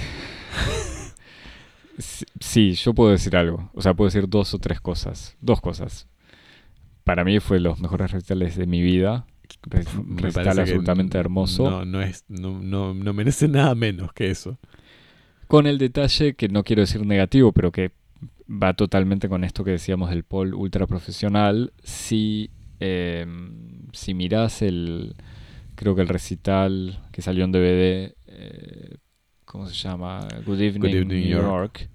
sí- 2.40 2.72
yo 2.74 2.94
puedo 2.94 3.10
decir 3.10 3.36
algo. 3.36 3.70
O 3.74 3.82
sea, 3.82 3.94
puedo 3.94 4.08
decir 4.08 4.28
dos 4.28 4.54
o 4.54 4.58
tres 4.58 4.80
cosas. 4.80 5.36
Dos 5.40 5.60
cosas. 5.60 6.08
Para 7.04 7.24
mí 7.24 7.38
fue 7.40 7.60
los 7.60 7.80
mejores 7.80 8.10
recitales 8.12 8.56
de 8.56 8.66
mi 8.66 8.82
vida. 8.82 9.26
Re- 9.62 9.84
Me 10.04 10.22
recital 10.22 10.58
absolutamente 10.58 11.18
hermoso. 11.18 11.70
No, 11.70 11.84
no, 11.84 12.02
es, 12.02 12.24
no, 12.28 12.60
no, 12.60 12.94
no 12.94 13.12
merece 13.12 13.48
nada 13.48 13.74
menos 13.74 14.12
que 14.12 14.30
eso. 14.30 14.58
Con 15.46 15.66
el 15.66 15.78
detalle 15.78 16.34
que 16.34 16.48
no 16.48 16.64
quiero 16.64 16.80
decir 16.82 17.06
negativo, 17.06 17.52
pero 17.52 17.70
que 17.70 17.92
va 18.50 18.74
totalmente 18.74 19.28
con 19.28 19.44
esto 19.44 19.62
que 19.64 19.72
decíamos 19.72 20.10
del 20.10 20.24
Paul 20.24 20.54
ultra 20.54 20.86
profesional. 20.88 21.72
Si, 21.84 22.50
eh, 22.80 23.24
si 23.92 24.14
mirás 24.14 24.62
el, 24.62 25.14
creo 25.76 25.94
que 25.94 26.02
el 26.02 26.08
recital 26.08 27.00
que 27.12 27.22
salió 27.22 27.44
en 27.44 27.52
DVD, 27.52 28.14
eh, 28.26 28.96
¿cómo 29.56 29.70
se 29.70 29.74
llama? 29.88 30.28
Good 30.44 30.60
Evening, 30.60 30.90
Evening, 30.90 31.08
New 31.08 31.28
York. 31.28 31.44
York. 31.46 31.88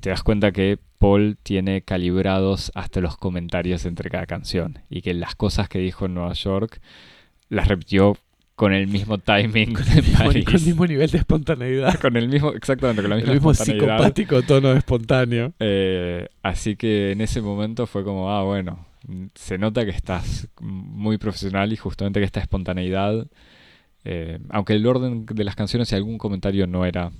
Te 0.00 0.10
das 0.10 0.24
cuenta 0.24 0.50
que 0.50 0.76
Paul 0.98 1.38
tiene 1.40 1.82
calibrados 1.82 2.72
hasta 2.74 3.00
los 3.00 3.16
comentarios 3.16 3.86
entre 3.86 4.10
cada 4.10 4.26
canción 4.26 4.80
y 4.90 5.02
que 5.02 5.14
las 5.14 5.36
cosas 5.36 5.68
que 5.68 5.78
dijo 5.78 6.06
en 6.06 6.14
Nueva 6.14 6.32
York 6.32 6.80
las 7.48 7.68
repitió 7.68 8.16
con 8.56 8.72
el 8.72 8.88
mismo 8.88 9.18
timing 9.18 9.74
Con, 9.74 9.84
París. 10.18 10.44
con 10.44 10.56
el 10.56 10.62
mismo 10.62 10.84
nivel 10.84 11.08
de 11.08 11.18
espontaneidad. 11.18 11.94
Con 12.00 12.16
el 12.16 12.28
mismo, 12.28 12.52
exactamente, 12.54 13.02
con 13.02 13.10
la 13.10 13.18
El 13.18 13.30
mismo 13.30 13.54
psicopático 13.54 14.42
tono 14.42 14.72
espontáneo. 14.72 15.52
Eh, 15.60 16.26
así 16.42 16.74
que 16.74 17.12
en 17.12 17.20
ese 17.20 17.40
momento 17.40 17.86
fue 17.86 18.02
como, 18.02 18.32
ah, 18.32 18.42
bueno, 18.42 18.84
se 19.34 19.58
nota 19.58 19.84
que 19.84 19.92
estás 19.92 20.48
muy 20.60 21.18
profesional 21.18 21.72
y 21.72 21.76
justamente 21.76 22.18
que 22.18 22.26
esta 22.26 22.40
espontaneidad, 22.40 23.26
eh, 24.08 24.38
aunque 24.50 24.74
el 24.74 24.86
orden 24.86 25.26
de 25.26 25.42
las 25.42 25.56
canciones 25.56 25.90
y 25.90 25.96
algún 25.96 26.16
comentario 26.16 26.68
no 26.68 26.86
era, 26.86 27.10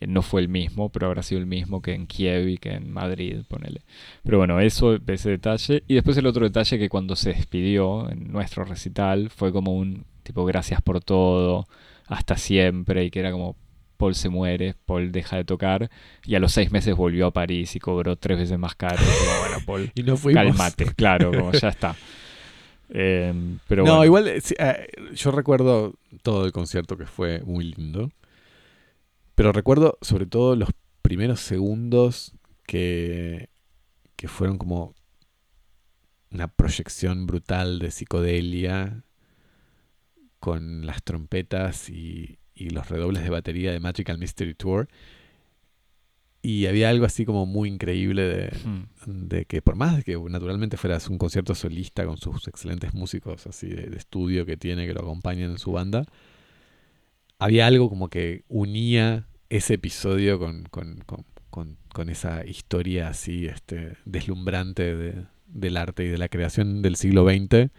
eh, 0.00 0.06
no 0.06 0.20
fue 0.20 0.42
el 0.42 0.48
mismo, 0.48 0.90
pero 0.90 1.06
habrá 1.06 1.22
sido 1.22 1.40
el 1.40 1.46
mismo 1.46 1.80
que 1.80 1.94
en 1.94 2.06
Kiev 2.06 2.46
y 2.46 2.58
que 2.58 2.72
en 2.72 2.92
Madrid, 2.92 3.38
ponele. 3.48 3.80
Pero 4.22 4.36
bueno, 4.36 4.60
eso, 4.60 4.98
ese 5.06 5.30
detalle. 5.30 5.82
Y 5.88 5.94
después 5.94 6.18
el 6.18 6.26
otro 6.26 6.44
detalle 6.44 6.78
que 6.78 6.90
cuando 6.90 7.16
se 7.16 7.30
despidió 7.30 8.10
en 8.10 8.30
nuestro 8.30 8.64
recital 8.64 9.30
fue 9.30 9.50
como 9.50 9.74
un 9.74 10.04
tipo, 10.22 10.44
gracias 10.44 10.82
por 10.82 11.02
todo, 11.02 11.66
hasta 12.06 12.36
siempre, 12.36 13.06
y 13.06 13.10
que 13.10 13.20
era 13.20 13.32
como, 13.32 13.56
Paul 13.96 14.14
se 14.14 14.28
muere, 14.28 14.74
Paul 14.84 15.12
deja 15.12 15.36
de 15.36 15.44
tocar, 15.44 15.90
y 16.24 16.34
a 16.34 16.38
los 16.38 16.52
seis 16.52 16.70
meses 16.70 16.94
volvió 16.94 17.28
a 17.28 17.32
París 17.32 17.74
y 17.76 17.80
cobró 17.80 18.16
tres 18.16 18.36
veces 18.36 18.58
más 18.58 18.74
caro. 18.74 18.96
Y 19.02 19.26
como, 19.26 19.40
bueno, 19.40 19.56
Paul, 19.64 19.92
Y 19.94 20.02
no 20.02 20.18
fuimos. 20.18 20.44
cálmate, 20.44 20.84
claro, 20.94 21.30
como 21.30 21.52
ya 21.52 21.68
está. 21.68 21.96
Eh, 22.92 23.32
pero 23.68 23.84
no, 23.84 23.90
bueno, 23.90 24.04
igual 24.04 24.28
eh, 24.28 24.42
eh, 24.58 24.88
yo 25.14 25.30
recuerdo 25.30 25.94
todo 26.22 26.44
el 26.44 26.52
concierto 26.52 26.96
que 26.96 27.06
fue 27.06 27.40
muy 27.44 27.72
lindo. 27.72 28.10
Pero 29.34 29.52
recuerdo 29.52 29.96
sobre 30.02 30.26
todo 30.26 30.56
los 30.56 30.70
primeros 31.02 31.40
segundos 31.40 32.34
que, 32.66 33.48
que 34.16 34.28
fueron 34.28 34.58
como 34.58 34.94
una 36.30 36.48
proyección 36.48 37.26
brutal 37.26 37.78
de 37.78 37.90
psicodelia 37.90 39.02
con 40.38 40.86
las 40.86 41.02
trompetas 41.02 41.88
y, 41.88 42.38
y 42.54 42.70
los 42.70 42.88
redobles 42.88 43.22
de 43.22 43.30
batería 43.30 43.72
de 43.72 43.80
Magical 43.80 44.18
Mystery 44.18 44.54
Tour. 44.54 44.88
Y 46.42 46.66
había 46.66 46.88
algo 46.88 47.04
así 47.04 47.26
como 47.26 47.44
muy 47.44 47.68
increíble 47.68 48.22
de, 48.22 48.50
mm, 48.64 49.28
de 49.28 49.44
que 49.44 49.60
por 49.60 49.76
más 49.76 49.96
de 49.98 50.02
que 50.04 50.16
naturalmente 50.18 50.76
fueras 50.78 51.08
un 51.08 51.18
concierto 51.18 51.54
solista 51.54 52.06
con 52.06 52.16
sus 52.16 52.48
excelentes 52.48 52.94
músicos 52.94 53.46
así 53.46 53.68
de, 53.68 53.88
de 53.90 53.96
estudio 53.98 54.46
que 54.46 54.56
tiene 54.56 54.86
que 54.86 54.94
lo 54.94 55.00
acompañan 55.02 55.50
en 55.50 55.58
su 55.58 55.72
banda, 55.72 56.04
había 57.38 57.66
algo 57.66 57.88
como 57.88 58.08
que 58.08 58.44
unía 58.48 59.26
ese 59.48 59.74
episodio 59.74 60.38
con, 60.38 60.64
con, 60.70 61.00
con- 61.06 61.24
con- 61.50 61.76
con 61.92 62.08
esa 62.08 62.46
historia 62.46 63.08
así 63.08 63.46
este, 63.46 63.96
deslumbrante 64.04 64.94
de- 64.96 65.26
del 65.46 65.76
arte 65.76 66.04
y 66.04 66.08
de 66.08 66.18
la 66.18 66.28
creación 66.28 66.80
del 66.80 66.94
siglo 66.96 67.24
XX 67.28 67.70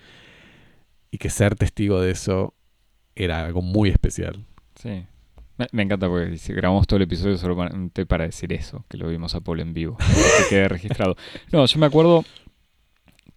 y 1.09 1.17
que 1.17 1.29
ser 1.29 1.55
testigo 1.55 2.01
de 2.01 2.11
eso 2.11 2.53
era 3.15 3.45
algo 3.45 3.61
muy 3.61 3.89
especial. 3.89 4.45
sí. 4.75 5.05
Me, 5.61 5.67
me 5.71 5.83
encanta 5.83 6.07
porque 6.07 6.37
si 6.37 6.53
grabamos 6.53 6.87
todo 6.87 6.97
el 6.97 7.03
episodio 7.03 7.37
solamente 7.37 8.05
para 8.05 8.25
decir 8.25 8.51
eso, 8.53 8.83
que 8.89 8.97
lo 8.97 9.07
vimos 9.07 9.35
a 9.35 9.41
Paul 9.41 9.59
en 9.59 9.73
vivo, 9.73 9.97
que 9.97 10.49
quede 10.49 10.67
registrado. 10.67 11.15
No, 11.51 11.65
yo 11.65 11.79
me 11.79 11.85
acuerdo 11.85 12.23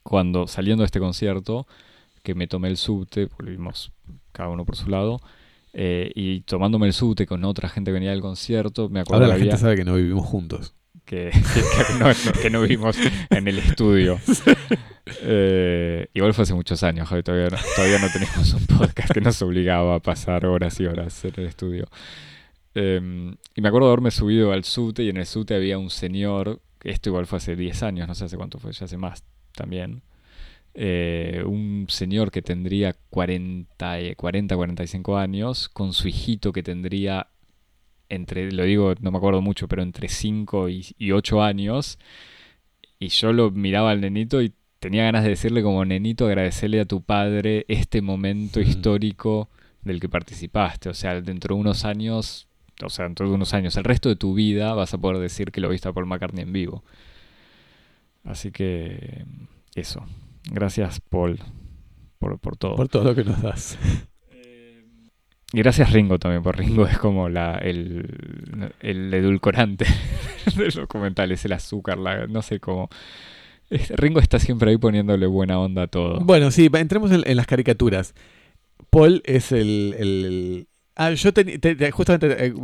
cuando 0.03 0.47
saliendo 0.47 0.83
de 0.83 0.87
este 0.87 1.01
concierto, 1.01 1.66
que 2.22 2.35
me 2.35 2.47
tomé 2.47 2.68
el 2.68 2.77
subte, 2.77 3.27
porque 3.27 3.45
lo 3.45 3.51
vimos 3.51 3.93
cada 4.33 4.49
uno 4.49 4.64
por 4.64 4.77
su 4.77 4.89
lado, 4.89 5.20
eh, 5.72 6.11
y 6.14 6.41
tomándome 6.43 6.87
el 6.87 6.93
subte 6.93 7.27
con 7.27 7.45
otra 7.45 7.68
gente 7.68 7.91
que 7.91 7.95
venía 7.95 8.11
del 8.11 8.20
concierto, 8.20 8.89
me 8.89 9.01
acuerdo 9.01 9.25
Ahora 9.25 9.29
la 9.29 9.35
que 9.35 9.43
había- 9.43 9.53
gente 9.53 9.61
sabe 9.62 9.77
que 9.77 9.85
no 9.85 9.95
vivimos 9.95 10.27
juntos. 10.27 10.75
Que, 11.05 11.30
que 11.32 11.98
no, 11.98 12.09
no- 12.09 12.32
que 12.42 12.50
no 12.50 12.62
vimos 12.62 12.96
en 13.30 13.48
el 13.48 13.59
estudio. 13.59 14.20
Eh, 15.20 16.07
igual 16.14 16.32
fue 16.32 16.44
hace 16.44 16.55
muchos 16.55 16.82
años, 16.82 17.07
Javi, 17.09 17.22
todavía 17.22 17.50
no, 17.50 17.59
todavía 17.76 17.98
no 17.98 18.09
teníamos 18.11 18.55
un 18.55 18.66
podcast 18.66 19.12
que 19.12 19.20
nos 19.20 19.40
obligaba 19.42 19.96
a 19.96 20.00
pasar 20.00 20.46
horas 20.46 20.80
y 20.80 20.86
horas 20.86 21.22
en 21.26 21.34
el 21.36 21.46
estudio. 21.46 21.86
Eh, 22.74 23.34
y 23.55 23.61
me 23.61 23.68
acuerdo 23.68 23.88
de 23.88 23.92
haberme 23.92 24.11
subido 24.11 24.52
al 24.52 24.64
subte 24.64 25.02
y 25.05 25.11
en 25.11 25.18
el 25.18 25.26
subte 25.26 25.55
había 25.55 25.76
un 25.78 25.90
señor, 25.90 26.61
esto 26.82 27.11
igual 27.11 27.26
fue 27.26 27.36
hace 27.36 27.55
10 27.55 27.82
años, 27.82 28.09
no 28.09 28.14
sé 28.14 28.24
hace 28.24 28.36
cuánto 28.38 28.59
fue, 28.59 28.72
ya 28.72 28.86
hace 28.86 28.96
más 28.96 29.22
también. 29.55 30.00
Eh, 30.72 31.42
un 31.46 31.84
señor 31.90 32.30
que 32.30 32.40
tendría 32.42 32.96
40, 33.11 34.00
y- 34.00 34.14
40, 34.14 34.57
45 34.57 35.18
años, 35.18 35.68
con 35.68 35.92
su 35.92 36.09
hijito 36.09 36.50
que 36.52 36.62
tendría 36.62 37.28
entre, 38.09 38.50
lo 38.52 38.64
digo, 38.64 38.94
no 39.00 39.11
me 39.11 39.18
acuerdo 39.18 39.42
mucho, 39.42 39.68
pero 39.68 39.82
entre 39.82 40.09
5 40.09 40.68
y, 40.68 40.86
y 40.98 41.12
8 41.12 41.42
años. 41.42 41.98
Y 42.98 43.09
yo 43.09 43.32
lo 43.32 43.50
miraba 43.50 43.90
al 43.90 44.00
nenito 44.00 44.42
y 44.42 44.52
tenía 44.78 45.05
ganas 45.05 45.24
de 45.24 45.30
decirle 45.30 45.62
como 45.62 45.84
nenito, 45.84 46.26
agradecerle 46.26 46.80
a 46.80 46.84
tu 46.84 47.02
padre 47.02 47.64
este 47.68 48.02
momento 48.02 48.61
histórico 48.61 49.48
del 49.82 49.98
que 49.98 50.09
participaste. 50.09 50.88
O 50.90 50.94
sea, 50.94 51.20
dentro 51.20 51.55
de 51.55 51.61
unos 51.62 51.84
años, 51.84 52.48
o 52.82 52.90
sea, 52.90 53.07
dentro 53.07 53.28
de 53.28 53.34
unos 53.34 53.55
años, 53.55 53.76
el 53.76 53.84
resto 53.84 54.09
de 54.09 54.16
tu 54.16 54.34
vida 54.34 54.74
vas 54.74 54.92
a 54.92 54.98
poder 54.98 55.18
decir 55.18 55.52
que 55.52 55.61
lo 55.61 55.68
viste 55.68 55.88
a 55.88 55.92
Paul 55.92 56.07
McCartney 56.07 56.42
en 56.42 56.52
vivo. 56.52 56.84
Así 58.24 58.50
que 58.50 59.24
eso. 59.74 60.05
Gracias, 60.50 61.00
Paul, 61.00 61.38
por, 62.18 62.38
por 62.38 62.57
todo. 62.57 62.74
Por 62.76 62.88
todo 62.88 63.05
lo 63.05 63.14
que 63.14 63.24
nos 63.24 63.40
das. 63.40 63.78
Y 65.55 65.59
gracias 65.59 65.92
Ringo 65.92 66.18
también, 66.18 66.42
por 66.42 66.59
Ringo 66.59 66.86
es 66.86 66.98
como 66.98 67.28
la, 67.28 67.57
el, 67.59 68.72
el 68.80 69.14
edulcorante 69.14 69.86
del 70.57 70.70
documental, 70.72 71.30
es 71.32 71.44
el 71.44 71.52
azúcar, 71.52 71.98
la, 71.98 72.26
no 72.26 72.42
sé 72.42 72.59
cómo. 72.61 72.88
Ringo 73.90 74.20
está 74.20 74.38
siempre 74.38 74.70
ahí 74.70 74.76
poniéndole 74.78 75.26
buena 75.26 75.59
onda 75.59 75.82
a 75.82 75.86
todo. 75.86 76.20
Bueno, 76.20 76.50
sí, 76.50 76.68
entremos 76.74 77.11
en, 77.12 77.22
en 77.24 77.36
las 77.36 77.46
caricaturas. 77.46 78.14
Paul 78.90 79.22
es 79.24 79.52
el... 79.52 79.94
el- 79.98 80.66
Ah, 80.96 81.11
yo 81.11 81.32
teni- 81.34 81.59
te- 81.61 81.74
te- 81.74 81.90
justamente 81.90 82.46
eh, 82.46 82.55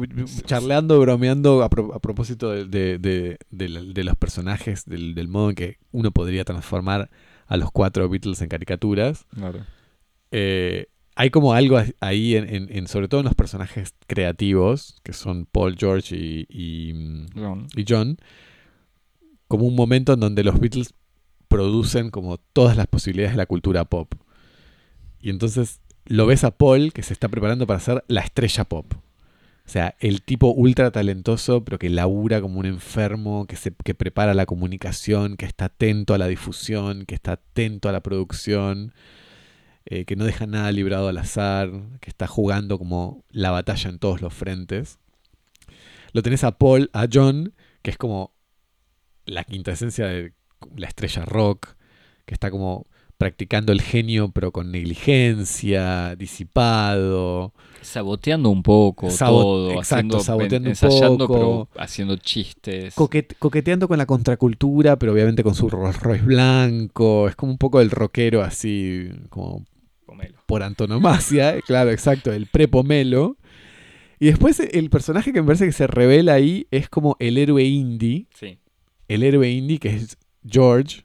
charleando, 0.47 1.01
bromeando 1.01 1.64
a, 1.64 1.68
pro- 1.68 1.93
a 1.93 1.99
propósito 1.99 2.51
de, 2.53 2.64
de- 2.64 2.99
de- 2.99 3.38
de 3.51 3.93
de 3.93 4.05
los 4.05 4.14
personajes, 4.16 4.84
del, 4.84 5.16
del 5.16 5.26
modo 5.26 5.49
en 5.51 5.57
que 5.57 5.78
uno 5.91 6.12
podría 6.12 6.45
transformar 6.45 7.11
a 7.49 7.57
los 7.57 7.72
cuatro 7.72 8.09
Beatles 8.09 8.41
en 8.41 8.49
caricaturas. 8.49 9.26
Claro. 9.34 9.66
Eh, 10.30 10.86
hay 11.17 11.31
como 11.31 11.53
algo 11.53 11.81
ahí, 12.01 12.37
en, 12.37 12.69
en, 12.71 12.87
sobre 12.89 13.09
todo 13.09 13.21
en 13.21 13.27
los 13.27 13.35
personajes 13.35 13.95
creativos, 14.07 15.01
que 15.03 15.13
son 15.13 15.47
Paul, 15.47 15.77
George 15.79 16.17
y, 16.17 16.47
y, 16.49 17.27
John. 17.35 17.67
y 17.75 17.85
John, 17.87 18.19
como 19.49 19.67
un 19.67 19.75
momento 19.75 20.15
en 20.15 20.21
donde 20.21 20.45
los 20.45 20.59
Beatles 20.59 20.95
producen 21.49 22.11
como 22.11 22.39
todas 22.39 22.77
las 22.77 22.87
posibilidades 22.87 23.33
de 23.33 23.39
la 23.39 23.47
cultura 23.47 23.85
pop. 23.85 24.15
Y 25.21 25.31
entonces 25.31 25.81
lo 26.07 26.27
ves 26.27 26.45
a 26.45 26.53
Paul 26.53 26.93
que 26.93 27.03
se 27.03 27.13
está 27.13 27.29
preparando 27.29 27.67
para 27.67 27.81
ser 27.81 28.05
la 28.09 28.21
estrella 28.21 28.65
pop. 28.65 28.95
O 28.95 29.73
sea, 29.73 29.95
el 30.01 30.23
tipo 30.23 30.49
ultra 30.49 30.91
talentoso, 30.91 31.65
pero 31.65 31.79
que 31.79 31.91
labura 31.91 32.41
como 32.41 32.59
un 32.59 32.67
enfermo, 32.67 33.47
que, 33.47 33.57
se, 33.57 33.73
que 33.73 33.95
prepara 33.95 34.35
la 34.35 34.47
comunicación, 34.47 35.37
que 35.37 35.47
está 35.47 35.67
atento 35.67 36.15
a 36.15 36.19
la 36.19 36.27
difusión, 36.27 37.05
que 37.05 37.15
está 37.15 37.33
atento 37.33 37.89
a 37.89 37.93
la 37.93 38.01
producción, 38.01 38.93
eh, 39.91 40.05
que 40.05 40.14
no 40.14 40.24
deja 40.24 40.47
nada 40.47 40.70
librado 40.70 41.09
al 41.09 41.18
azar, 41.18 41.68
que 42.01 42.11
está 42.11 42.28
jugando 42.28 42.78
como 42.78 43.24
la 43.28 43.51
batalla 43.51 43.91
en 43.91 43.99
todos 43.99 44.22
los 44.22 44.32
frentes. 44.32 45.01
Lo 46.12 46.22
tenés 46.22 46.45
a 46.45 46.57
Paul, 46.59 46.91
a 46.93 47.09
John, 47.12 47.55
que 47.82 47.91
es 47.91 47.99
como 47.99 48.32
la 49.26 49.43
quinta 49.43 49.72
esencia 49.72 50.07
de 50.07 50.32
la 50.76 50.86
estrella 50.86 51.24
rock, 51.24 51.74
que 52.24 52.34
está 52.34 52.53
como 52.53 52.86
practicando 53.18 53.72
el 53.72 53.82
genio 53.82 54.30
pero 54.30 54.53
con 54.53 54.70
negligencia, 54.70 56.14
disipado. 56.14 57.53
Saboteando 57.82 58.49
un 58.49 58.62
poco 58.62 59.09
todo, 59.09 59.72
exacto, 59.72 60.20
saboteando 60.20 60.68
ensayando, 60.68 61.12
un 61.12 61.18
poco, 61.18 61.34
pero 61.34 61.68
haciendo 61.82 62.14
chistes. 62.14 62.95
coqueteando 62.95 63.88
con 63.88 63.99
la 63.99 64.07
contracultura, 64.07 65.01
pero 65.01 65.12
obviamente 65.12 65.43
con 65.43 65.57
su 65.57 65.68
Rolls 65.68 65.99
Royce 65.99 66.24
blanco. 66.24 67.26
Es 67.26 67.34
como 67.34 67.51
un 67.51 67.59
poco 67.59 67.80
el 67.80 67.91
rockero 67.91 68.43
así, 68.43 69.11
como 69.30 69.64
Pomelo. 70.21 70.43
por 70.47 70.62
antonomasia, 70.62 71.61
claro, 71.66 71.91
exacto, 71.91 72.33
el 72.33 72.47
prepomelo. 72.47 73.37
Y 74.18 74.27
después 74.27 74.61
el 74.61 74.91
personaje 74.91 75.33
que 75.33 75.41
me 75.41 75.47
parece 75.47 75.66
que 75.66 75.73
se 75.73 75.87
revela 75.87 76.35
ahí 76.35 76.66
es 76.71 76.89
como 76.89 77.16
el 77.21 77.39
héroe 77.39 77.64
indie, 77.64 78.27
Sí. 78.35 78.59
el 79.09 79.23
héroe 79.23 79.51
indie 79.51 79.79
que 79.79 79.89
es 79.97 80.18
George, 80.47 81.05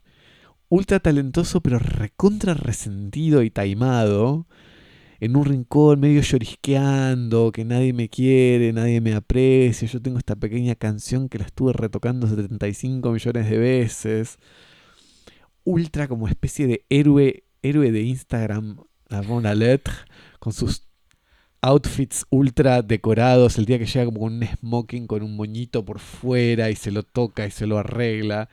ultra 0.68 1.00
talentoso 1.00 1.60
pero 1.62 1.78
recontra 1.78 2.54
resentido 2.54 3.42
y 3.42 3.50
taimado, 3.50 4.46
en 5.18 5.34
un 5.34 5.46
rincón 5.46 5.98
medio 6.00 6.20
llorisqueando, 6.20 7.52
que 7.52 7.64
nadie 7.64 7.94
me 7.94 8.10
quiere, 8.10 8.74
nadie 8.74 9.00
me 9.00 9.14
aprecia, 9.14 9.88
yo 9.88 10.02
tengo 10.02 10.18
esta 10.18 10.36
pequeña 10.36 10.74
canción 10.74 11.30
que 11.30 11.38
la 11.38 11.46
estuve 11.46 11.72
retocando 11.72 12.26
75 12.26 13.12
millones 13.12 13.48
de 13.48 13.56
veces, 13.56 14.36
ultra 15.64 16.06
como 16.06 16.28
especie 16.28 16.66
de 16.66 16.84
héroe, 16.90 17.44
héroe 17.62 17.90
de 17.92 18.02
Instagram, 18.02 18.76
la 19.08 19.22
con 20.38 20.52
sus 20.52 20.86
outfits 21.62 22.26
ultra 22.30 22.82
decorados, 22.82 23.58
el 23.58 23.66
día 23.66 23.78
que 23.78 23.86
llega 23.86 24.04
como 24.04 24.22
un 24.22 24.42
smoking 24.44 25.06
con 25.06 25.22
un 25.22 25.36
moñito 25.36 25.84
por 25.84 25.98
fuera 25.98 26.70
y 26.70 26.76
se 26.76 26.90
lo 26.90 27.02
toca 27.02 27.46
y 27.46 27.50
se 27.50 27.66
lo 27.66 27.78
arregla. 27.78 28.48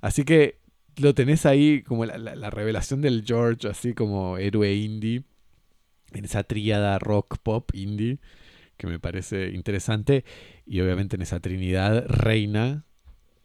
Así 0.00 0.24
que 0.24 0.58
lo 0.96 1.14
tenés 1.14 1.46
ahí 1.46 1.82
como 1.82 2.04
la, 2.06 2.18
la- 2.18 2.36
la 2.36 2.50
revelación 2.50 3.00
del 3.02 3.24
George, 3.26 3.68
así 3.68 3.94
como 3.94 4.38
héroe 4.38 4.74
indie, 4.74 5.24
en 6.12 6.24
esa 6.24 6.42
tríada 6.44 6.98
rock 6.98 7.38
pop 7.42 7.70
indie, 7.74 8.18
que 8.76 8.86
me 8.86 8.98
parece 8.98 9.50
interesante. 9.50 10.24
Y 10.66 10.80
obviamente 10.80 11.16
en 11.16 11.22
esa 11.22 11.40
trinidad 11.40 12.06
reina 12.08 12.84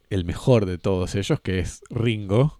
el 0.09 0.25
mejor 0.25 0.65
de 0.65 0.77
todos 0.77 1.15
ellos, 1.15 1.39
que 1.41 1.59
es 1.59 1.81
Ringo, 1.89 2.59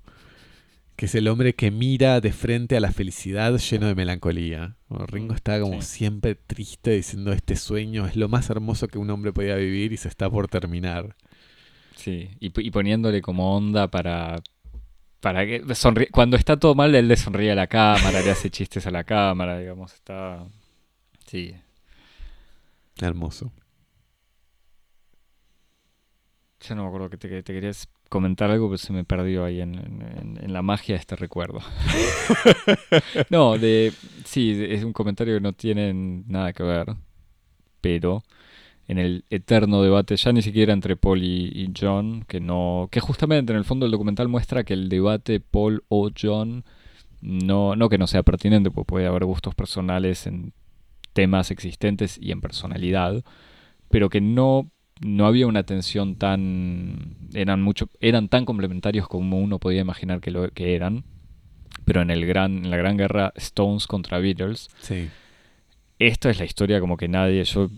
que 0.96 1.08
es 1.08 1.16
el 1.16 1.28
hombre 1.28 1.56
que 1.56 1.72
mira 1.72 2.22
de 2.22 2.32
frente 2.32 2.78
a 2.78 2.80
la 2.80 2.92
felicidad 2.92 3.58
lleno 3.58 3.88
de 3.88 3.96
melancolía. 3.96 4.78
Bueno, 4.88 5.06
Ringo 5.08 5.34
está 5.34 5.60
como 5.60 5.82
Sí. 5.82 5.88
siempre 5.98 6.36
triste 6.36 6.92
diciendo 6.92 7.34
este 7.34 7.56
sueño 7.58 8.06
es 8.08 8.16
lo 8.16 8.30
más 8.30 8.50
hermoso 8.50 8.88
que 8.88 8.98
un 8.98 9.10
hombre 9.10 9.34
podía 9.34 9.56
vivir 9.56 9.92
y 9.94 9.98
se 9.98 10.08
está 10.08 10.30
por 10.30 10.48
terminar. 10.48 11.16
Sí, 11.96 12.30
y, 12.40 12.50
poniéndole 12.72 13.22
como 13.22 13.56
onda 13.56 13.90
para, 13.90 14.42
para 15.22 15.46
que 15.46 15.64
cuando 16.12 16.38
está 16.38 16.58
todo 16.58 16.76
mal, 16.76 16.94
él 16.96 17.08
le 17.08 17.18
sonríe 17.18 17.52
a 17.52 17.56
la 17.56 17.68
cámara, 17.68 18.22
le 18.22 18.32
hace 18.32 18.50
chistes 18.52 18.86
a 18.86 18.92
la 18.92 19.04
cámara, 19.04 19.58
digamos, 19.60 19.94
está... 19.94 20.46
Sí, 21.26 21.56
Hermoso. 23.02 23.52
yo 26.62 26.76
no 26.76 26.84
me 26.84 26.88
acuerdo 26.88 27.10
que 27.10 27.18
te, 27.18 27.30
que 27.30 27.44
te 27.44 27.54
querías 27.54 27.88
comentar 28.10 28.52
algo, 28.52 28.68
pero 28.70 28.78
se 28.78 28.94
me 28.94 29.04
perdió 29.04 29.46
ahí 29.46 29.62
en, 29.62 29.76
en- 29.76 30.54
la 30.54 30.62
magia 30.62 30.96
de 30.96 31.00
este 31.02 31.16
recuerdo. 31.18 31.60
no, 33.30 33.58
de 33.58 33.94
sí, 34.24 34.58
es 34.70 34.84
un 34.84 34.94
comentario 34.94 35.36
que 35.36 35.42
no 35.42 35.54
tiene 35.54 35.94
nada 35.94 36.54
que 36.54 36.64
ver, 36.64 36.96
pero 37.82 38.24
en 38.88 39.00
el 39.00 39.26
eterno 39.30 39.84
debate, 39.84 40.18
ya 40.18 40.34
ni 40.34 40.42
siquiera 40.42 40.74
entre 40.74 40.98
Paul 40.98 41.24
y, 41.24 41.48
y 41.54 41.74
John, 41.80 42.26
que 42.28 42.40
no, 42.42 42.90
que 42.92 43.00
justamente 43.02 43.54
en 43.54 43.58
el 43.60 43.66
fondo 43.66 43.86
el 43.86 43.92
documental 43.94 44.28
muestra 44.30 44.64
que 44.64 44.74
el 44.74 44.90
debate 44.90 45.40
Paul 45.42 45.84
o 45.90 46.12
John 46.20 46.66
no, 47.22 47.76
no 47.76 47.90
que 47.90 47.98
no 48.00 48.08
sea 48.08 48.24
pertinente, 48.24 48.72
porque 48.72 48.88
puede 48.90 49.08
haber 49.08 49.26
gustos 49.26 49.56
personales 49.56 50.28
en 50.28 50.54
temas 51.14 51.52
existentes 51.52 52.20
y 52.22 52.32
en 52.32 52.42
personalidad, 52.42 53.24
pero 53.90 54.10
que 54.10 54.22
no 54.22 54.72
no 55.02 55.26
había 55.28 55.48
una 55.48 55.64
tensión 55.64 56.16
tan 56.16 57.16
eran 57.34 57.62
mucho 57.62 57.90
eran 58.00 58.30
tan 58.30 58.46
complementarios 58.46 59.08
como 59.08 59.40
uno 59.40 59.60
podía 59.60 59.82
imaginar 59.82 60.22
que 60.22 60.32
lo 60.32 60.50
que 60.52 60.76
eran 60.76 61.04
pero 61.84 62.02
en 62.02 62.10
el 62.12 62.26
gran 62.26 62.64
en 62.66 62.72
la 62.72 62.78
gran 62.78 62.98
guerra 62.98 63.34
Stones 63.36 63.88
contra 63.88 64.20
Beatles 64.20 64.70
Sí. 64.80 65.10
esta 66.00 66.30
es 66.30 66.40
la 66.40 66.46
historia 66.46 66.80
como 66.80 66.96
que 66.98 67.08
nadie 67.08 67.44
yo 67.44 67.70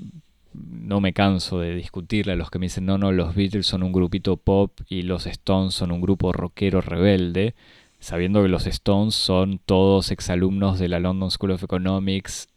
no 0.54 1.02
me 1.02 1.14
canso 1.14 1.60
de 1.60 1.76
discutirle 1.76 2.34
a 2.34 2.36
los 2.36 2.50
que 2.50 2.60
me 2.60 2.66
dicen 2.68 2.86
no 2.86 2.98
no 2.98 3.12
los 3.12 3.36
Beatles 3.36 3.66
son 3.68 3.84
un 3.84 3.92
grupito 3.92 4.38
pop 4.38 4.80
y 4.88 5.02
los 5.02 5.26
Stones 5.28 5.74
son 5.74 5.92
un 5.92 6.02
grupo 6.02 6.32
rockero 6.34 6.82
rebelde 6.82 7.56
sabiendo 8.00 8.44
que 8.44 8.50
los 8.50 8.68
Stones 8.68 9.16
son 9.16 9.60
todos 9.66 10.12
exalumnos 10.12 10.78
de 10.78 10.88
la 10.88 11.00
London 11.00 11.32
School 11.32 11.52
of 11.52 11.64
Economics 11.64 12.48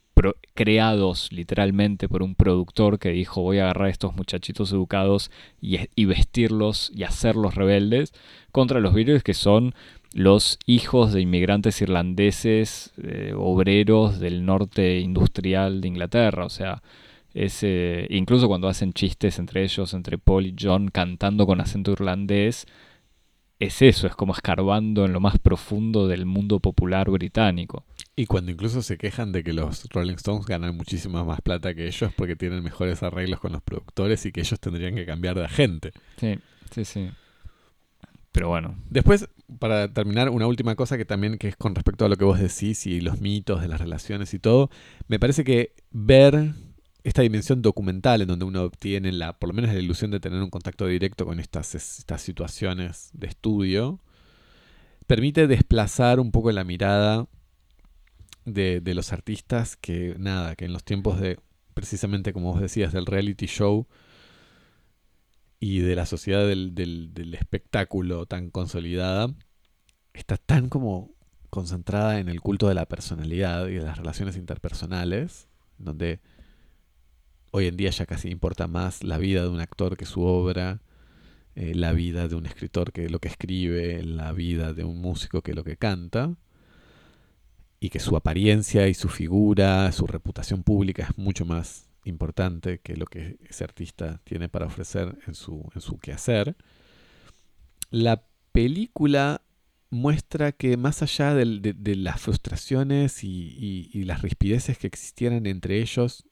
creados 0.54 1.30
literalmente 1.32 2.08
por 2.08 2.22
un 2.22 2.34
productor 2.34 2.98
que 2.98 3.10
dijo 3.10 3.42
voy 3.42 3.58
a 3.58 3.64
agarrar 3.64 3.86
a 3.88 3.90
estos 3.90 4.14
muchachitos 4.16 4.72
educados 4.72 5.30
y, 5.60 5.76
es- 5.76 5.88
y 5.96 6.04
vestirlos 6.06 6.90
y 6.94 7.04
hacerlos 7.04 7.54
rebeldes 7.54 8.12
contra 8.52 8.80
los 8.80 8.94
Beatles 8.94 9.22
que 9.22 9.34
son 9.34 9.74
los 10.12 10.58
hijos 10.66 11.12
de 11.12 11.20
inmigrantes 11.20 11.80
irlandeses, 11.82 12.92
eh, 13.02 13.32
obreros 13.36 14.18
del 14.18 14.44
norte 14.44 14.98
industrial 14.98 15.80
de 15.80 15.88
Inglaterra. 15.88 16.44
O 16.44 16.50
sea, 16.50 16.82
es, 17.32 17.64
incluso 18.08 18.48
cuando 18.48 18.66
hacen 18.68 18.92
chistes 18.92 19.38
entre 19.38 19.62
ellos, 19.62 19.94
entre 19.94 20.18
Paul 20.18 20.46
y 20.46 20.54
John, 20.60 20.88
cantando 20.88 21.46
con 21.46 21.60
acento 21.60 21.92
irlandés, 21.92 22.66
es 23.61 23.82
eso, 23.82 24.06
es 24.06 24.16
como 24.16 24.32
escarbando 24.32 25.04
en 25.04 25.12
lo 25.12 25.20
más 25.20 25.38
profundo 25.38 26.08
del 26.08 26.24
mundo 26.24 26.61
popular 26.61 27.11
británico. 27.11 27.84
Y 28.16 28.24
cuando 28.26 28.50
incluso 28.50 28.80
se 28.82 28.96
quejan 28.96 29.32
de 29.32 29.44
que 29.44 29.52
los 29.52 29.84
Rolling 29.90 30.14
Stones 30.14 30.46
ganan 30.46 30.76
muchísima 30.76 31.24
más 31.24 31.42
plata 31.42 31.74
que 31.74 31.86
ellos 31.86 32.11
porque 32.16 32.36
tienen 32.36 32.64
mejores 32.64 33.02
arreglos 33.02 33.38
con 33.38 33.52
los 33.52 33.62
productores 33.62 34.24
y 34.24 34.32
que 34.32 34.40
ellos 34.40 34.58
tendrían 34.58 34.94
que 34.94 35.04
cambiar 35.04 35.36
de 35.36 35.44
agente. 35.44 35.92
Sí, 36.16 36.38
sí, 36.70 36.84
sí. 36.86 37.11
Pero 38.32 38.48
bueno, 38.48 38.76
Después, 38.88 39.28
para 39.58 39.92
terminar, 39.92 40.30
una 40.30 40.46
última 40.46 40.74
cosa 40.74 40.96
que 40.96 41.04
también 41.04 41.36
que 41.36 41.48
es 41.48 41.56
con 41.56 41.74
respecto 41.74 42.04
a 42.04 42.08
lo 42.08 42.16
que 42.16 42.24
vos 42.24 42.40
decís 42.40 42.86
y 42.86 43.00
los 43.00 43.20
mitos 43.20 43.61
de 43.61 43.68
las 43.68 43.80
relaciones 43.80 44.32
y 44.32 44.38
todo, 44.38 44.70
me 45.08 45.18
parece 45.18 45.44
que 45.44 45.74
ver 45.90 46.54
esta 47.05 47.22
dimensión 47.22 47.62
documental 47.62 48.22
en 48.22 48.28
donde 48.28 48.44
uno 48.44 48.62
obtiene 48.62 49.12
la, 49.12 49.38
por 49.38 49.48
lo 49.48 49.55
menos 49.55 49.72
la 49.72 49.78
ilusión 49.80 50.11
de 50.11 50.20
tener 50.20 50.42
un 50.42 50.51
contacto 50.51 50.86
directo 50.86 51.24
con 51.26 51.40
estas, 51.40 51.74
estas 51.74 52.22
situaciones 52.22 53.11
de 53.12 53.26
estudio, 53.28 54.01
permite 55.07 55.46
desplazar 55.46 56.20
un 56.20 56.30
poco 56.30 56.53
la 56.53 56.64
mirada 56.64 57.26
de, 58.44 58.80
de 58.80 58.94
los 58.94 59.12
artistas 59.12 59.76
que, 59.76 60.14
nada, 60.18 60.57
que 60.57 60.64
en 60.66 60.72
los 60.72 60.84
tiempos 60.84 61.20
de, 61.20 61.38
precisamente 61.74 62.32
como 62.32 62.53
vos 62.53 62.61
decías, 62.61 62.92
del 62.92 63.07
reality 63.07 63.46
show 63.46 63.86
y 65.59 65.80
de 65.80 65.94
la 65.94 66.07
sociedad 66.07 66.46
del, 66.46 66.74
del- 66.74 67.12
del 67.12 67.34
espectáculo 67.34 68.26
tan 68.26 68.51
consolidada, 68.51 69.34
está 70.14 70.36
tan 70.36 70.68
como 70.68 71.12
concentrada 71.51 72.18
en 72.20 72.28
el 72.28 72.40
culto 72.40 72.68
de 72.68 72.74
la 72.74 72.86
personalidad 72.86 73.66
y 73.68 73.74
de 73.74 73.82
las 73.82 73.98
relaciones 73.98 74.36
interpersonales, 74.36 75.48
donde 75.78 76.20
hoy 77.51 77.66
en 77.66 77.76
día 77.76 77.90
ya 77.90 78.07
casi 78.07 78.28
importa 78.30 78.66
más 78.68 79.03
la 79.05 79.18
vida 79.18 79.42
de 79.42 79.48
un 79.48 79.61
actor 79.61 79.96
que 79.96 80.07
su 80.07 80.22
obra, 80.22 80.80
eh, 81.57 81.74
la 81.74 81.92
vida 81.92 82.28
de 82.28 82.34
un 82.36 82.46
escritor 82.46 82.92
que 82.92 83.09
lo 83.11 83.18
que 83.18 83.28
escribe, 83.28 84.03
la 84.03 84.32
vida 84.32 84.72
de 84.72 84.84
un 84.84 85.01
músico 85.01 85.42
que 85.42 85.55
lo 85.55 85.64
que 85.64 85.76
canta, 85.76 86.34
y 87.80 87.88
que 87.88 87.98
su 88.01 88.14
apariencia 88.16 88.88
y 88.88 88.94
su 88.94 89.09
figura, 89.09 89.90
su 89.92 90.07
reputación 90.07 90.62
pública 90.62 91.05
es 91.11 91.16
mucho 91.18 91.44
más 91.46 91.88
importante 92.05 92.78
que 92.80 92.96
lo 92.96 93.07
que 93.07 93.38
ese 93.48 93.64
artista 93.64 94.20
tiene 94.24 94.48
para 94.48 94.66
ofrecer 94.66 95.18
en 95.26 95.34
su, 95.34 95.68
en 95.74 95.80
su 95.80 95.98
quehacer. 95.98 96.57
La 97.90 98.22
película 98.53 99.42
muestra 99.90 100.53
que 100.53 100.76
más 100.76 101.03
allá 101.03 101.34
de, 101.34 101.74
las 101.96 102.20
frustraciones 102.20 103.24
y, 103.24 103.28
y- 103.59 103.90
y 103.92 104.05
las 104.05 104.22
rispideces 104.22 104.78
que 104.78 104.86
existieran 104.86 105.46
entre 105.46 105.80
ellos 105.80 106.26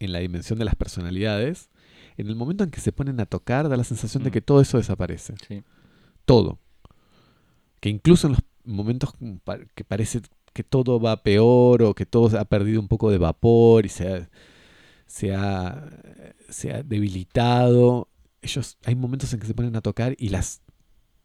en 0.00 0.12
la 0.12 0.18
dimensión 0.18 0.58
de 0.58 0.64
las 0.64 0.74
personalidades, 0.74 1.70
en 2.16 2.26
el 2.26 2.34
momento 2.34 2.64
en 2.64 2.70
que 2.70 2.80
se 2.80 2.90
ponen 2.92 3.20
a 3.20 3.26
tocar 3.26 3.68
da 3.68 3.76
la 3.76 3.84
sensación 3.84 4.24
de 4.24 4.30
Mm. 4.30 4.32
que 4.32 4.40
todo 4.40 4.60
eso 4.60 4.76
desaparece. 4.78 5.34
Sí. 5.46 5.62
Todo. 6.24 6.58
Que 7.80 7.88
incluso 7.88 8.26
en 8.26 8.32
los 8.34 8.42
momentos 8.64 9.12
que 9.74 9.84
parece 9.84 10.20
que 10.52 10.64
todo 10.64 11.00
va 11.00 11.22
peor 11.22 11.82
o 11.82 11.94
que 11.94 12.04
todo 12.06 12.36
ha 12.38 12.44
perdido 12.44 12.80
un 12.80 12.88
poco 12.88 13.10
de 13.10 13.18
vapor 13.18 13.86
y 13.86 13.88
se 13.88 14.08
ha, 14.12 14.28
se 15.06 15.34
ha, 15.34 15.88
se 16.48 16.72
ha 16.72 16.82
debilitado, 16.82 18.08
ellos 18.42 18.76
hay 18.84 18.94
momentos 18.96 19.32
en 19.32 19.40
que 19.40 19.46
se 19.46 19.54
ponen 19.54 19.76
a 19.76 19.80
tocar 19.80 20.14
y 20.18 20.28
las 20.30 20.60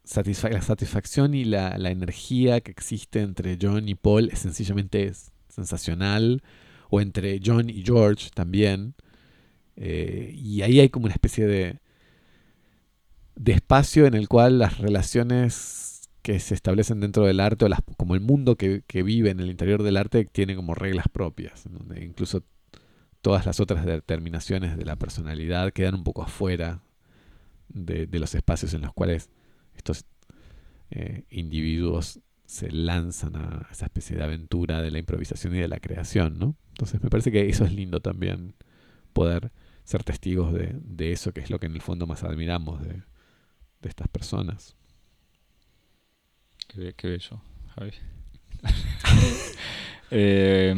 satisfa- 0.04 0.50
la 0.50 0.62
satisfacción 0.62 1.34
y 1.34 1.44
la, 1.44 1.76
la 1.78 1.90
energía 1.90 2.60
que 2.60 2.70
existe 2.70 3.20
entre 3.20 3.58
John 3.60 3.88
y 3.88 3.94
Paul 3.96 4.30
es 4.32 4.38
sencillamente 4.38 5.12
sensacional. 5.48 6.42
O 6.90 7.00
entre 7.00 7.40
John 7.44 7.70
y 7.70 7.82
George 7.84 8.30
también. 8.34 8.94
Eh, 9.76 10.32
y 10.34 10.62
ahí 10.62 10.80
hay 10.80 10.88
como 10.88 11.06
una 11.06 11.14
especie 11.14 11.46
de, 11.46 11.80
de 13.34 13.52
espacio 13.52 14.06
en 14.06 14.14
el 14.14 14.28
cual 14.28 14.58
las 14.58 14.78
relaciones 14.78 16.08
que 16.22 16.40
se 16.40 16.54
establecen 16.54 17.00
dentro 17.00 17.24
del 17.24 17.38
arte, 17.38 17.66
o 17.66 17.68
como 17.96 18.14
el 18.14 18.20
mundo 18.20 18.56
que, 18.56 18.82
que 18.86 19.02
vive 19.02 19.30
en 19.30 19.38
el 19.38 19.50
interior 19.50 19.82
del 19.82 19.96
arte, 19.96 20.24
tiene 20.24 20.56
como 20.56 20.74
reglas 20.74 21.06
propias, 21.12 21.64
donde 21.70 22.04
incluso 22.04 22.42
todas 23.22 23.46
las 23.46 23.60
otras 23.60 23.84
determinaciones 23.84 24.76
de 24.76 24.84
la 24.84 24.96
personalidad 24.96 25.72
quedan 25.72 25.94
un 25.94 26.04
poco 26.04 26.22
afuera 26.22 26.82
de, 27.68 28.06
de 28.06 28.18
los 28.18 28.34
espacios 28.34 28.74
en 28.74 28.82
los 28.82 28.92
cuales 28.92 29.30
estos 29.76 30.04
eh, 30.90 31.24
individuos 31.30 32.20
se 32.44 32.70
lanzan 32.70 33.36
a 33.36 33.68
esa 33.70 33.86
especie 33.86 34.16
de 34.16 34.22
aventura 34.22 34.80
de 34.80 34.90
la 34.90 34.98
improvisación 34.98 35.54
y 35.54 35.58
de 35.58 35.68
la 35.68 35.80
creación, 35.80 36.38
¿no? 36.38 36.56
Entonces 36.76 37.02
me 37.02 37.08
parece 37.08 37.32
que 37.32 37.48
eso 37.48 37.64
es 37.64 37.72
lindo 37.72 38.00
también, 38.00 38.54
poder 39.14 39.50
ser 39.84 40.04
testigos 40.04 40.52
de, 40.52 40.76
de 40.82 41.12
eso 41.12 41.32
que 41.32 41.40
es 41.40 41.48
lo 41.48 41.58
que 41.58 41.64
en 41.64 41.72
el 41.72 41.80
fondo 41.80 42.06
más 42.06 42.22
admiramos 42.22 42.82
de, 42.82 43.02
de 43.80 43.88
estas 43.88 44.08
personas. 44.08 44.76
Qué, 46.68 46.92
qué 46.94 47.08
bello, 47.08 47.40
Javi. 47.74 47.92
Eh, 50.12 50.72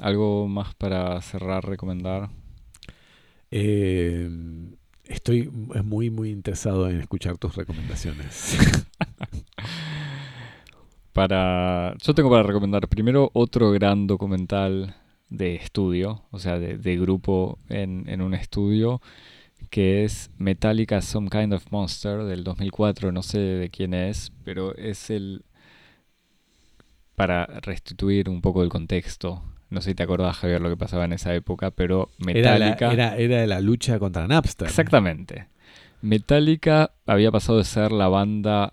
¿Algo 0.00 0.48
más 0.48 0.74
para 0.74 1.20
cerrar, 1.20 1.62
recomendar? 1.66 2.30
Eh, 3.50 4.26
estoy 5.04 5.50
muy, 5.50 6.08
muy 6.08 6.30
interesado 6.30 6.88
en 6.88 6.98
escuchar 6.98 7.36
tus 7.36 7.56
recomendaciones. 7.56 8.56
Para, 11.12 11.94
yo 11.98 12.14
tengo 12.14 12.30
para 12.30 12.44
recomendar 12.44 12.88
primero 12.88 13.30
otro 13.34 13.72
gran 13.72 14.06
documental 14.06 14.94
de 15.30 15.54
estudio, 15.54 16.22
o 16.30 16.38
sea, 16.38 16.58
de, 16.58 16.76
de 16.76 16.96
grupo 16.98 17.58
en, 17.68 18.08
en 18.08 18.20
un 18.20 18.34
estudio, 18.34 19.00
que 19.70 20.04
es 20.04 20.30
Metallica 20.38 21.00
Some 21.00 21.30
Kind 21.30 21.54
of 21.54 21.64
Monster 21.70 22.24
del 22.24 22.44
2004, 22.44 23.12
no 23.12 23.22
sé 23.22 23.38
de 23.38 23.70
quién 23.70 23.94
es, 23.94 24.32
pero 24.44 24.74
es 24.76 25.10
el... 25.10 25.44
Para 27.14 27.46
restituir 27.46 28.30
un 28.30 28.40
poco 28.40 28.62
el 28.62 28.70
contexto, 28.70 29.42
no 29.68 29.80
sé 29.80 29.90
si 29.90 29.94
te 29.94 30.02
acordás, 30.02 30.38
Javier, 30.38 30.60
lo 30.60 30.68
que 30.70 30.76
pasaba 30.76 31.04
en 31.04 31.12
esa 31.12 31.34
época, 31.34 31.70
pero 31.70 32.10
Era 32.26 32.58
la, 32.58 32.70
Metallica... 32.70 32.92
era, 32.92 33.16
era 33.16 33.46
la 33.46 33.60
lucha 33.60 33.98
contra 33.98 34.26
Napster. 34.26 34.66
Exactamente. 34.66 35.46
Metallica 36.02 36.92
había 37.06 37.30
pasado 37.30 37.58
de 37.58 37.64
ser 37.64 37.92
la 37.92 38.08
banda, 38.08 38.72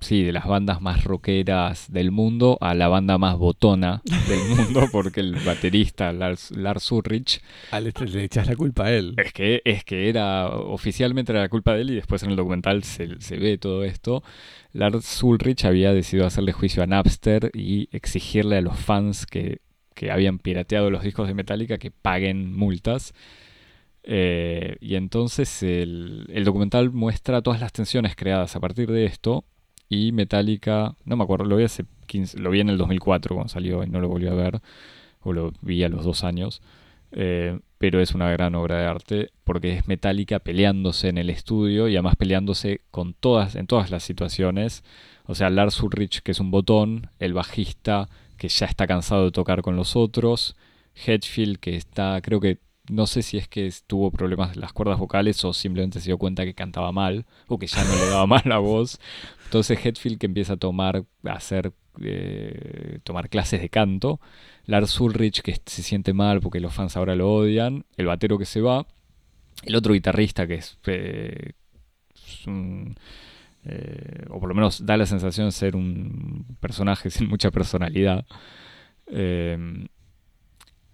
sí, 0.00 0.22
de 0.22 0.32
las 0.32 0.46
bandas 0.46 0.80
más 0.80 1.04
rockeras 1.04 1.92
del 1.92 2.10
mundo 2.10 2.58
a 2.60 2.74
la 2.74 2.88
banda 2.88 3.18
más 3.18 3.36
botona 3.36 4.02
del 4.04 4.40
mundo, 4.56 4.88
porque 4.90 5.20
el 5.20 5.36
baterista 5.36 6.12
Lars, 6.12 6.50
Lars 6.50 6.90
Ulrich 6.92 7.42
le, 7.72 8.06
le 8.06 8.24
echas 8.24 8.46
la 8.46 8.56
culpa 8.56 8.86
a 8.86 8.92
él. 8.92 9.14
es 9.16 9.32
que, 9.32 9.62
es 9.64 9.84
que 9.84 10.08
era, 10.08 10.48
oficialmente 10.48 11.32
era 11.32 11.42
la 11.42 11.48
culpa 11.48 11.74
de 11.74 11.82
él 11.82 11.90
y 11.90 11.94
después 11.94 12.22
en 12.22 12.30
el 12.30 12.36
documental 12.36 12.84
se, 12.84 13.20
se 13.20 13.36
ve 13.36 13.58
todo 13.58 13.84
esto. 13.84 14.22
Lars 14.72 15.22
Ulrich 15.22 15.64
había 15.64 15.92
decidido 15.92 16.26
hacerle 16.26 16.52
juicio 16.52 16.82
a 16.82 16.86
Napster 16.86 17.50
y 17.54 17.88
exigirle 17.92 18.56
a 18.56 18.60
los 18.60 18.78
fans 18.78 19.26
que, 19.26 19.60
que 19.94 20.10
habían 20.10 20.38
pirateado 20.38 20.90
los 20.90 21.02
discos 21.02 21.28
de 21.28 21.34
Metallica 21.34 21.78
que 21.78 21.90
paguen 21.90 22.54
multas. 22.54 23.14
Eh, 24.02 24.76
y 24.80 24.94
entonces 24.94 25.62
el, 25.62 26.26
el 26.32 26.44
documental 26.44 26.90
muestra 26.90 27.42
todas 27.42 27.60
las 27.60 27.72
tensiones 27.72 28.16
creadas 28.16 28.56
a 28.56 28.60
partir 28.60 28.90
de 28.90 29.04
esto. 29.04 29.44
Y 29.90 30.12
Metallica, 30.12 30.94
no 31.04 31.16
me 31.16 31.24
acuerdo, 31.24 31.44
lo 31.44 31.56
vi 31.56 31.64
hace 31.64 31.84
15, 32.06 32.38
lo 32.38 32.50
vi 32.50 32.60
en 32.60 32.70
el 32.70 32.78
2004 32.78 33.34
cuando 33.34 33.52
salió 33.52 33.84
y 33.84 33.90
no 33.90 34.00
lo 34.00 34.08
volví 34.08 34.28
a 34.28 34.34
ver, 34.34 34.62
o 35.20 35.32
lo 35.32 35.52
vi 35.60 35.82
a 35.84 35.88
los 35.90 36.04
dos 36.04 36.24
años. 36.24 36.62
Eh, 37.12 37.58
pero 37.76 38.00
es 38.00 38.14
una 38.14 38.30
gran 38.30 38.54
obra 38.54 38.78
de 38.78 38.86
arte 38.86 39.30
porque 39.42 39.76
es 39.76 39.88
Metallica 39.88 40.38
peleándose 40.38 41.08
en 41.08 41.18
el 41.18 41.28
estudio 41.28 41.88
y 41.88 41.96
además 41.96 42.14
peleándose 42.14 42.82
con 42.92 43.14
todas, 43.14 43.56
en 43.56 43.66
todas 43.66 43.90
las 43.90 44.04
situaciones. 44.04 44.84
O 45.26 45.34
sea, 45.34 45.50
Lars 45.50 45.82
Ulrich, 45.82 46.22
que 46.22 46.32
es 46.32 46.40
un 46.40 46.50
botón, 46.50 47.10
el 47.18 47.34
bajista, 47.34 48.08
que 48.36 48.48
ya 48.48 48.66
está 48.66 48.86
cansado 48.86 49.24
de 49.24 49.32
tocar 49.32 49.62
con 49.62 49.76
los 49.76 49.96
otros, 49.96 50.56
Hedfield, 50.94 51.58
que 51.58 51.76
está, 51.76 52.20
creo 52.22 52.40
que, 52.40 52.58
no 52.88 53.06
sé 53.06 53.22
si 53.22 53.38
es 53.38 53.48
que 53.48 53.72
tuvo 53.86 54.10
problemas 54.10 54.54
en 54.54 54.60
las 54.60 54.72
cuerdas 54.72 54.98
vocales 54.98 55.44
o 55.44 55.52
simplemente 55.52 56.00
se 56.00 56.06
dio 56.06 56.18
cuenta 56.18 56.44
que 56.44 56.54
cantaba 56.54 56.90
mal 56.90 57.26
o 57.46 57.58
que 57.58 57.66
ya 57.66 57.84
no 57.84 57.94
le 57.94 58.06
daba 58.06 58.26
mal 58.28 58.42
la 58.44 58.58
voz. 58.58 58.98
Entonces 59.50 59.84
Hedfield 59.84 60.18
que 60.18 60.26
empieza 60.26 60.52
a 60.52 60.56
tomar, 60.58 61.04
a 61.24 61.32
hacer, 61.32 61.72
eh, 62.00 63.00
tomar 63.02 63.28
clases 63.28 63.60
de 63.60 63.68
canto. 63.68 64.20
Lars 64.66 65.00
Ulrich 65.00 65.42
que 65.42 65.60
se 65.66 65.82
siente 65.82 66.12
mal 66.12 66.40
porque 66.40 66.60
los 66.60 66.72
fans 66.72 66.96
ahora 66.96 67.16
lo 67.16 67.34
odian. 67.34 67.84
El 67.96 68.06
batero 68.06 68.38
que 68.38 68.44
se 68.44 68.60
va. 68.60 68.86
El 69.64 69.74
otro 69.74 69.92
guitarrista 69.92 70.46
que 70.46 70.54
es, 70.54 70.78
eh, 70.86 71.54
eh, 73.64 74.24
o 74.28 74.38
por 74.38 74.48
lo 74.48 74.54
menos 74.54 74.86
da 74.86 74.96
la 74.96 75.04
sensación 75.04 75.48
de 75.48 75.52
ser 75.52 75.74
un 75.74 76.46
personaje 76.60 77.10
sin 77.10 77.28
mucha 77.28 77.50
personalidad. 77.50 78.24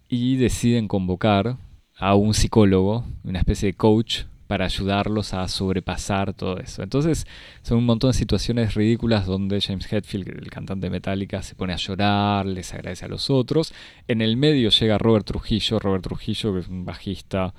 Y 0.08 0.36
deciden 0.36 0.88
convocar 0.88 1.58
a 1.94 2.14
un 2.14 2.32
psicólogo, 2.32 3.04
una 3.22 3.40
especie 3.40 3.66
de 3.66 3.74
coach, 3.76 4.22
para 4.46 4.64
ayudarlos 4.64 5.34
a 5.34 5.46
sobrepasar 5.48 6.34
todo 6.34 6.58
eso. 6.58 6.82
Entonces 6.82 7.26
son 7.62 7.78
un 7.78 7.84
montón 7.86 8.10
de 8.10 8.18
situaciones 8.18 8.74
ridículas 8.74 9.26
donde 9.26 9.60
James 9.60 9.92
Hetfield, 9.92 10.28
el 10.28 10.50
cantante 10.50 10.86
de 10.86 10.90
Metallica, 10.90 11.42
se 11.42 11.54
pone 11.54 11.72
a 11.72 11.76
llorar, 11.76 12.46
les 12.46 12.72
agradece 12.74 13.04
a 13.04 13.08
los 13.08 13.30
otros. 13.30 13.72
En 14.08 14.22
el 14.22 14.36
medio 14.36 14.70
llega 14.70 14.98
Robert 14.98 15.26
Trujillo, 15.26 15.78
Robert 15.78 16.04
Trujillo 16.04 16.54
que 16.54 16.60
es 16.60 16.68
un 16.68 16.84
bajista 16.84 17.54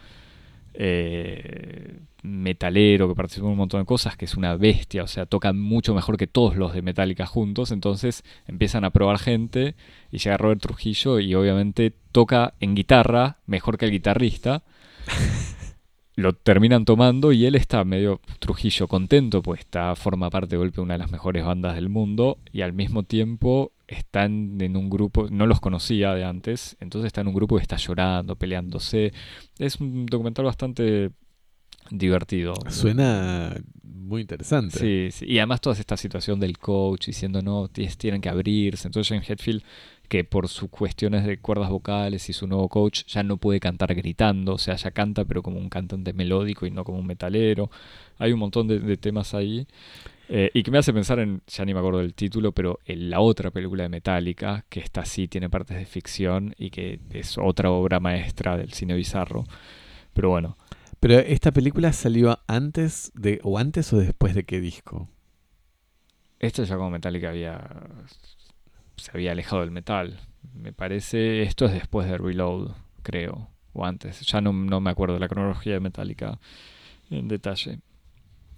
eh, 0.73 1.99
metalero 2.23 3.07
que 3.07 3.15
participó 3.15 3.47
en 3.47 3.53
un 3.53 3.57
montón 3.57 3.81
de 3.81 3.85
cosas, 3.85 4.15
que 4.15 4.25
es 4.25 4.35
una 4.35 4.55
bestia, 4.55 5.03
o 5.03 5.07
sea, 5.07 5.25
toca 5.25 5.53
mucho 5.53 5.95
mejor 5.95 6.17
que 6.17 6.27
todos 6.27 6.55
los 6.55 6.73
de 6.73 6.81
Metallica 6.81 7.25
juntos, 7.25 7.71
entonces 7.71 8.23
empiezan 8.47 8.83
a 8.85 8.91
probar 8.91 9.17
gente 9.17 9.75
y 10.11 10.19
llega 10.19 10.37
Robert 10.37 10.61
Trujillo 10.61 11.19
y 11.19 11.33
obviamente 11.35 11.93
toca 12.11 12.53
en 12.59 12.75
guitarra 12.75 13.37
mejor 13.45 13.77
que 13.77 13.85
el 13.85 13.91
guitarrista. 13.91 14.63
Lo 16.17 16.33
terminan 16.33 16.83
tomando 16.83 17.31
y 17.31 17.45
él 17.45 17.53
está 17.53 17.83
medio 17.85 18.21
Trujillo 18.39 18.87
contento, 18.87 19.43
pues 19.43 19.59
está, 19.59 19.95
forma 19.95 20.31
parte 20.31 20.55
de 20.55 20.57
golpe 20.57 20.77
de 20.77 20.81
una 20.81 20.95
de 20.95 20.97
las 20.97 21.11
mejores 21.11 21.45
bandas 21.45 21.75
del 21.75 21.89
mundo 21.89 22.39
y 22.51 22.61
al 22.61 22.73
mismo 22.73 23.03
tiempo 23.03 23.71
están 23.87 24.59
en 24.59 24.75
un 24.75 24.89
grupo, 24.89 25.27
no 25.29 25.45
los 25.45 25.59
conocía 25.59 26.15
de 26.15 26.25
antes, 26.25 26.75
entonces 26.79 27.05
está 27.05 27.21
en 27.21 27.27
un 27.27 27.35
grupo 27.35 27.57
que 27.57 27.61
está 27.61 27.77
llorando, 27.77 28.35
peleándose. 28.35 29.13
Es 29.59 29.79
un 29.79 30.07
documental 30.07 30.45
bastante 30.45 31.11
divertido. 31.91 32.55
Suena 32.67 33.55
muy 33.83 34.21
interesante. 34.21 34.79
Sí, 34.79 35.09
sí, 35.11 35.25
y 35.27 35.37
además 35.37 35.61
toda 35.61 35.75
esta 35.77 35.97
situación 35.97 36.39
del 36.39 36.57
coach 36.57 37.07
diciendo 37.07 37.41
no, 37.41 37.67
tienen 37.67 38.21
que 38.21 38.29
abrirse. 38.29 38.87
Entonces 38.87 39.09
James 39.09 39.29
Hetfield, 39.29 39.63
que 40.07 40.23
por 40.23 40.47
sus 40.47 40.69
cuestiones 40.69 41.25
de 41.25 41.39
cuerdas 41.39 41.69
vocales 41.69 42.29
y 42.29 42.33
su 42.33 42.47
nuevo 42.47 42.69
coach, 42.69 43.03
ya 43.07 43.23
no 43.23 43.37
puede 43.37 43.59
cantar 43.59 43.93
gritando, 43.95 44.53
o 44.53 44.57
sea, 44.57 44.75
ya 44.75 44.91
canta 44.91 45.25
pero 45.25 45.43
como 45.43 45.59
un 45.59 45.69
cantante 45.69 46.13
melódico 46.13 46.65
y 46.65 46.71
no 46.71 46.83
como 46.83 46.99
un 46.99 47.07
metalero. 47.07 47.69
Hay 48.17 48.31
un 48.33 48.39
montón 48.39 48.67
de, 48.67 48.79
de 48.79 48.97
temas 48.97 49.33
ahí. 49.33 49.67
Eh, 50.29 50.51
y 50.53 50.63
que 50.63 50.71
me 50.71 50.77
hace 50.77 50.91
pensar 50.93 51.19
en, 51.19 51.41
ya 51.47 51.63
ni 51.65 51.73
me 51.73 51.79
acuerdo 51.79 51.99
del 51.99 52.13
título, 52.13 52.51
pero 52.51 52.79
en 52.85 53.09
la 53.09 53.21
otra 53.21 53.49
película 53.51 53.83
de 53.83 53.89
Metallica, 53.89 54.65
que 54.69 54.81
esta 54.81 55.05
sí 55.05 55.27
tiene 55.27 55.49
partes 55.49 55.77
de 55.77 55.85
ficción 55.85 56.53
y 56.57 56.69
que 56.69 56.99
es 57.11 57.37
otra 57.37 57.71
obra 57.71 57.99
maestra 58.01 58.57
del 58.57 58.73
cine 58.73 58.93
bizarro. 58.95 59.45
Pero 60.13 60.29
bueno, 60.29 60.57
Pero 60.99 61.19
esta 61.19 61.51
película 61.51 61.93
salió 61.93 62.39
antes 62.47 63.11
de 63.15 63.39
o 63.43 63.57
antes 63.59 63.93
o 63.93 63.97
después 63.99 64.35
de 64.35 64.43
qué 64.45 64.59
disco? 64.59 65.09
Esto 66.39 66.63
ya 66.63 66.75
como 66.75 66.89
Metallica 66.91 67.29
había 67.29 67.59
se 68.97 69.11
había 69.13 69.31
alejado 69.31 69.61
del 69.61 69.71
metal. 69.71 70.19
Me 70.53 70.73
parece, 70.73 71.43
esto 71.43 71.65
es 71.65 71.73
después 71.73 72.07
de 72.09 72.17
Reload, 72.17 72.71
creo, 73.03 73.49
o 73.73 73.85
antes. 73.85 74.21
Ya 74.21 74.41
no, 74.41 74.51
no 74.53 74.79
me 74.81 74.89
acuerdo 74.89 75.19
la 75.19 75.27
cronología 75.27 75.73
de 75.73 75.79
Metallica 75.79 76.39
en 77.09 77.27
detalle. 77.27 77.79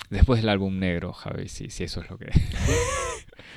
Después 0.09 0.41
del 0.41 0.49
álbum 0.49 0.79
negro, 0.79 1.13
Javi, 1.13 1.47
si, 1.49 1.69
si 1.69 1.83
eso 1.83 2.01
es 2.01 2.09
lo 2.09 2.17
que... 2.17 2.27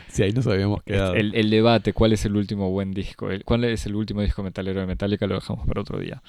Sí, 0.09 0.22
ahí 0.22 0.33
nos 0.33 0.47
habíamos 0.47 0.83
quedado. 0.83 1.14
El, 1.14 1.35
el 1.35 1.49
debate, 1.49 1.95
¿cuál 1.95 2.12
es 2.12 2.24
el 2.26 2.37
último 2.37 2.70
buen 2.70 2.93
disco? 2.93 3.30
El- 3.30 3.45
¿Cuál 3.45 3.64
es 3.64 3.87
el 3.87 3.95
último 3.95 4.20
disco 4.20 4.43
metalero 4.43 4.80
de 4.80 4.87
Metallica? 4.87 5.26
Lo 5.26 5.37
dejamos 5.37 5.66
para 5.66 5.80
otro 5.80 5.99
día. 5.99 6.22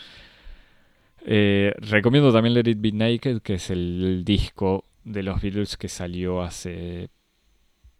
Eh, 1.26 1.74
recomiendo 1.78 2.32
también 2.34 2.54
Let 2.54 2.70
It 2.70 2.78
Be 2.82 2.92
Naked, 2.92 3.42
que 3.42 3.56
es 3.56 3.70
el 3.70 4.24
disco 4.26 4.86
de 5.04 5.24
los 5.24 5.42
Beatles 5.42 5.78
que 5.78 5.88
salió 5.90 6.42
hace, 6.42 7.10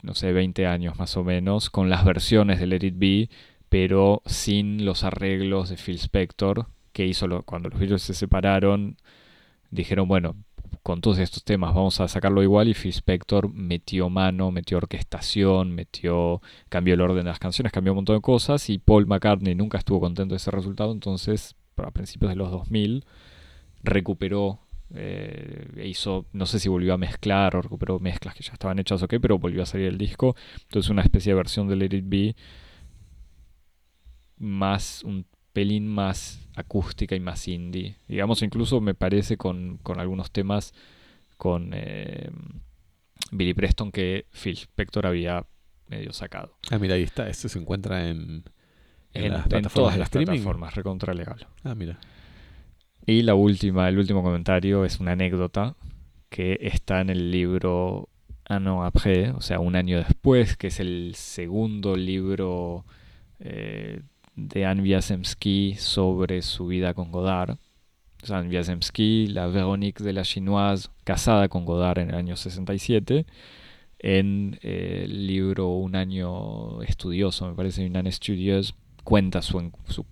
no 0.04 0.14
sé, 0.16 0.32
20 0.34 0.68
años 0.68 0.98
más 1.00 1.18
o 1.18 1.24
menos, 1.24 1.70
con 1.70 1.90
las 1.90 2.06
versiones 2.06 2.60
de 2.60 2.68
Let 2.68 2.86
It 2.86 2.96
Be, 2.98 3.30
pero 3.70 4.22
sin 4.26 4.86
los 4.86 5.04
arreglos 5.04 5.70
de 5.70 5.78
Phil 5.78 5.96
Spector, 5.96 6.68
que 6.92 7.08
hizo 7.08 7.28
cuando 7.44 7.70
los 7.70 7.80
Beatles 7.80 8.04
se 8.04 8.14
separaron. 8.14 8.98
Dijeron, 9.72 10.08
bueno, 10.08 10.36
con 10.84 11.02
todos 11.02 11.18
estos 11.20 11.44
temas 11.44 11.74
vamos 11.74 12.00
a 12.02 12.08
sacarlo 12.08 12.44
igual 12.44 12.68
y 12.68 12.74
Phil 12.74 12.92
Spector 12.92 13.52
metió 13.54 14.10
mano, 14.10 14.52
metió 14.52 14.78
orquestación, 14.78 15.74
metió, 15.74 16.42
cambió 16.70 16.94
el 16.94 17.02
orden 17.02 17.24
de 17.24 17.32
las 17.32 17.40
canciones, 17.40 17.72
cambió 17.72 17.94
un 17.94 17.98
montón 17.98 18.18
de 18.18 18.22
cosas 18.22 18.70
y 18.70 18.78
Paul 18.80 19.08
McCartney 19.08 19.56
nunca 19.56 19.78
estuvo 19.78 20.00
contento 20.00 20.34
de 20.34 20.38
ese 20.38 20.52
resultado, 20.52 20.92
entonces 20.92 21.56
a 21.78 21.92
principios 21.92 22.30
de 22.30 22.36
los 22.36 22.52
2000 22.52 23.06
recuperó, 23.82 24.60
eh, 24.94 25.84
hizo, 25.86 26.26
no 26.34 26.46
sé 26.46 26.60
si 26.60 26.70
volvió 26.70 26.94
a 26.94 26.98
mezclar 26.98 27.56
o 27.56 27.62
recuperó 27.62 28.00
mezclas 28.00 28.36
que 28.36 28.44
ya 28.44 28.54
estaban 28.54 28.80
hechas 28.80 29.02
o 29.04 29.08
qué, 29.08 29.20
pero 29.20 29.40
volvió 29.40 29.64
a 29.64 29.66
salir 29.66 29.88
el 29.88 29.98
disco, 29.98 30.36
entonces 30.64 30.90
una 30.90 31.02
especie 31.02 31.32
de 31.32 31.36
versión 31.38 31.68
de 31.68 31.76
Let 31.76 31.96
It 31.98 32.06
Be 32.08 32.36
más 34.38 35.04
un 35.04 35.26
pelín 35.54 35.88
más 35.88 36.48
acústica 36.56 37.16
y 37.16 37.20
más 37.20 37.48
indie. 37.48 37.98
Digamos, 38.08 38.42
incluso 38.42 38.82
me 38.82 38.96
parece 38.96 39.38
con, 39.38 39.78
con 39.78 40.00
algunos 40.00 40.32
temas 40.32 40.74
con 41.38 41.72
eh, 41.74 42.30
Billy 43.32 43.54
Preston 43.54 43.92
que 43.92 44.26
Phil 44.32 44.58
Spector 44.58 45.06
había 45.06 45.46
medio 45.88 46.12
sacado. 46.14 46.58
Ah, 46.72 46.80
mira, 46.80 46.96
ahí 46.96 47.04
está. 47.04 47.30
Esto 47.30 47.50
se 47.50 47.60
encuentra 47.60 48.10
en, 48.10 48.44
en 49.14 49.26
En, 49.26 49.34
las 49.34 49.44
en 49.44 49.50
plataformas 49.50 49.74
todas 49.74 49.94
de 49.94 50.00
las 50.00 50.08
streaming. 50.08 50.26
plataformas, 50.32 50.76
recontra 50.76 51.14
legal. 51.14 51.48
Ah, 51.64 51.76
mira. 51.76 52.00
Y 53.06 53.22
la 53.24 53.36
última, 53.36 53.90
el 53.90 53.98
último 53.98 54.24
comentario 54.24 54.86
es 54.86 55.00
una 55.00 55.12
anécdota 55.14 55.76
que 56.30 56.58
está 56.62 57.02
en 57.02 57.10
el 57.10 57.32
libro 57.32 58.10
Ano 58.46 58.84
après, 58.84 59.30
o 59.36 59.42
sea, 59.42 59.60
un 59.60 59.76
año 59.76 59.98
después, 59.98 60.58
que 60.58 60.68
es 60.68 60.80
el 60.80 61.14
segundo 61.16 61.96
libro 61.96 62.86
eh, 63.40 64.02
de 64.36 64.66
Anne 64.66 64.82
Wiazemski 64.84 65.76
sobre 65.78 66.42
su 66.42 66.68
vida 66.68 66.94
con 66.94 67.12
Godard. 67.12 67.58
Anne 68.30 68.50
Wiazemski, 68.50 69.28
la 69.28 69.48
Véronique 69.48 70.02
de 70.04 70.14
la 70.14 70.24
Chinoise, 70.24 70.90
casada 71.04 71.50
con 71.50 71.66
Godard 71.66 72.00
en 72.00 72.10
el 72.10 72.16
año 72.16 72.38
67, 72.38 73.26
en 74.00 74.60
eh, 74.62 75.02
el 75.06 75.28
libro 75.28 75.70
Un 75.70 75.96
año 75.96 76.82
estudioso, 76.84 77.48
me 77.50 77.54
parece, 77.56 77.86
Un 77.86 77.98
año 77.98 78.10
estudioso, 78.10 78.74
cuenta 79.04 79.42
su, 79.42 79.72
su- 79.90 80.06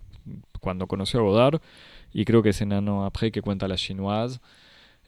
cuando 0.60 0.88
conoció 0.88 1.22
a 1.22 1.24
Godard 1.24 1.62
y 2.14 2.26
creo 2.26 2.43
que 2.43 2.49
es 2.49 2.62
en 2.62 2.74
Ano 2.74 3.05
après 3.05 3.32
que 3.32 3.41
cuenta 3.41 3.68
la 3.68 3.76
chinoise, 3.76 4.39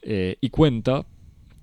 eh, 0.02 0.36
y 0.40 0.50
cuenta 0.50 1.04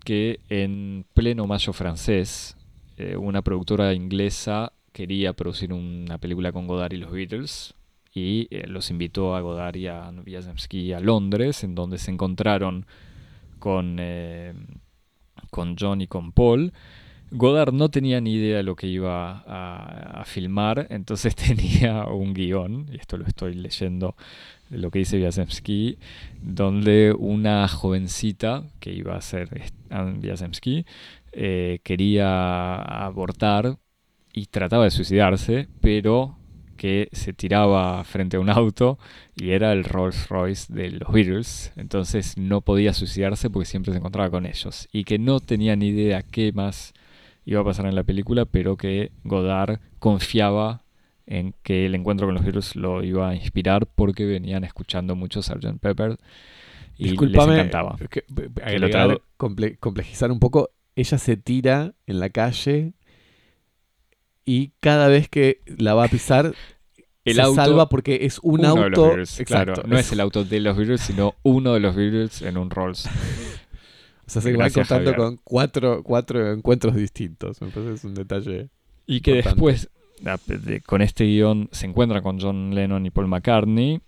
que 0.04 0.39
en 0.50 1.06
pleno 1.14 1.48
mayo 1.48 1.74
francés, 1.74 2.58
eh, 2.98 3.16
una 3.16 3.42
productora 3.42 3.94
inglesa 3.94 4.74
quería 4.92 5.34
producir 5.34 5.74
una 5.74 6.18
película 6.18 6.52
con 6.52 6.68
Godard 6.68 6.94
y 6.94 6.98
los 6.98 7.12
Beatles, 7.12 7.74
y 8.14 8.48
eh, 8.52 8.68
los 8.68 8.89
invitó 8.92 9.36
a 9.36 9.42
Godard 9.42 9.76
y 9.76 9.88
a 9.88 10.12
Wiazemski 10.26 10.94
a 10.94 11.00
Londres, 11.00 11.64
en 11.64 11.76
donde 11.76 11.98
se 11.98 12.12
encontraron 12.12 12.86
con, 13.60 14.00
con 15.50 15.76
John 15.80 16.02
y 16.02 16.08
con 16.08 16.32
Paul. 16.32 16.74
Godard 17.32 17.74
no 17.74 17.90
tenía 17.90 18.20
ni 18.20 18.34
idea 18.34 18.58
de 18.58 18.64
lo 18.64 18.76
que 18.76 18.88
iba 18.88 19.44
a, 19.48 20.24
filmar, 20.26 20.88
entonces 20.90 21.36
tenía 21.48 22.06
un 22.06 22.34
guion, 22.34 22.88
y 22.92 22.98
esto 22.98 23.18
lo 23.18 23.26
estoy 23.26 23.56
leyendo 23.56 24.16
lo 24.70 24.92
que 24.92 25.00
dice 25.00 25.18
Wiazemski, 25.18 25.98
donde 26.42 27.14
una 27.18 27.68
jovencita 27.68 28.64
que 28.80 28.94
iba 28.94 29.16
a 29.16 29.22
ser 29.22 29.50
Wiazemski 29.90 30.86
eh, 31.32 31.80
quería 31.84 32.76
abortar 32.76 33.78
y 34.34 34.46
trataba 34.46 34.86
de 34.86 34.92
suicidarse, 34.92 35.68
pero 35.82 36.38
que 36.78 37.10
se 37.12 37.32
tiraba 37.32 38.04
frente 38.04 38.38
a 38.38 38.40
un 38.40 38.50
auto 38.50 38.98
y 39.36 39.52
era 39.52 39.72
el 39.72 39.84
Rolls 39.84 40.30
Royce 40.30 40.74
de 40.74 40.92
los 40.92 41.12
Beatles, 41.12 41.72
entonces 41.76 42.38
no 42.38 42.62
podía 42.62 42.94
suicidarse 42.94 43.50
porque 43.50 43.68
siempre 43.68 43.92
se 43.94 44.00
encontraba 44.00 44.30
con 44.30 44.46
ellos 44.46 44.90
y 44.92 45.04
que 45.04 45.20
no 45.20 45.40
tenía 45.40 45.76
ni 45.76 45.90
idea 45.90 46.24
qué 46.24 46.52
más 46.54 46.94
iba 47.46 47.62
a 47.62 47.64
pasar 47.64 47.86
en 47.88 47.96
la 47.96 48.04
película, 48.04 48.46
pero 48.46 48.78
que 48.78 49.12
Godard 49.24 49.80
confiaba 50.00 50.84
en 51.28 51.54
que 51.64 51.86
el 51.86 51.96
encuentro 51.96 52.28
con 52.28 52.36
los 52.36 52.44
Beatles 52.44 52.76
lo 52.76 53.04
iba 53.04 53.30
a 53.30 53.36
inspirar 53.36 53.86
porque 53.88 54.26
venían 54.26 54.64
escuchando 54.64 55.16
mucho 55.16 55.42
Sgt. 55.42 55.80
Pepper 55.80 56.18
y 56.98 57.10
Disculpame, 57.10 57.54
les 57.54 57.60
encantaba. 57.66 57.96
que- 58.10 58.22
Que 58.24 58.24
lo 58.46 58.64
agregar, 58.64 59.08
tradu- 59.10 59.22
comple- 59.38 59.78
complejizar 59.80 60.32
un 60.32 60.39
poco. 60.39 60.70
Ella 60.96 61.18
se 61.18 61.38
tira 61.38 61.94
en 62.06 62.20
la 62.20 62.30
calle 62.30 62.94
y 64.46 64.72
cada 64.80 65.08
vez 65.08 65.30
que 65.30 65.62
la 65.78 65.94
va 65.94 66.06
a 66.06 66.08
pisar 66.08 66.54
El 67.24 67.36
se 67.36 67.42
auto, 67.42 67.56
salva 67.56 67.88
porque 67.88 68.20
es 68.24 68.39
un 68.39 68.62
uno 68.62 68.74
de 68.76 68.89
los 68.89 69.00
auto. 69.00 69.08
Beatles, 69.10 69.44
claro, 69.46 69.72
Exacto, 69.74 69.88
no 69.89 69.98
es 69.98 70.12
el 70.12 70.20
auto 70.20 70.44
de 70.44 70.60
los 70.60 70.76
Beatles, 70.76 71.02
sino 71.02 71.36
uno 71.44 71.74
de 71.76 71.80
los 71.80 71.96
Beatles 71.96 72.42
en 72.42 72.58
un 72.58 72.70
Rolls. 72.72 73.08
O 74.32 74.40
sea, 74.40 74.42
se 74.42 74.54
contando 74.54 75.12
Javier. 75.12 75.16
con 75.16 75.40
cuatro, 75.44 76.04
cuatro 76.04 76.54
encuentros 76.54 76.96
distintos. 76.96 77.62
Me 77.62 77.68
parece 77.68 77.96
es 77.96 78.04
un 78.06 78.14
detalle. 78.14 78.70
Y 79.06 79.20
que 79.20 79.32
Importante. 79.32 79.62
después, 79.62 79.90
con 80.86 81.02
este 81.02 81.26
guion, 81.26 81.68
se 81.74 81.86
encuentra 81.86 82.22
con 82.22 82.40
John 82.40 82.74
Lennon 82.74 83.06
y 83.06 83.10
Paul 83.10 83.28
McCartney. 83.28 84.00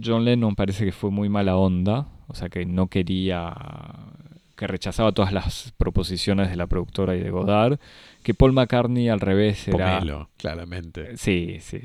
John 0.00 0.24
Lennon 0.24 0.54
parece 0.54 0.84
que 0.84 0.92
fue 0.92 1.10
muy 1.10 1.28
mala 1.28 1.56
onda, 1.56 2.06
o 2.28 2.34
sea 2.34 2.48
que 2.48 2.64
no 2.64 2.86
quería, 2.86 3.52
que 4.56 4.68
rechazaba 4.68 5.10
todas 5.10 5.32
las 5.32 5.74
proposiciones 5.76 6.48
de 6.50 6.56
la 6.56 6.68
productora 6.68 7.16
y 7.16 7.20
de 7.20 7.30
Godard. 7.30 7.80
Que 8.22 8.34
Paul 8.34 8.52
McCartney 8.52 9.08
al 9.08 9.18
revés 9.18 9.66
era... 9.66 9.98
Pomelo, 9.98 10.30
claramente. 10.36 11.16
Sí, 11.16 11.56
sí. 11.58 11.80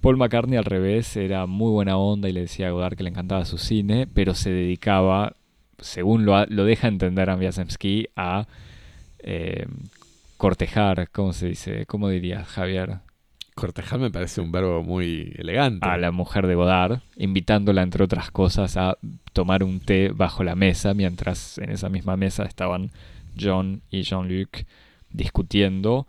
Paul 0.00 0.16
McCartney 0.16 0.58
al 0.58 0.64
revés 0.64 1.16
era 1.16 1.46
muy 1.46 1.70
buena 1.70 1.98
onda 1.98 2.28
y 2.28 2.32
le 2.32 2.40
decía 2.40 2.66
a 2.66 2.70
Godard 2.70 2.96
que 2.96 3.04
le 3.04 3.10
encantaba 3.10 3.44
su 3.44 3.58
cine, 3.58 4.08
pero 4.12 4.34
se 4.34 4.50
dedicaba, 4.50 5.34
según 5.80 6.24
lo, 6.24 6.44
lo 6.46 6.64
deja 6.64 6.88
entender 6.88 7.28
Wiazemski, 7.28 8.08
a 8.16 8.46
eh, 9.20 9.66
cortejar, 10.36 11.10
¿cómo 11.10 11.32
se 11.32 11.48
dice? 11.48 11.86
¿Cómo 11.86 12.08
diría 12.08 12.44
Javier? 12.44 12.98
Cortejar 13.54 13.98
me 13.98 14.10
parece 14.10 14.40
un 14.40 14.52
verbo 14.52 14.84
muy 14.84 15.34
elegante. 15.36 15.86
A 15.88 15.96
la 15.98 16.12
mujer 16.12 16.46
de 16.46 16.54
Godard, 16.54 17.00
invitándola, 17.16 17.82
entre 17.82 18.04
otras 18.04 18.30
cosas, 18.30 18.76
a 18.76 18.96
tomar 19.32 19.64
un 19.64 19.80
té 19.80 20.10
bajo 20.10 20.44
la 20.44 20.54
mesa, 20.54 20.94
mientras 20.94 21.58
en 21.58 21.70
esa 21.70 21.88
misma 21.88 22.16
mesa 22.16 22.44
estaban 22.44 22.92
John 23.38 23.82
y 23.90 24.02
Jean-Luc 24.02 24.64
discutiendo. 25.10 26.06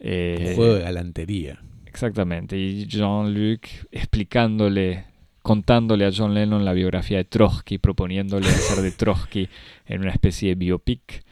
eh, 0.00 0.46
Un 0.48 0.54
juego 0.56 0.74
de 0.74 0.82
galantería. 0.82 1.60
Exactamente. 1.86 2.58
Y 2.58 2.86
Jean-Luc 2.86 3.66
explicándole, 3.92 5.04
contándole 5.42 6.06
a 6.06 6.10
John 6.14 6.34
Lennon 6.34 6.64
la 6.64 6.72
biografía 6.72 7.18
de 7.18 7.24
Trotsky, 7.24 7.78
proponiéndole 7.78 8.48
hacer 8.48 8.82
de 8.82 8.90
Trotsky 8.90 9.48
en 9.86 10.02
una 10.02 10.10
especie 10.10 10.50
de 10.50 10.54
biopic 10.54 11.24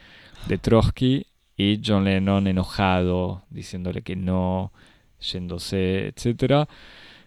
de 0.46 0.59
Trotsky. 0.59 1.26
Y 1.56 1.80
John 1.84 2.04
Lennon 2.04 2.46
enojado, 2.46 3.42
diciéndole 3.50 4.02
que 4.02 4.14
no, 4.14 4.72
yéndose, 5.20 6.09
etcétera. 6.09 6.68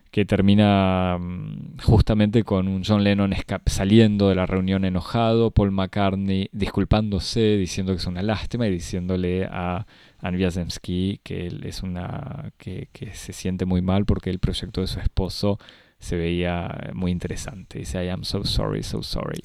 Que 0.09 0.25
termina 0.25 1.17
mm, 1.19 1.79
justamente 1.84 2.43
con 2.43 2.67
un 2.67 2.84
John 2.86 3.03
Lennon 3.03 3.34
saliendo 3.65 4.29
de 4.29 4.36
la 4.36 4.45
reunión 4.45 4.86
enojado, 4.86 5.51
Paul 5.51 5.71
McCartney 5.71 6.49
disculpándose, 6.53 7.57
diciendo 7.57 7.93
que 7.93 7.97
es 7.97 8.07
una 8.07 8.21
lástima 8.21 8.67
y 8.67 8.71
diciéndole 8.71 9.45
a 9.45 9.86
Wiazemski 10.23 11.19
que 11.23 11.47
él 11.47 11.63
es 11.65 11.84
una 11.84 12.53
que 12.57 12.88
se 13.13 13.34
siente 13.34 13.65
muy 13.65 13.82
mal 13.82 14.05
porque 14.05 14.29
el 14.29 14.39
proyecto 14.39 14.82
de 14.82 14.88
su 14.88 14.99
esposo 14.99 15.59
se 16.02 16.18
veía 16.18 16.91
muy 16.93 17.12
interesante. 17.12 17.80
Dice 17.80 18.04
I 18.04 18.10
am 18.10 18.26
so 18.26 18.43
sorry, 18.43 18.84
so 18.84 19.02
sorry. 19.02 19.41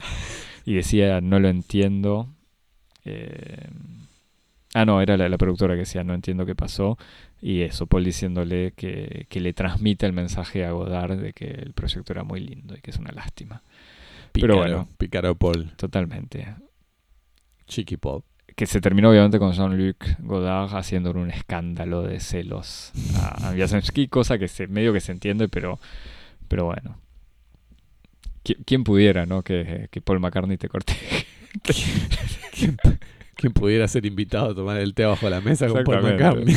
Y 0.65 0.75
decía 0.75 1.21
no 1.21 1.39
lo 1.39 1.49
entiendo. 1.49 2.29
Eh, 3.05 3.69
ah 4.75 4.85
no, 4.85 5.01
era 5.01 5.17
la, 5.17 5.29
la 5.29 5.39
productora 5.39 5.75
que 5.75 5.81
decía 5.81 6.03
no 6.03 6.15
entiendo 6.15 6.45
qué 6.45 6.57
pasó. 6.57 6.99
Y 7.41 7.63
eso, 7.63 7.87
Paul 7.87 8.05
diciéndole 8.05 8.73
que, 8.73 9.27
que 9.29 9.41
le 9.41 9.53
transmite 9.53 10.07
el 10.07 10.13
mensaje 10.13 10.65
a 10.65 10.73
Godard 10.73 11.19
de 11.21 11.33
que 11.33 11.47
el 11.47 11.73
proyecto 11.73 12.13
era 12.13 12.25
muy 12.25 12.41
lindo 12.41 12.75
y 12.75 12.81
que 12.81 12.91
es 12.91 12.97
una 12.97 13.13
lástima. 13.13 13.63
Pícaro, 14.33 14.55
Pero 14.55 14.57
bueno. 14.57 14.89
Pícaro 14.99 15.35
Paul. 15.35 15.71
Totalmente. 15.77 16.47
Chiqui 17.67 17.97
Paul. 17.97 18.23
que 18.55 18.67
se 18.67 18.81
terminó 18.81 19.11
obviamente 19.11 19.39
con 19.39 19.53
Jean-Luc 19.53 20.19
Godard 20.21 20.75
haciendo 20.75 21.11
un 21.11 21.31
escándalo 21.31 22.03
de 22.03 22.21
celos 22.21 22.93
a, 23.17 23.51
a 23.51 24.09
cosa 24.09 24.39
que 24.39 24.49
se, 24.49 24.67
medio 24.67 24.93
que 24.93 25.01
se 25.01 25.13
entiende, 25.13 25.49
pero, 25.49 25.79
pero 26.49 26.65
bueno. 26.67 26.99
Qui- 28.45 28.59
¿Quién 28.65 28.85
pudiera, 28.85 29.27
no? 29.27 29.43
Que, 29.43 29.89
que 29.91 30.01
Paul 30.01 30.21
McCartney 30.21 30.57
te 30.57 30.69
corte. 30.69 30.95
¿Quién, 32.53 32.77
quién 33.35 33.53
pudiera 33.53 33.87
ser 33.89 34.07
invitado 34.07 34.51
a 34.51 34.55
tomar 34.55 34.79
el 34.79 34.95
té 34.95 35.05
bajo 35.05 35.29
la 35.29 35.41
mesa 35.41 35.69
con 35.69 35.85
Paul. 35.85 36.03
McCartney? 36.03 36.55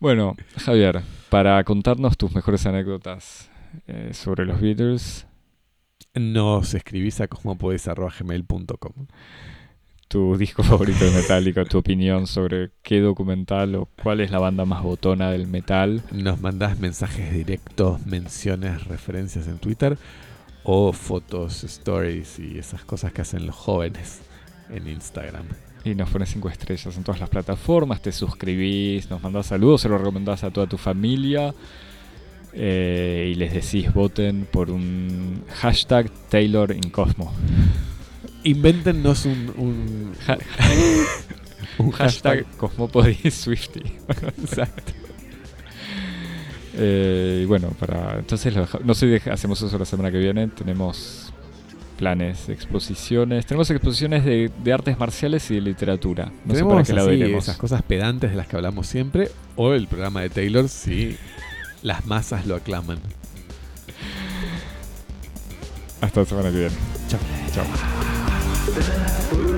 Bueno, 0.00 0.36
Javier, 0.56 1.02
para 1.30 1.62
contarnos 1.64 2.16
tus 2.16 2.34
mejores 2.34 2.66
anécdotas 2.66 3.50
eh, 3.86 4.10
sobre 4.12 4.44
los 4.44 4.60
Beatles, 4.60 5.26
Nos 6.14 6.74
escribís 6.74 7.20
a 7.20 7.26
cosmopodis.gmail.com. 7.28 9.06
tu 10.08 10.36
disco 10.38 10.62
favorito 10.62 11.04
de 11.04 11.10
Metallica, 11.10 11.64
tu 11.64 11.78
opinión 11.78 12.26
sobre 12.26 12.70
qué 12.82 13.00
documental 13.00 13.74
o 13.74 13.88
cuál 14.02 14.20
es 14.20 14.30
la 14.30 14.38
banda 14.38 14.64
más 14.64 14.82
botona 14.82 15.30
del 15.30 15.46
metal. 15.46 16.02
Nos 16.12 16.40
mandás 16.40 16.78
mensajes 16.78 17.32
directos, 17.32 18.04
menciones, 18.06 18.84
referencias 18.84 19.46
en 19.46 19.58
Twitter 19.58 19.98
o 20.64 20.92
fotos, 20.92 21.62
stories 21.64 22.38
y 22.38 22.58
esas 22.58 22.84
cosas 22.84 23.12
que 23.12 23.22
hacen 23.22 23.46
los 23.46 23.54
jóvenes 23.54 24.22
en 24.70 24.88
Instagram. 24.88 25.44
Y 25.84 25.94
nos 25.94 26.08
pones 26.08 26.30
cinco 26.30 26.48
estrellas 26.48 26.96
en 26.96 27.04
todas 27.04 27.20
las 27.20 27.28
plataformas, 27.28 28.00
te 28.00 28.10
suscribís, 28.10 29.10
nos 29.10 29.22
mandás 29.22 29.46
saludos, 29.46 29.82
se 29.82 29.88
lo 29.90 29.98
recomendás 29.98 30.42
a 30.42 30.50
toda 30.50 30.66
tu 30.66 30.78
familia 30.78 31.54
eh, 32.54 33.30
y 33.32 33.34
les 33.34 33.52
decís 33.52 33.92
voten 33.92 34.46
por 34.50 34.70
un 34.70 35.44
hashtag 35.60 36.10
Taylor 36.30 36.72
in 36.72 36.88
Cosmo. 36.90 37.32
Invéntenos 38.44 39.24
un, 39.24 40.12
un, 41.78 41.90
hashtag 41.92 42.44
Cosmopodis 42.56 43.34
Swifty. 43.34 43.82
Exacto. 44.42 44.92
Eh, 46.76 47.40
y 47.42 47.46
bueno, 47.46 47.68
para 47.78 48.18
entonces 48.18 48.54
lo 48.54 48.66
no 48.84 48.94
sé 48.94 49.20
hacemos 49.30 49.62
eso 49.62 49.78
la 49.78 49.84
semana 49.84 50.10
que 50.10 50.18
viene. 50.18 50.48
Tenemos 50.48 51.32
planes, 51.96 52.48
exposiciones. 52.48 53.46
Tenemos 53.46 53.70
exposiciones 53.70 54.24
de, 54.24 54.50
de 54.62 54.72
artes 54.72 54.98
marciales 54.98 55.50
y 55.50 55.54
de 55.54 55.60
literatura. 55.60 56.32
No 56.44 56.54
sé 56.54 56.64
para 56.64 56.82
Tenemos 56.82 56.86
qué 56.86 56.92
lado 56.92 57.08
así 57.08 57.16
iremos. 57.18 57.44
esas 57.44 57.56
cosas 57.56 57.82
pedantes 57.82 58.30
de 58.30 58.36
las 58.36 58.46
que 58.46 58.56
hablamos 58.56 58.86
siempre 58.86 59.30
o 59.56 59.72
el 59.72 59.86
programa 59.86 60.20
de 60.20 60.30
Taylor 60.30 60.68
si 60.68 61.16
las 61.82 62.04
masas 62.06 62.46
lo 62.46 62.56
aclaman. 62.56 62.98
Hasta 66.00 66.20
la 66.20 66.26
semana 66.26 66.50
que 66.50 66.58
viene. 66.58 66.74
Chao. 67.08 67.20
Chao. 67.54 68.13
Yeah. 68.66 69.53